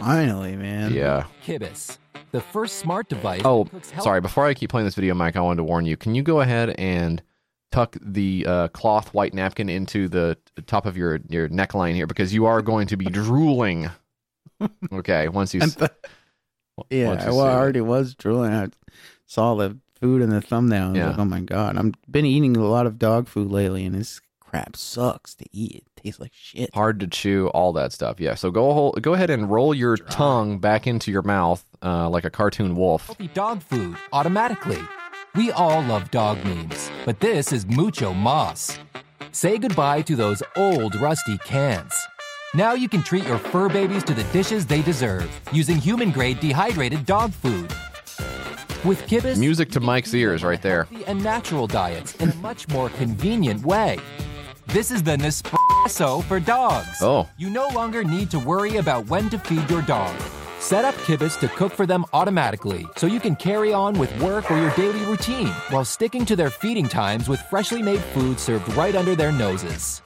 [0.00, 0.94] Finally, man.
[0.94, 1.24] Yeah.
[1.44, 1.98] Kibus,
[2.30, 3.42] the first smart device.
[3.44, 4.20] Oh, that cooks health- sorry.
[4.20, 5.96] Before I keep playing this video, Mike, I wanted to warn you.
[5.96, 7.22] Can you go ahead and
[7.72, 12.32] tuck the uh, cloth white napkin into the top of your your neckline here because
[12.32, 13.90] you are going to be drooling.
[14.92, 15.60] Okay, once you.
[16.78, 17.32] S- Yeah, well, I see it.
[17.58, 18.52] already was drooling.
[18.52, 18.68] I
[19.26, 20.84] saw the food in the thumbnail.
[20.84, 21.06] I was Yeah.
[21.10, 24.20] like, oh my god, I'm been eating a lot of dog food lately, and this
[24.40, 25.84] crap sucks to eat.
[25.96, 26.74] It tastes like shit.
[26.74, 28.20] hard to chew, all that stuff.
[28.20, 28.34] Yeah.
[28.34, 32.24] So go hol- go ahead and roll your tongue back into your mouth uh, like
[32.24, 33.06] a cartoon wolf.
[33.06, 34.78] healthy dog food automatically.
[35.34, 38.78] We all love dog memes, but this is mucho mas.
[39.30, 41.94] Say goodbye to those old rusty cans.
[42.54, 46.38] Now you can treat your fur babies to the dishes they deserve using human grade
[46.38, 47.72] dehydrated dog food.
[48.84, 50.86] With Kibus, Music to Mike's ears right there.
[51.06, 53.98] and natural diets in a much more convenient way.
[54.66, 56.98] This is the Nespresso for dogs.
[57.00, 57.26] Oh.
[57.38, 60.14] You no longer need to worry about when to feed your dog.
[60.60, 64.50] Set up Kibus to cook for them automatically so you can carry on with work
[64.50, 68.68] or your daily routine while sticking to their feeding times with freshly made food served
[68.74, 70.02] right under their noses.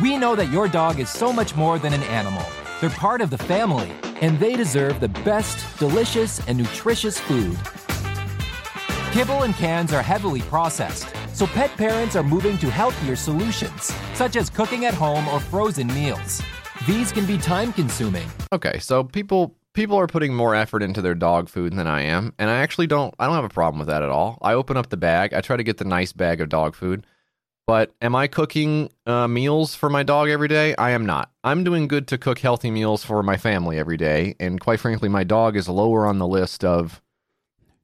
[0.00, 2.44] We know that your dog is so much more than an animal.
[2.80, 3.92] They're part of the family,
[4.22, 7.56] and they deserve the best, delicious, and nutritious food.
[9.12, 14.36] Kibble and cans are heavily processed, so pet parents are moving to healthier solutions, such
[14.36, 16.42] as cooking at home or frozen meals.
[16.86, 18.26] These can be time consuming.
[18.50, 22.32] Okay, so people people are putting more effort into their dog food than I am,
[22.38, 24.38] and I actually don't I don't have a problem with that at all.
[24.40, 27.06] I open up the bag, I try to get the nice bag of dog food.
[27.66, 30.74] But am I cooking uh, meals for my dog every day?
[30.76, 31.30] I am not.
[31.44, 35.08] I'm doing good to cook healthy meals for my family every day, and quite frankly,
[35.08, 37.00] my dog is lower on the list of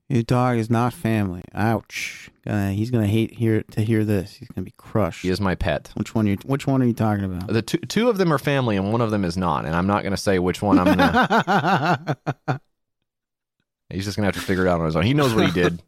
[0.08, 1.42] Your dog is not family.
[1.54, 2.28] Ouch.
[2.44, 4.34] Gonna, he's gonna hate hear to hear this.
[4.34, 5.22] He's gonna be crushed.
[5.22, 5.90] he is my pet.
[5.94, 6.26] Which one?
[6.26, 6.36] You?
[6.44, 7.46] Which one are you talking about?
[7.46, 9.64] The two two of them are family, and one of them is not.
[9.64, 12.16] And I'm not going to say which one I'm to.
[13.90, 15.04] He's just gonna have to figure it out on his own.
[15.04, 15.82] He knows what he did.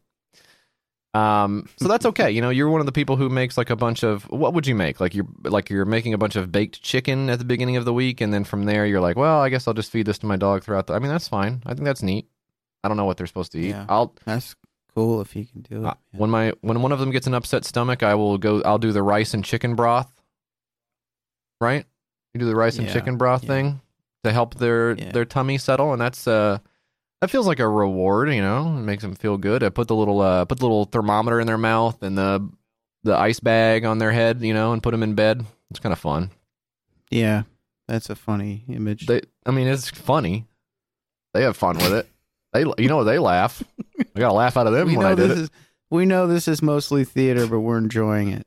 [1.13, 2.31] Um, so that's okay.
[2.31, 4.65] You know, you're one of the people who makes like a bunch of what would
[4.65, 4.99] you make?
[5.01, 7.93] Like you're like you're making a bunch of baked chicken at the beginning of the
[7.93, 10.25] week, and then from there you're like, well, I guess I'll just feed this to
[10.25, 10.93] my dog throughout the.
[10.93, 11.61] I mean, that's fine.
[11.65, 12.27] I think that's neat.
[12.83, 13.69] I don't know what they're supposed to eat.
[13.69, 13.85] Yeah.
[13.89, 14.55] I'll That's
[14.95, 15.87] cool if you can do it.
[15.87, 18.61] uh, when my when one of them gets an upset stomach, I will go.
[18.61, 20.11] I'll do the rice and chicken broth.
[21.59, 21.85] Right,
[22.33, 23.47] you do the rice and chicken broth yeah.
[23.49, 23.81] thing
[24.23, 25.11] to help their Yeah.
[25.11, 26.57] their tummy settle, and that's uh
[27.21, 28.33] that feels like a reward.
[28.33, 29.63] You know, it makes them feel good.
[29.63, 32.49] I put the little uh put the little thermometer in their mouth and the
[33.03, 35.45] the ice bag on their head, you know, and put them in bed.
[35.69, 36.29] It's kind of fun.
[37.09, 37.43] Yeah,
[37.87, 39.07] that's a funny image.
[39.07, 40.45] They, I mean, it's funny.
[41.33, 42.07] They have fun with it.
[42.53, 43.63] They, you know, they laugh.
[44.15, 45.41] I got a laugh out of them we when know I did this it.
[45.43, 45.49] is
[45.89, 48.45] we know this is mostly theater, but we're enjoying it.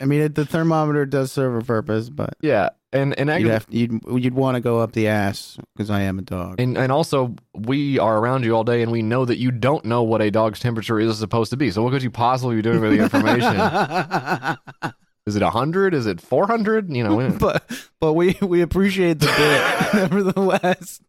[0.00, 3.66] I mean, it, the thermometer does serve a purpose, but Yeah, and and you'd have
[3.68, 6.60] you'd you'd want to go up the ass because I am a dog.
[6.60, 9.84] And and also we are around you all day and we know that you don't
[9.84, 11.70] know what a dog's temperature is supposed to be.
[11.70, 14.92] So what could you possibly be doing with the information?
[15.26, 15.94] is it 100?
[15.94, 16.94] Is it 400?
[16.94, 17.64] You know, but
[18.00, 21.00] but we we appreciate the bit nevertheless.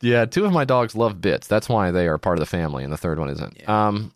[0.00, 1.48] yeah, two of my dogs love bits.
[1.48, 3.68] That's why they are part of the family and the third one isn't.
[3.68, 4.12] Um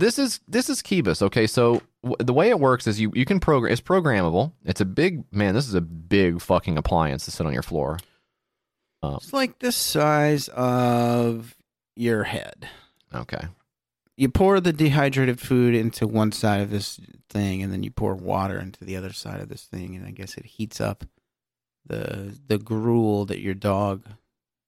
[0.00, 1.22] this is this is Kibus.
[1.22, 4.52] Okay, so w- the way it works is you you can program it's programmable.
[4.64, 7.98] It's a big man, this is a big fucking appliance to sit on your floor.
[9.02, 11.56] Um, It's like the size of
[11.96, 12.68] your head.
[13.14, 13.46] okay.
[14.16, 17.00] You pour the dehydrated food into one side of this
[17.30, 20.10] thing, and then you pour water into the other side of this thing, and I
[20.10, 21.04] guess it heats up
[21.86, 24.04] the the gruel that your dog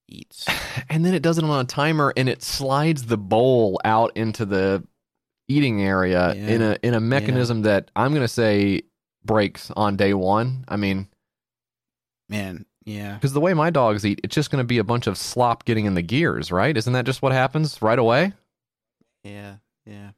[0.09, 0.47] eats.
[0.89, 4.47] and then it does it on a timer and it slides the bowl out into
[4.47, 4.83] the
[5.53, 6.49] eating area Yeah.
[6.49, 8.83] in a in a mechanism that I'm gonna say
[9.25, 10.65] breaks on day one.
[10.69, 11.09] I mean,
[12.29, 13.15] Man, yeah.
[13.15, 15.85] because the way my dogs eat, it's just gonna be a bunch of slop getting
[15.85, 16.77] in the gears, right?
[16.77, 18.33] Isn't that just what happens right away?
[19.25, 19.57] Yeah,
[19.87, 20.11] yeah.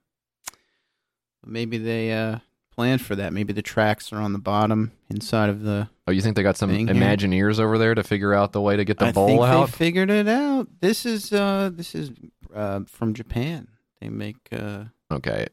[1.44, 2.38] Maybe they uh
[2.74, 3.32] planned for that.
[3.32, 5.88] Maybe the tracks are on the bottom inside of the.
[6.06, 6.96] Oh, you think they got some Thing here.
[6.96, 9.66] Imagineers over there to figure out the way to get the I bowl think out?
[9.66, 10.68] they figured it out.
[10.80, 12.10] This is uh this is
[12.54, 13.68] uh from Japan.
[14.00, 14.84] They make uh
[15.14, 15.46] okay,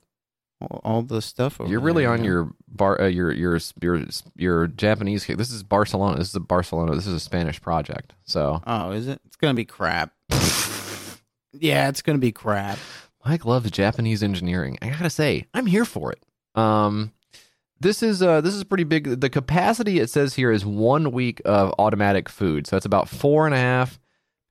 [0.83, 2.25] all, the stuff over you're really there, on yeah.
[2.25, 4.01] your bar, uh, your your your
[4.35, 5.25] your Japanese.
[5.25, 6.17] This is Barcelona.
[6.17, 6.95] This is a Barcelona.
[6.95, 8.13] This is a Spanish project.
[8.25, 9.21] So Oh, is it?
[9.25, 10.13] It's gonna be crap.
[11.53, 12.77] yeah, it's gonna be crap.
[13.25, 14.77] Mike loves Japanese engineering.
[14.81, 16.23] I gotta say, I'm here for it.
[16.55, 17.11] Um,
[17.79, 19.19] this is uh, this is pretty big.
[19.19, 23.45] The capacity it says here is one week of automatic food, so that's about four
[23.45, 23.99] and a half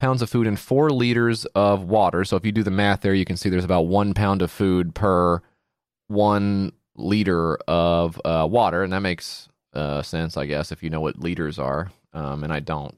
[0.01, 2.25] pounds of food and four liters of water.
[2.25, 4.51] So if you do the math there, you can see there's about one pound of
[4.51, 5.41] food per
[6.07, 10.99] one liter of uh, water, and that makes uh, sense, I guess, if you know
[10.99, 11.91] what liters are.
[12.13, 12.97] Um, and I don't.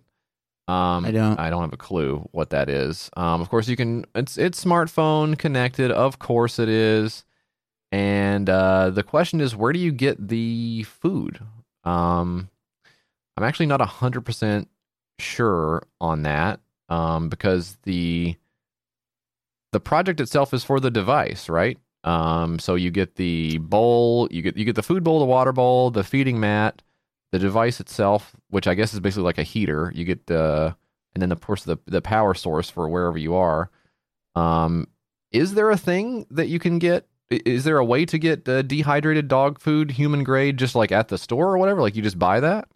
[0.69, 1.39] Um, I don't.
[1.39, 3.11] I don't have a clue what that is.
[3.17, 4.05] Um, of course, you can.
[4.15, 5.91] It's it's smartphone connected.
[5.91, 7.25] Of course, it is.
[7.91, 11.41] And uh, the question is, where do you get the food?
[11.83, 12.49] Um,
[13.35, 14.69] I'm actually not hundred percent
[15.19, 18.35] sure on that um, because the
[19.71, 21.77] the project itself is for the device, right?
[22.03, 25.51] Um, so you get the bowl, you get you get the food bowl, the water
[25.51, 26.81] bowl, the feeding mat,
[27.31, 29.91] the device itself, which I guess is basically like a heater.
[29.95, 30.75] You get the
[31.13, 33.69] and then of course the the power source for wherever you are.
[34.35, 34.87] Um,
[35.31, 37.07] is there a thing that you can get?
[37.29, 41.07] Is there a way to get uh, dehydrated dog food, human grade, just like at
[41.07, 41.81] the store or whatever?
[41.81, 42.67] Like you just buy that?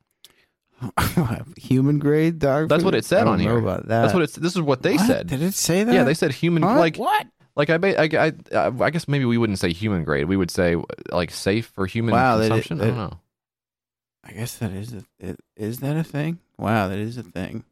[1.58, 2.70] Human grade dog.
[2.70, 2.86] That's food?
[2.86, 3.58] what it said I don't on know here.
[3.60, 4.02] about that.
[4.04, 4.36] That's what it's.
[4.36, 5.08] This is what they What?
[5.08, 5.28] said.
[5.28, 5.94] Did it say that?
[5.94, 6.64] Yeah, they said human.
[6.64, 6.78] What?
[6.78, 7.28] Like What?
[7.56, 10.26] Like I, I, I, I guess maybe we wouldn't say human grade.
[10.28, 10.76] We would say
[11.12, 12.82] like safe for human Wow, that- consumption.
[12.82, 13.20] I don't know.
[14.24, 16.40] I guess that is a, it, is that a thing?
[16.60, 17.64] Wow, that is a thing.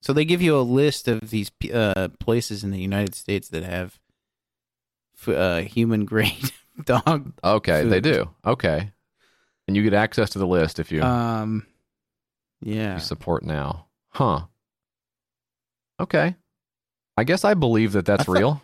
[0.00, 3.64] So they give you a list of these uh, places in the United States that
[3.64, 3.98] have
[5.20, 6.52] f- uh, human grade
[6.84, 7.32] dog.
[7.44, 8.30] Okay, they do.
[8.46, 8.90] Okay,
[9.66, 11.66] and you get access to the list if you, Um,
[12.60, 12.98] yeah.
[12.98, 13.86] support now.
[14.10, 14.42] Huh.
[16.00, 16.34] Okay.
[17.16, 18.62] I guess I believe that that's I thought- real.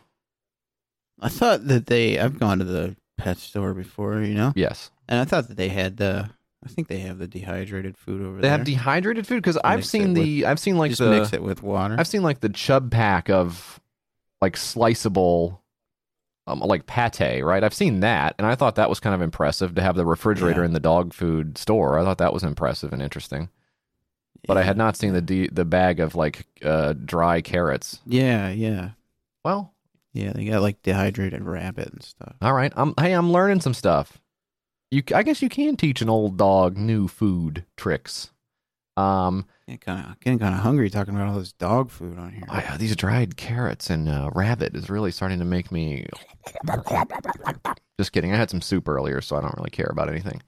[1.20, 2.18] I thought that they.
[2.18, 4.52] I've gone to the pet store before, you know.
[4.56, 4.90] Yes.
[5.08, 6.28] And I thought that they had the.
[6.64, 8.42] I think they have the dehydrated food over They there.
[8.42, 11.42] They have dehydrated food because I've seen the I've seen like just the mix it
[11.42, 11.94] with water.
[11.98, 13.78] I've seen like the chub pack of
[14.40, 15.62] like sliceable
[16.46, 17.62] um, like pate, right?
[17.62, 20.62] I've seen that and I thought that was kind of impressive to have the refrigerator
[20.62, 20.66] Yeah.
[20.66, 21.98] in the dog food store.
[21.98, 23.50] I thought that was impressive and interesting.
[24.46, 28.00] But I had not seen the de- the bag of like uh, dry carrots.
[28.06, 28.90] Yeah, yeah,
[29.44, 29.72] Well,
[30.12, 30.32] yeah.
[30.32, 32.34] They got like dehydrated rabbit and stuff.
[32.42, 32.72] all right.
[32.76, 34.18] I'm hey, I'm learning some stuff.
[34.90, 38.30] You I guess you can teach an old dog new food tricks.
[38.96, 42.30] Um Getting kind of getting kind of hungry talking about all this dog food on
[42.32, 42.44] here.
[42.50, 46.06] I, these dried carrots and uh, rabbit is really starting to make me.
[47.98, 48.32] Just kidding.
[48.32, 50.42] I had some soup earlier, so I don't really care about anything.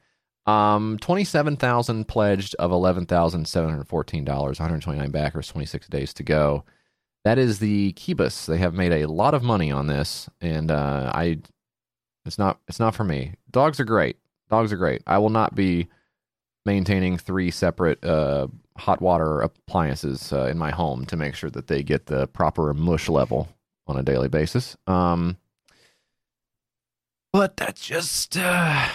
[0.47, 4.61] Um, twenty-seven thousand pledged of eleven thousand seven hundred fourteen dollars.
[4.61, 5.49] One hundred twenty-nine backers.
[5.49, 6.65] Twenty-six days to go.
[7.25, 8.47] That is the Kibus.
[8.47, 11.39] They have made a lot of money on this, and uh, I.
[12.25, 12.61] It's not.
[12.69, 13.35] It's not for me.
[13.51, 14.17] Dogs are great.
[14.49, 15.03] Dogs are great.
[15.07, 15.89] I will not be
[16.65, 21.69] maintaining three separate uh, hot water appliances uh, in my home to make sure that
[21.69, 23.49] they get the proper mush level
[23.87, 24.77] on a daily basis.
[24.89, 25.37] Um,
[27.33, 28.89] but that's just uh,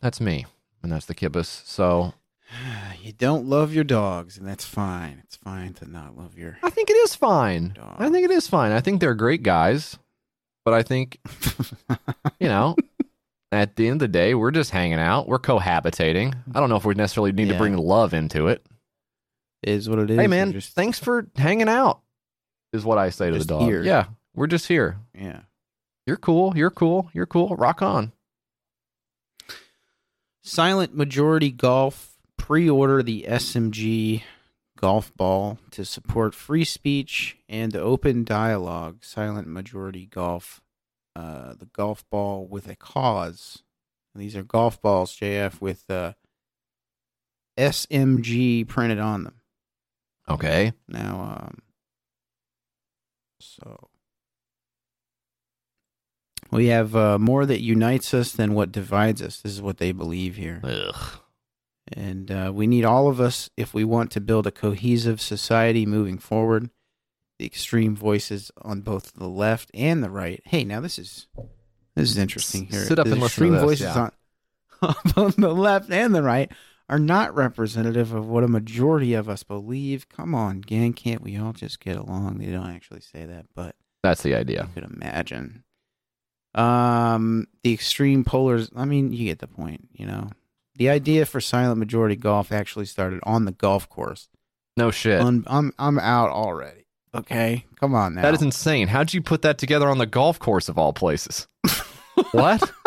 [0.00, 0.46] that's me,
[0.88, 1.46] and that's the kibus.
[1.66, 2.14] So
[3.02, 5.20] You don't love your dogs, and that's fine.
[5.24, 6.58] It's fine to not love your.
[6.62, 7.76] I think it is fine.
[7.98, 8.72] I think it is fine.
[8.72, 9.98] I think they're great guys,
[10.64, 11.18] but I think
[12.40, 12.76] you know.
[13.50, 15.26] At the end of the day, we're just hanging out.
[15.26, 16.34] We're cohabitating.
[16.54, 18.62] I don't know if we necessarily need to bring love into it.
[19.62, 20.18] It is what it is.
[20.18, 22.00] Hey man, just- thanks for hanging out.
[22.74, 23.62] Is what I say to the dog.
[23.62, 23.82] here.
[23.82, 24.04] Yeah,
[24.34, 24.98] we're just here.
[25.18, 25.40] yeah.
[26.06, 26.54] You're cool.
[26.58, 27.08] You're cool.
[27.14, 27.56] You're cool.
[27.56, 28.12] Rock on.
[30.42, 34.22] Silent Majority Golf pre-order the SMG
[34.78, 39.04] golf ball to support free speech and open dialogue.
[39.04, 40.62] Silent Majority Golf,
[41.16, 43.62] uh, the golf ball with a cause.
[44.14, 46.14] These are golf balls, JF, with uh,
[47.58, 49.34] SMG printed on them.
[50.28, 50.72] Okay.
[50.88, 51.58] Now, um,
[53.40, 53.88] so
[56.50, 59.40] we have uh, more that unites us than what divides us.
[59.40, 60.60] This is what they believe here.
[60.64, 61.20] Ugh.
[61.92, 65.86] And uh, we need all of us if we want to build a cohesive society
[65.86, 66.70] moving forward.
[67.38, 70.42] The extreme voices on both the left and the right.
[70.44, 71.28] Hey, now this is
[71.94, 72.84] this is interesting here.
[72.84, 74.10] Sit up the and listen extreme to this, voices yeah.
[74.82, 76.50] on, on the left and the right
[76.88, 80.08] are not representative of what a majority of us believe.
[80.08, 82.38] Come on, gang, can't we all just get along?
[82.38, 84.62] They don't actually say that, but That's the idea.
[84.62, 85.64] you could imagine.
[86.54, 88.70] Um, the extreme polars.
[88.74, 89.88] I mean, you get the point.
[89.92, 90.30] You know,
[90.76, 94.28] the idea for silent majority golf actually started on the golf course.
[94.76, 95.20] No shit.
[95.20, 96.86] Un- I'm I'm out already.
[97.14, 98.22] Okay, come on now.
[98.22, 98.88] That is insane.
[98.88, 101.48] How'd you put that together on the golf course of all places?
[102.32, 102.70] what?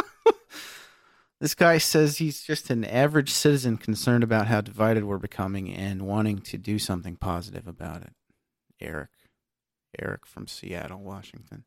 [1.42, 6.04] This guy says he's just an average citizen concerned about how divided we're becoming and
[6.04, 8.14] wanting to do something positive about it.
[8.80, 9.10] Eric.
[10.00, 11.64] Eric from Seattle, Washington.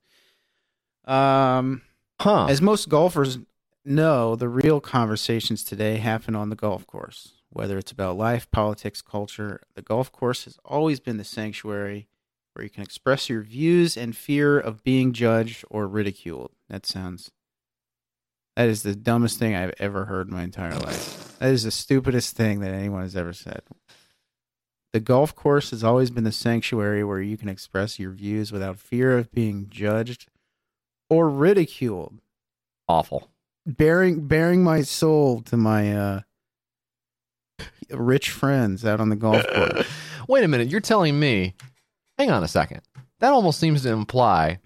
[1.04, 1.82] Um
[2.20, 2.46] Huh.
[2.46, 3.38] As most golfers
[3.84, 7.34] know, the real conversations today happen on the golf course.
[7.50, 12.08] Whether it's about life, politics, culture, the golf course has always been the sanctuary
[12.52, 16.52] where you can express your views and fear of being judged or ridiculed.
[16.68, 17.30] That sounds.
[18.56, 21.36] That is the dumbest thing I've ever heard in my entire life.
[21.40, 23.62] That is the stupidest thing that anyone has ever said.
[24.92, 28.78] The golf course has always been the sanctuary where you can express your views without
[28.78, 30.28] fear of being judged
[31.10, 32.18] or ridiculed.
[32.88, 33.30] Awful.
[33.66, 36.20] Bearing bearing my soul to my uh
[37.90, 39.86] rich friends out on the golf course.
[40.28, 41.54] Wait a minute, you're telling me.
[42.18, 42.80] Hang on a second.
[43.20, 44.58] That almost seems to imply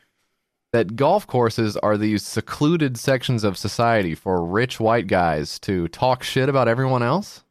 [0.72, 6.22] that golf courses are these secluded sections of society for rich white guys to talk
[6.22, 7.42] shit about everyone else.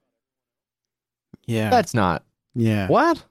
[1.46, 1.70] Yeah.
[1.70, 2.24] That's not.
[2.54, 2.88] yeah.
[2.88, 3.24] What?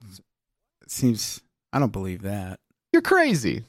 [0.81, 2.59] It seems I don't believe that.
[2.91, 3.63] You're crazy.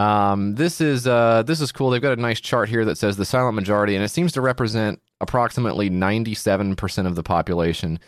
[0.00, 1.90] Um, this is uh, this is cool.
[1.90, 4.40] They've got a nice chart here that says the silent majority, and it seems to
[4.40, 7.98] represent approximately 97% of the population.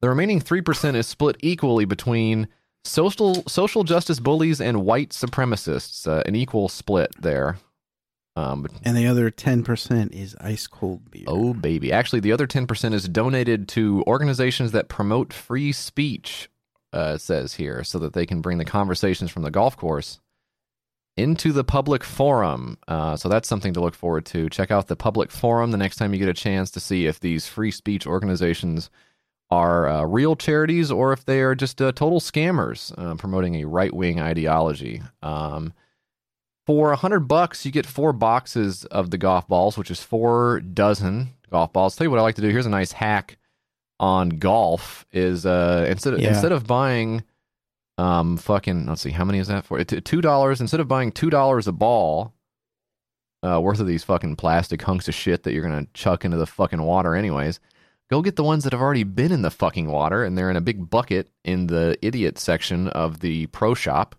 [0.00, 2.48] The remaining 3% is split equally between
[2.84, 6.08] social social justice bullies and white supremacists.
[6.08, 7.58] Uh, an equal split there.
[8.34, 11.24] Um, And the other ten percent is ice cold beer.
[11.26, 11.92] Oh, baby.
[11.92, 16.48] Actually, the other 10% is donated to organizations that promote free speech,
[16.94, 20.18] uh, it says here, so that they can bring the conversations from the golf course
[21.16, 22.78] into the public forum.
[22.88, 24.48] Uh, so that's something to look forward to.
[24.48, 27.20] Check out the public forum the next time you get a chance to see if
[27.20, 28.88] these free speech organizations
[29.50, 33.64] are uh, real charities or if they are just uh, total scammers uh, promoting a
[33.66, 35.02] right wing ideology.
[35.22, 35.74] Um,
[36.64, 40.60] for a hundred bucks, you get four boxes of the golf balls, which is four
[40.60, 41.96] dozen golf balls.
[41.96, 42.48] Tell you what I like to do.
[42.48, 43.36] Here's a nice hack
[44.00, 46.28] on golf: is uh, instead of, Yeah.
[46.28, 47.24] instead of buying
[47.98, 51.30] um fucking let's see how many is that for two dollars instead of buying two
[51.30, 52.32] dollars a ball
[53.42, 56.46] uh worth of these fucking plastic hunks of shit that you're gonna chuck into the
[56.46, 57.60] fucking water anyways
[58.10, 60.56] go get the ones that have already been in the fucking water and they're in
[60.56, 64.14] a big bucket in the idiot section of the pro shop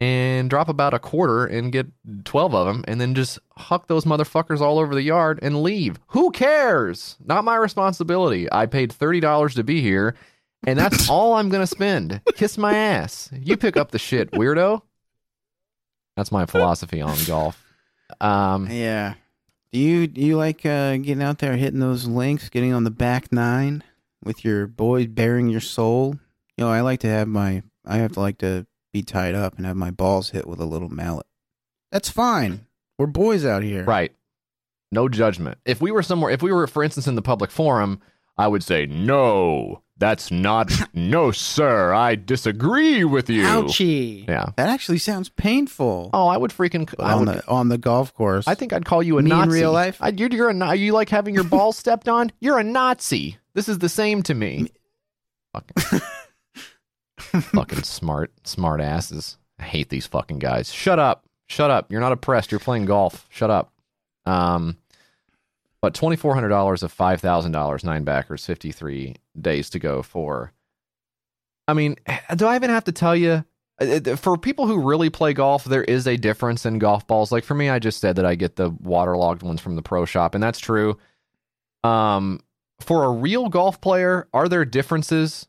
[0.00, 1.86] and drop about a quarter and get
[2.24, 5.98] 12 of them and then just huck those motherfuckers all over the yard and leave.
[6.08, 7.16] Who cares?
[7.24, 8.46] Not my responsibility.
[8.52, 10.14] I paid $30 to be here
[10.66, 12.20] and that's all I'm going to spend.
[12.34, 13.30] Kiss my ass.
[13.32, 14.82] You pick up the shit, weirdo.
[16.16, 17.62] That's my philosophy on golf.
[18.20, 19.14] Um, Yeah.
[19.72, 22.92] Do you do you like uh, getting out there hitting those links, getting on the
[22.92, 23.82] back nine
[24.22, 26.16] with your boy bearing your soul?
[26.56, 29.56] You know, I like to have my I have to like to be tied up
[29.56, 31.26] and have my balls hit with a little mallet.
[31.90, 32.66] That's fine.
[32.98, 33.82] We're boys out here.
[33.82, 34.12] Right.
[34.92, 35.58] No judgment.
[35.64, 38.00] If we were somewhere, if we were, for instance, in the public forum,
[38.38, 43.44] I would say, no, that's not, no, sir, I disagree with you.
[43.44, 44.26] Ouchie.
[44.28, 44.46] Yeah.
[44.56, 46.10] That actually sounds painful.
[46.12, 46.92] Oh, I would freaking.
[46.98, 48.48] I on would, the on the golf course.
[48.48, 49.98] I think I'd call you a Me in real life?
[50.00, 52.32] I, you're, you're a, Na- you like having your balls stepped on?
[52.40, 53.38] You're a Nazi.
[53.54, 54.68] This is the same to me.
[55.52, 56.00] Fucking,
[57.40, 59.38] fucking smart, smart asses.
[59.60, 60.72] I hate these fucking guys.
[60.72, 61.24] Shut up.
[61.46, 61.92] Shut up.
[61.92, 62.50] You're not oppressed.
[62.50, 63.26] You're playing golf.
[63.30, 63.72] Shut up.
[64.26, 64.76] Um,
[65.84, 69.78] but twenty four hundred dollars of five thousand dollars, nine backers, fifty three days to
[69.78, 70.50] go for.
[71.68, 71.96] I mean,
[72.36, 73.44] do I even have to tell you?
[73.78, 77.30] uh, For people who really play golf, there is a difference in golf balls.
[77.30, 80.06] Like for me, I just said that I get the waterlogged ones from the pro
[80.06, 80.96] shop, and that's true.
[81.82, 82.40] Um,
[82.80, 85.48] for a real golf player, are there differences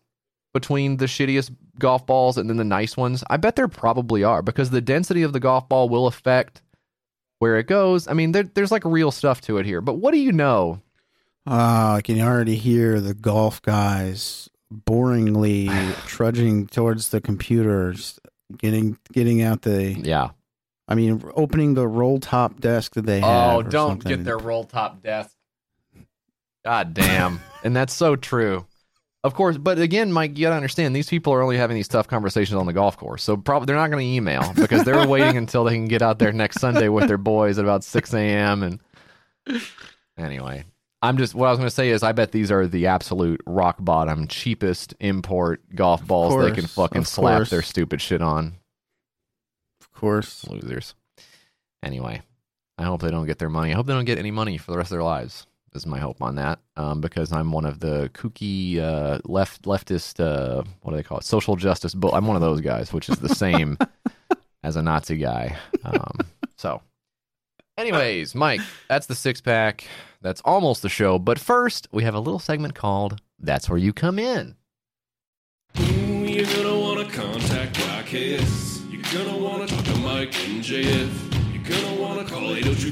[0.53, 3.23] between the shittiest golf balls and then the nice ones?
[3.29, 6.61] I bet there probably are because the density of the golf ball will affect
[7.39, 8.07] where it goes.
[8.07, 9.81] I mean, there, there's like real stuff to it here.
[9.81, 10.81] But what do you know?
[11.47, 15.69] Oh, I can already hear the golf guys boringly
[16.07, 18.19] trudging towards the computers,
[18.57, 20.29] getting getting out the yeah.
[20.87, 23.55] I mean, opening the roll top desk that they oh, have.
[23.55, 24.17] Oh, don't something.
[24.17, 25.35] get their roll top desk.
[26.63, 27.41] God damn.
[27.63, 28.65] and that's so true.
[29.25, 32.07] Of course, but again, Mike, you gotta understand these people are only having these tough
[32.07, 35.35] conversations on the golf course, so probably they're not going to email because they're waiting
[35.35, 38.61] until they can get out there next Sunday with their boys at about six a.m.
[38.61, 38.79] And
[40.15, 40.63] anyway,
[41.01, 43.41] I'm just what I was going to say is I bet these are the absolute
[43.47, 47.49] rock bottom, cheapest import golf balls they can fucking slap course.
[47.49, 48.53] their stupid shit on.
[49.81, 50.47] Of course.
[50.47, 50.93] Losers.
[51.81, 52.21] Anyway,
[52.77, 53.71] I hope they don't get their money.
[53.71, 55.47] I hope they don't get any money for the rest of their lives.
[55.75, 56.59] Is my hope on that.
[56.77, 61.17] Um, because I'm one of the kooky uh, left leftist uh, what do they call
[61.17, 61.25] it?
[61.25, 61.93] Social justice.
[61.93, 63.77] Bull- I'm one of those guys, which is the same
[64.63, 65.57] as a Nazi guy.
[65.83, 66.17] Um,
[66.57, 66.81] so,
[67.77, 69.85] anyways, Mike, that's the six pack.
[70.21, 71.19] That's almost the show.
[71.19, 74.55] But first, we have a little segment called "That's Where You Come In."
[75.77, 78.81] Ooh, you're gonna wanna contact Rockets.
[78.89, 81.53] You're gonna wanna talk to Mike and JF.
[81.53, 82.91] You're gonna wanna call 802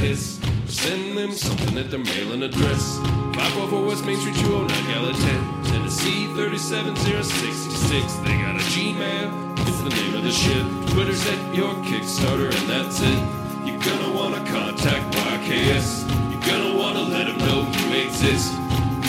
[0.00, 0.35] piss Or
[0.76, 2.98] send them something at their mailing address.
[2.98, 8.14] 544 West Main Street, 209 Gallatin, Tennessee 37066.
[8.20, 9.58] They got a Gmail.
[9.66, 10.64] It's the name of the ship.
[10.92, 13.20] Twitter's at your Kickstarter, and that's it.
[13.66, 16.04] You're gonna wanna contact YKS.
[16.30, 18.52] You're gonna wanna let them know you exist.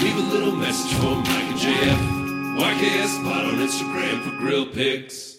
[0.01, 1.99] Leave a little message for Mike and JF.
[2.57, 5.35] YKS Pod on Instagram for grill pics.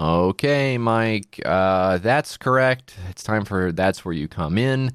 [0.00, 2.94] Okay, Mike, uh, that's correct.
[3.10, 4.92] It's time for That's Where You Come In.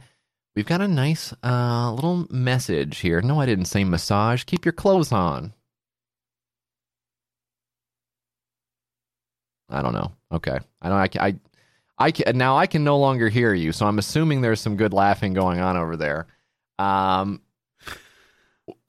[0.56, 3.22] We've got a nice uh, little message here.
[3.22, 4.44] No, I didn't say massage.
[4.44, 5.54] Keep your clothes on.
[9.70, 10.12] I don't know.
[10.32, 10.60] Okay.
[10.82, 11.20] I don't.
[11.22, 11.36] I, I,
[11.98, 14.94] I can, now I can no longer hear you, so I'm assuming there's some good
[14.94, 16.28] laughing going on over there.
[16.78, 17.42] Um,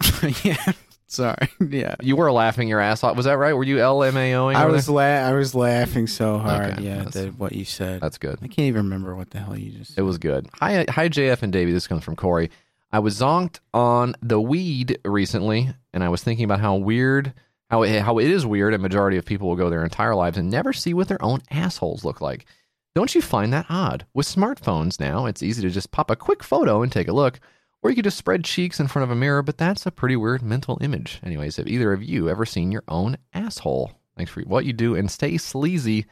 [0.43, 0.73] yeah.
[1.15, 1.49] Sorry.
[1.69, 1.95] Yeah.
[2.03, 3.17] you were laughing your ass off.
[3.17, 3.53] Was that right?
[3.55, 4.55] Were you LMAOing?
[4.55, 6.73] I was la- I was laughing so hard.
[6.75, 8.01] Okay, yeah, that's- at what you said.
[8.01, 8.39] That's good.
[8.43, 9.97] I can't even remember what the hell you just.
[9.99, 10.49] It was good.
[10.61, 11.73] Hi, hi, JF and Davey.
[11.73, 12.51] This comes from Corey.
[12.93, 17.33] I was zonked on the weed recently, and I was thinking about how weird,
[17.71, 18.73] how it, how it is weird.
[18.75, 21.41] A majority of people will go their entire lives and never see what their own
[21.51, 22.47] assholes look like.
[22.95, 24.07] Don't you find that odd?
[24.15, 27.41] With smartphones now, it's easy to just pop a quick photo and take a look,
[27.85, 29.43] or you could just spread cheeks in front of a mirror.
[29.43, 31.21] But that's a pretty weird mental image.
[31.23, 33.93] Anyways, have either of you ever seen your own asshole?
[34.17, 36.07] Thanks for what you do, and stay sleazy.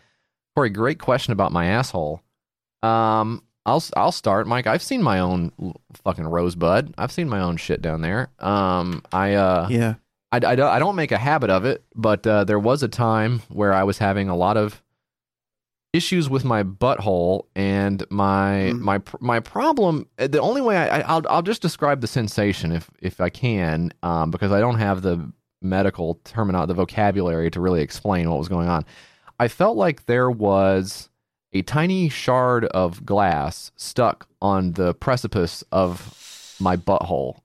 [0.54, 2.20] Corey, great question about my asshole.
[2.82, 4.66] Um, I'll I'll start, Mike.
[4.66, 5.52] I've seen my own
[6.04, 6.94] fucking rosebud.
[6.98, 8.28] I've seen my own shit down there.
[8.38, 9.94] Um, I uh, Yeah.
[10.30, 12.88] I, I, don't, I don't make a habit of it, but uh, there was a
[12.88, 14.82] time where I was having a lot of
[15.92, 20.08] issues with my butthole and my my pr- my problem.
[20.18, 23.28] uh, The only way I, I I'll I'll just describe the sensation if if I
[23.30, 28.38] can, um, because I don't have the medical terminology, the vocabulary to really explain what
[28.38, 28.84] was going on.
[29.38, 31.08] I felt like there was
[31.52, 37.40] a tiny shard of glass stuck on the precipice of my butthole,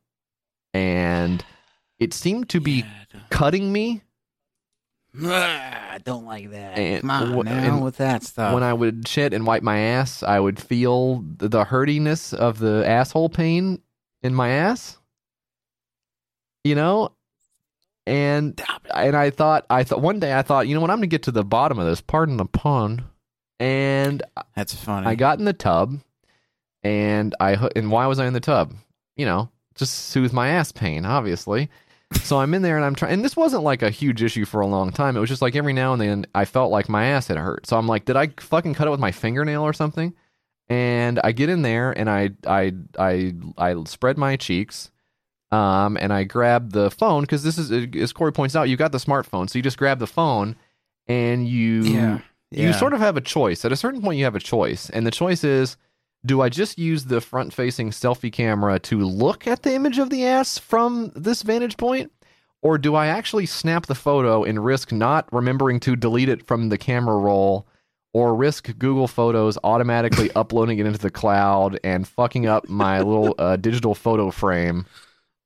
[0.73, 1.43] and
[1.99, 2.85] it seemed to be
[3.29, 4.03] cutting me.
[5.23, 6.77] I don't like that.
[6.77, 8.53] And Come on now and with that stuff.
[8.53, 12.59] When I would shit and wipe my ass, I would feel the, the hurtiness of
[12.59, 13.81] the asshole pain
[14.21, 14.97] in my ass.
[16.63, 17.13] You know,
[18.05, 18.61] and
[18.93, 21.23] and I thought I thought one day I thought you know what I'm gonna get
[21.23, 22.01] to the bottom of this.
[22.01, 23.05] Pardon the pun.
[23.59, 24.21] And
[24.55, 25.07] that's funny.
[25.07, 25.99] I got in the tub,
[26.83, 28.73] and I and why was I in the tub?
[29.15, 31.69] You know, just soothe my ass pain, obviously.
[32.13, 34.61] So I'm in there and I'm trying, and this wasn't like a huge issue for
[34.61, 35.17] a long time.
[35.17, 37.67] It was just like every now and then I felt like my ass had hurt.
[37.67, 40.13] So I'm like, did I fucking cut it with my fingernail or something?
[40.69, 44.91] And I get in there and I I I I spread my cheeks,
[45.51, 48.91] um, and I grab the phone because this is as Corey points out, you got
[48.91, 50.57] the smartphone, so you just grab the phone
[51.07, 52.19] and you Yeah,
[52.51, 53.63] you sort of have a choice.
[53.63, 55.77] At a certain point, you have a choice, and the choice is
[56.27, 60.09] do I just use the front facing selfie camera to look at the image of
[60.11, 62.11] the ass from this vantage point?
[62.61, 66.69] Or do I actually snap the photo and risk not remembering to delete it from
[66.69, 67.67] the camera roll
[68.13, 73.35] or risk Google Photos automatically uploading it into the cloud and fucking up my little
[73.37, 74.85] uh, digital photo frame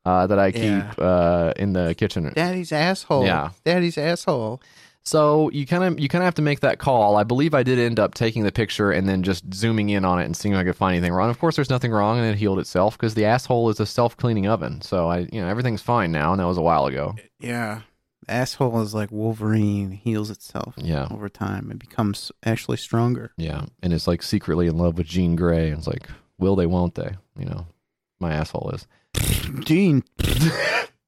[0.05, 0.93] uh, that I keep Yeah.
[0.97, 2.31] uh, in the kitchen?
[2.33, 3.25] Daddy's asshole.
[3.25, 3.49] Yeah.
[3.65, 4.61] Daddy's asshole.
[5.03, 7.17] So you kind of you kind of have to make that call.
[7.17, 10.19] I believe I did end up taking the picture and then just zooming in on
[10.19, 11.29] it and seeing if I could find anything wrong.
[11.29, 14.15] Of course, there's nothing wrong, and it healed itself because the asshole is a self
[14.15, 14.81] cleaning oven.
[14.81, 17.15] So I, you know, everything's fine now, and that was a while ago.
[17.39, 17.81] Yeah.
[18.27, 20.75] Asshole is like Wolverine, heals itself.
[20.77, 21.07] Yeah.
[21.09, 23.31] Over time, it becomes actually stronger.
[23.37, 26.07] Yeah, and it's like secretly in love with Jean Grey, and it's like,
[26.37, 27.15] will they, won't they?
[27.37, 27.65] You know,
[28.19, 28.87] my asshole is.
[29.61, 30.03] Gene.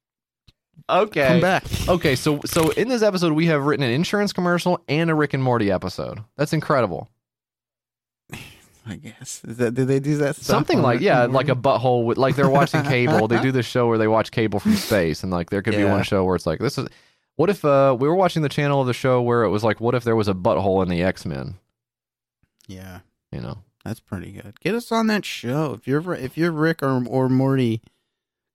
[0.90, 1.28] Okay.
[1.28, 1.64] Come back.
[1.88, 5.34] Okay, so so in this episode, we have written an insurance commercial and a Rick
[5.34, 6.20] and Morty episode.
[6.38, 7.10] That's incredible.
[8.86, 9.40] I guess.
[9.46, 10.36] That, did they do that?
[10.36, 13.28] stuff Something like yeah, like a butthole with like they're watching cable.
[13.28, 15.86] they do this show where they watch cable from space, and like there could be
[15.86, 16.88] one show where it's like this is.
[17.36, 19.82] What if uh we were watching the channel of the show where it was like,
[19.82, 21.56] what if there was a butthole in the X Men?
[22.68, 23.00] Yeah.
[23.32, 24.60] You know, That's pretty good.
[24.60, 25.74] Get us on that show.
[25.74, 27.82] If you're if you're Rick or or Morty,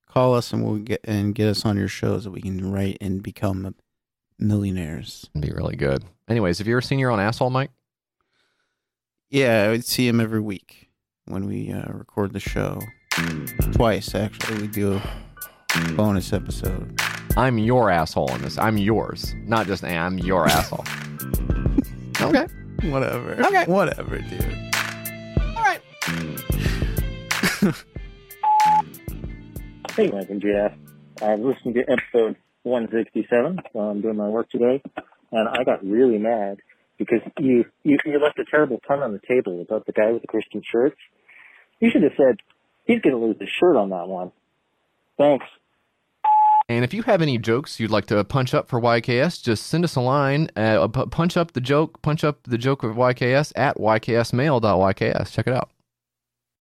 [0.09, 2.97] call us and we'll get and get us on your show so we can write
[2.99, 3.75] and become
[4.37, 5.29] millionaires.
[5.33, 6.03] it'd be really good.
[6.27, 7.71] Anyways, have you ever seen your own asshole, Mike?
[9.29, 10.89] Yeah, I would see him every week
[11.25, 12.81] when we uh, record the show.
[13.73, 14.61] Twice actually.
[14.61, 14.99] We do
[15.75, 16.99] a bonus episode.
[17.37, 18.57] I'm your asshole in this.
[18.57, 20.85] I'm yours, not just I'm your asshole.
[22.21, 22.47] Okay.
[22.89, 23.31] Whatever.
[23.45, 23.63] Okay.
[23.63, 24.75] Whatever, dude.
[25.55, 25.81] All right.
[29.99, 30.41] Hey, Mike and.
[31.21, 34.81] I was listening to episode 167 while I'm doing my work today,
[35.33, 36.59] and I got really mad
[36.97, 40.21] because you, you, you left a terrible pun on the table about the guy with
[40.21, 40.95] the Christian shirts.
[41.81, 42.37] You should have said,
[42.85, 44.31] he's going to lose his shirt on that one.
[45.17, 45.45] Thanks.
[46.69, 49.83] And if you have any jokes you'd like to punch up for YKS, just send
[49.83, 50.49] us a line.
[50.55, 55.31] Uh, punch up the joke, punch up the joke of YKS at yksmail.yks.
[55.31, 55.71] Check it out.